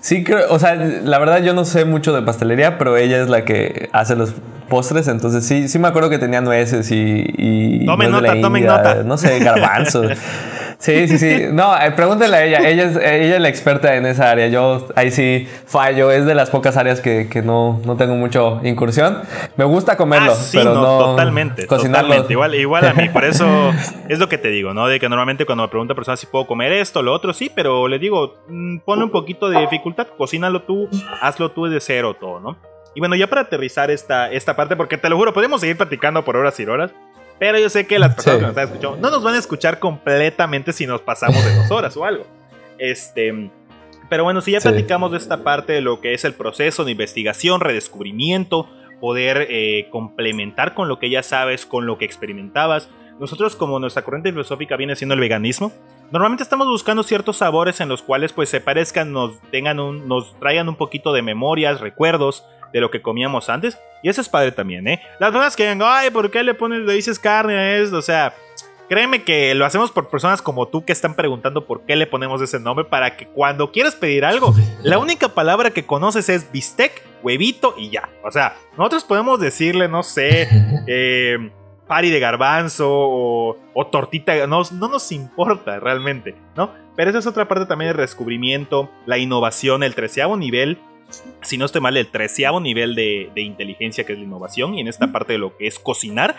[0.00, 3.28] Sí, creo, o sea, la verdad yo no sé mucho de pastelería, pero ella es
[3.28, 4.34] la que hace los
[4.68, 7.24] postres, entonces sí, sí me acuerdo que tenía nueces y...
[7.36, 9.02] y tomen nota, tomen nota.
[9.04, 10.12] No sé, garbanzos.
[10.78, 11.46] Sí, sí, sí.
[11.52, 12.68] No, eh, pregúntele a ella.
[12.68, 14.48] Ella es, ella es la experta en esa área.
[14.48, 16.10] Yo ahí sí fallo.
[16.10, 19.22] Es de las pocas áreas que, que no, no, tengo mucho incursión.
[19.56, 22.32] Me gusta comerlo, ah, pero no, Totalmente, totalmente.
[22.32, 23.08] Igual, igual a mí.
[23.08, 23.72] Por eso
[24.08, 24.86] es lo que te digo, ¿no?
[24.86, 27.50] De que normalmente cuando me pregunta a personas si puedo comer esto, lo otro, sí,
[27.54, 30.08] pero le digo, mm, ponle un poquito de dificultad.
[30.16, 30.88] Cocínalo tú,
[31.20, 32.56] hazlo tú de cero todo, ¿no?
[32.94, 36.24] Y bueno, ya para aterrizar esta, esta parte, porque te lo juro, podemos seguir platicando
[36.24, 36.92] por horas y horas.
[37.38, 39.78] Pero yo sé que las personas que nos están escuchando no nos van a escuchar
[39.78, 42.26] completamente si nos pasamos de dos horas o algo.
[42.78, 43.50] Este.
[44.08, 46.92] Pero bueno, si ya platicamos de esta parte de lo que es el proceso de
[46.92, 48.68] investigación, redescubrimiento,
[49.00, 52.88] poder eh, complementar con lo que ya sabes, con lo que experimentabas.
[53.18, 55.72] Nosotros, como nuestra corriente filosófica viene siendo el veganismo,
[56.12, 60.38] normalmente estamos buscando ciertos sabores en los cuales pues se parezcan, nos tengan un, nos
[60.38, 62.44] traigan un poquito de memorias, recuerdos,
[62.76, 63.78] de lo que comíamos antes.
[64.02, 65.00] Y eso es padre también, ¿eh?
[65.18, 67.96] Las personas que digan, ay, ¿por qué le pones, le dices carne a esto?
[67.96, 68.34] O sea,
[68.90, 72.42] créeme que lo hacemos por personas como tú que están preguntando por qué le ponemos
[72.42, 77.02] ese nombre para que cuando quieras pedir algo, la única palabra que conoces es bistec,
[77.22, 78.10] huevito y ya.
[78.22, 80.46] O sea, nosotros podemos decirle, no sé,
[80.86, 81.50] eh,
[81.88, 86.72] pari de garbanzo o, o tortita, no, no, nos importa realmente, ¿no?
[86.94, 90.78] Pero esa es otra parte también del descubrimiento, la innovación, el treceavo nivel
[91.46, 94.88] si no estoy mal, el treceavo nivel de, inteligencia que es la innovación y en
[94.88, 96.36] esta parte de lo que es cocinar.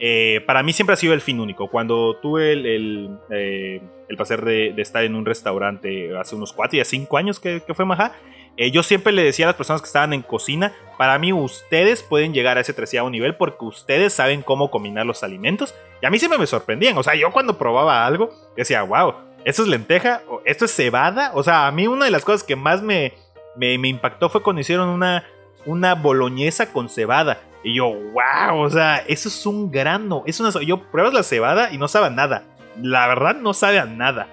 [0.00, 1.68] Eh, para mí siempre ha sido el fin único.
[1.68, 3.80] Cuando tuve el, el, eh,
[4.16, 8.12] placer de, estar en un restaurante hace unos 4 y 5 años que, fue Maja,
[8.56, 12.02] eh, yo siempre le decía a las personas que estaban en cocina, para mí ustedes
[12.02, 15.74] pueden llegar a ese treceavo nivel porque ustedes saben cómo combinar los alimentos.
[16.02, 16.96] Y a mí siempre me sorprendían.
[16.98, 19.14] O sea, yo cuando probaba algo, decía, wow,
[19.44, 21.32] esto es lenteja, esto es cebada.
[21.34, 23.14] O sea, a mí una de las cosas que más me,
[23.58, 25.24] me, impactó fue cuando hicieron una,
[25.66, 27.40] una boloñesa con cebada.
[27.64, 30.22] Y yo, wow, o sea, eso es un grano.
[30.26, 32.44] Es una, yo pruebas la cebada y no sabe a nada.
[32.80, 34.28] La verdad, no sabe a nada.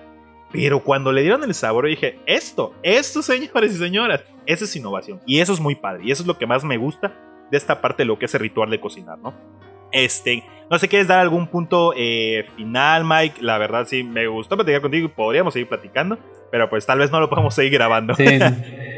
[0.51, 5.19] Pero cuando le dieron el sabor, dije, esto, esto, señores y señoras, eso es innovación.
[5.25, 6.03] Y eso es muy padre.
[6.05, 7.13] Y eso es lo que más me gusta
[7.51, 9.33] de esta parte de lo que es el ritual de cocinar, ¿no?
[9.91, 13.41] Este, no sé, ¿quieres dar algún punto eh, final, Mike?
[13.41, 16.17] La verdad, sí, me gustó platicar contigo y podríamos seguir platicando,
[16.51, 18.15] pero pues tal vez no lo podemos seguir grabando.
[18.15, 18.25] Sí,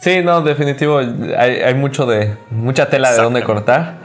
[0.00, 0.98] Sí, no, definitivo.
[0.98, 3.98] Hay, mucho de, mucha tela de dónde cortar.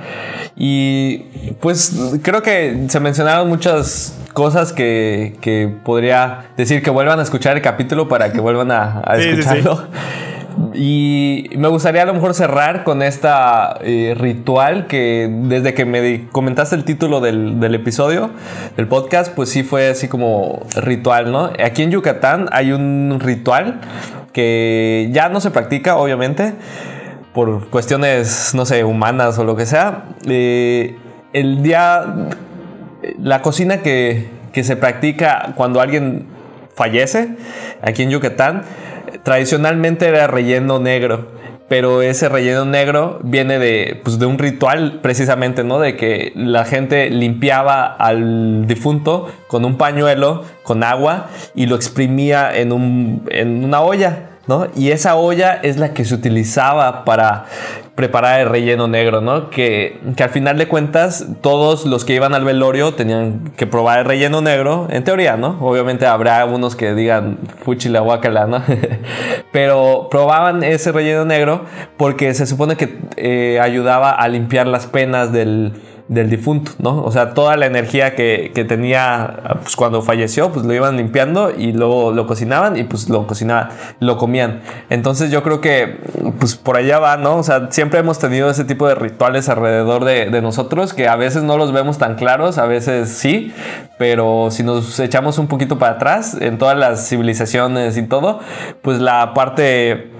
[0.57, 1.19] Y
[1.61, 7.61] pues creo que se mencionaron muchas cosas que, podría decir que vuelvan a escuchar el
[7.61, 9.88] capítulo para que vuelvan a, escucharlo.
[10.73, 16.27] Y me gustaría a lo mejor cerrar con esta eh, ritual que desde que me
[16.31, 18.31] comentaste el título del, del, episodio,
[18.76, 21.51] del podcast, pues sí fue así como ritual, ¿no?
[21.63, 23.81] Aquí en Yucatán hay un ritual
[24.36, 26.56] que ya no se practica, obviamente,
[27.34, 30.03] por cuestiones, no sé, humanas o lo que sea.
[30.28, 30.98] Eh,
[31.32, 32.03] el día,
[33.18, 36.28] la cocina que, que se practica cuando alguien
[36.76, 37.38] fallece,
[37.82, 38.64] aquí en Yucatán,
[39.24, 41.32] tradicionalmente era relleno negro,
[41.67, 45.79] pero ese relleno negro viene de, pues, de un ritual precisamente, ¿no?
[45.79, 52.55] De que la gente limpiaba al difunto con un pañuelo, con agua, y lo exprimía
[52.55, 54.29] en, un, en una olla.
[54.47, 54.67] ¿no?
[54.75, 57.45] Y esa olla es la que se utilizaba para
[57.95, 59.49] preparar el relleno negro, ¿no?
[59.49, 64.05] Que, al final de cuentas todos los que iban al velorio tenían que probar el
[64.05, 65.57] relleno negro, en teoría, ¿no?
[65.61, 68.61] Obviamente habrá unos que digan fuchi la guacala, ¿no?
[69.51, 71.65] Pero probaban ese relleno negro
[71.97, 75.73] porque se supone que eh, ayudaba a limpiar las penas del
[76.07, 77.03] del difunto, ¿no?
[77.03, 81.73] O sea, toda la energía que, tenía pues, cuando falleció, pues lo iban limpiando y
[81.73, 83.69] luego lo cocinaban y pues lo cocinaban,
[83.99, 84.61] lo comían.
[84.90, 85.98] Entonces yo creo que
[86.40, 87.38] pues por allá va, ¿no?
[87.38, 91.15] O sea, siempre hemos tenido ese tipo de rituales alrededor de, de nosotros que a
[91.15, 93.52] veces no los vemos tan claros, a veces sí,
[93.98, 98.41] pero si nos echamos un poquito para atrás en todas las civilizaciones y todo,
[98.84, 100.11] pues la parte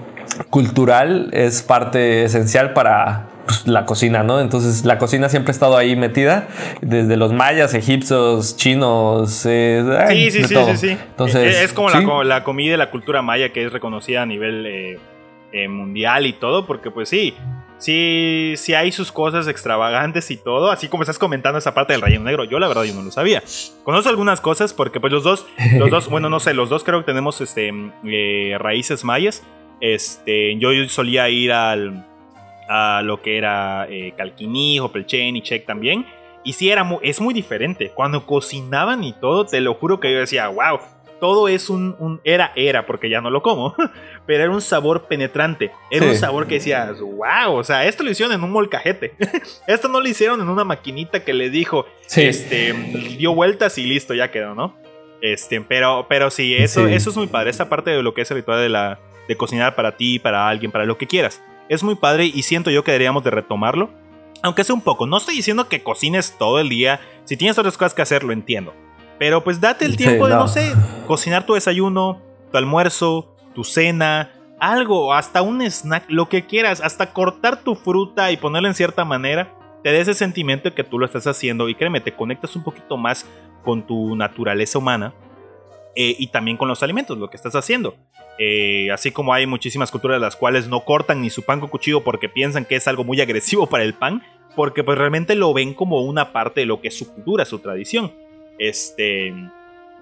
[0.50, 4.40] cultural es parte esencial para pues, la cocina, ¿no?
[4.40, 6.48] Entonces la cocina siempre ha estado ahí metida,
[6.80, 9.46] desde los mayas, egipcios, chinos.
[9.46, 13.22] Eh, sí, sí, sí, sí, sí, Entonces, es como la, la, comida de la cultura
[13.22, 14.98] maya que es reconocida a nivel eh,
[15.52, 17.34] eh, mundial y todo, porque pues sí,
[17.78, 22.02] sí, sí hay sus cosas extravagantes y todo, así como estás comentando esa parte del
[22.02, 23.42] relleno negro, yo la verdad yo no lo sabía.
[23.84, 25.46] Conozco algunas cosas porque pues los dos,
[25.78, 27.72] los dos, bueno, no sé, los dos creo que tenemos este,
[28.58, 29.44] raíces mayas.
[29.80, 32.06] Este, yo solía ir al
[32.68, 36.06] a lo que era eh, Calquini, Hopelchen y Check también.
[36.44, 37.90] Y sí, era es muy diferente.
[37.90, 40.78] Cuando cocinaban y todo, te lo juro que yo decía, wow,
[41.20, 43.74] todo es un, era, era, porque ya no lo como,
[44.26, 45.72] pero era un sabor penetrante.
[45.90, 49.14] Era un sabor que decías, wow, o sea, esto lo hicieron en un molcajete.
[49.66, 52.72] esto no lo hicieron en una maquinita que le dijo, este,
[53.18, 54.74] dio vueltas y listo, ya quedó, ¿no?
[55.22, 57.50] Este, pero, pero sí, eso, eso es muy padre.
[57.50, 60.48] Esta parte de lo que es el ritual de, la, de cocinar para ti, para
[60.48, 61.42] alguien, para lo que quieras.
[61.68, 63.90] Es muy padre y siento yo que deberíamos de retomarlo.
[64.42, 67.00] Aunque sea un poco, no estoy diciendo que cocines todo el día.
[67.24, 68.74] Si tienes otras cosas que hacer, lo entiendo.
[69.18, 70.74] Pero pues date el tiempo de, no sé,
[71.06, 72.20] cocinar tu desayuno,
[72.52, 74.30] tu almuerzo, tu cena,
[74.60, 79.04] algo, hasta un snack, lo que quieras, hasta cortar tu fruta y ponerla en cierta
[79.04, 79.52] manera,
[79.82, 82.64] te dé ese sentimiento de que tú lo estás haciendo y créeme, te conectas un
[82.64, 83.26] poquito más
[83.64, 85.14] con tu naturaleza humana
[85.94, 87.96] eh, y también con los alimentos, lo que estás haciendo.
[88.38, 92.04] Eh, así como hay muchísimas culturas las cuales no cortan ni su pan con cuchillo
[92.04, 94.22] porque piensan que es algo muy agresivo para el pan,
[94.54, 97.58] porque pues realmente lo ven como una parte de lo que es su cultura, su
[97.58, 98.12] tradición.
[98.58, 99.34] Este,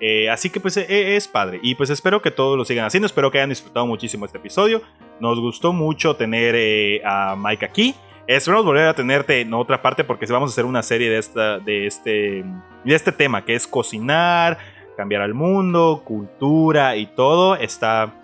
[0.01, 3.07] eh, así que pues e, es padre y pues espero que todos lo sigan haciendo,
[3.07, 4.83] espero que hayan disfrutado muchísimo este episodio.
[5.21, 7.95] Nos gustó mucho tener a Mike aquí.
[8.27, 11.59] Esperamos volver a tenerte en otra parte porque vamos a hacer una serie de, esta,
[11.59, 12.43] de, este,
[12.83, 14.57] de este tema que es cocinar,
[14.97, 18.24] cambiar al mundo, cultura y todo, está,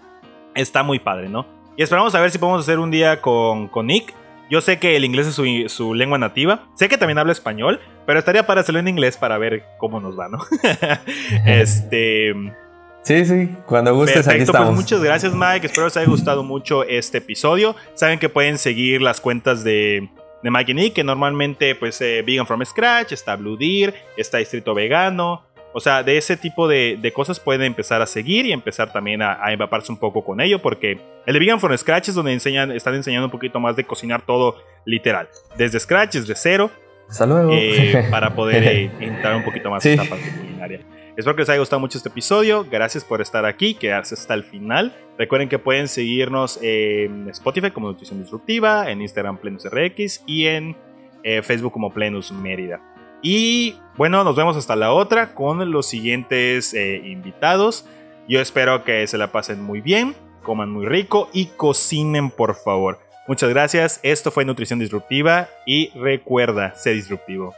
[0.54, 1.46] está muy padre, ¿no?
[1.76, 4.14] Y esperamos a ver si podemos hacer un día con, con Nick.
[4.50, 6.68] Yo sé que el inglés es su, lengua nativa.
[6.74, 10.18] Sé que también habla español, pero estaría para hacerlo en inglés para ver cómo nos
[10.18, 10.38] va, ¿no?
[11.46, 12.34] este.
[13.02, 14.68] Sí, sí, cuando gustes aquí pues estamos.
[14.68, 15.66] Pues muchas gracias, Mike.
[15.66, 17.76] Espero les haya gustado mucho este episodio.
[17.94, 20.10] Saben que pueden seguir las cuentas de,
[20.42, 24.38] de Mike y Nick, que normalmente, pues, eh, Vegan from Scratch, está Blue Deer, está
[24.38, 28.92] Distrito Vegano, o sea, de ese tipo de, cosas pueden empezar a seguir y empezar
[28.92, 32.32] también a, empaparse un poco con ello, porque el de Vegan from Scratch es donde
[32.32, 36.70] enseñan, están enseñando un poquito más de cocinar todo literal, desde scratch, desde cero.
[37.08, 37.50] Hasta luego.
[37.52, 40.80] Eh, para poder eh, entrar un poquito más en esta parte culinaria.
[41.16, 42.64] Espero que les haya gustado mucho este episodio.
[42.70, 44.94] Gracias por estar aquí, quedarse hasta el final.
[45.18, 50.76] Recuerden que pueden seguirnos en Spotify como Nutrición Disruptiva, en Instagram PlenusRX y en
[51.22, 52.80] eh, Facebook como Plenus Mérida.
[53.22, 57.86] Y bueno, nos vemos hasta la otra con los siguientes eh, invitados.
[58.28, 62.98] Yo espero que se la pasen muy bien, coman muy rico y cocinen por favor.
[63.28, 67.54] Muchas gracias, esto fue Nutrición Disruptiva y recuerda, sé disruptivo.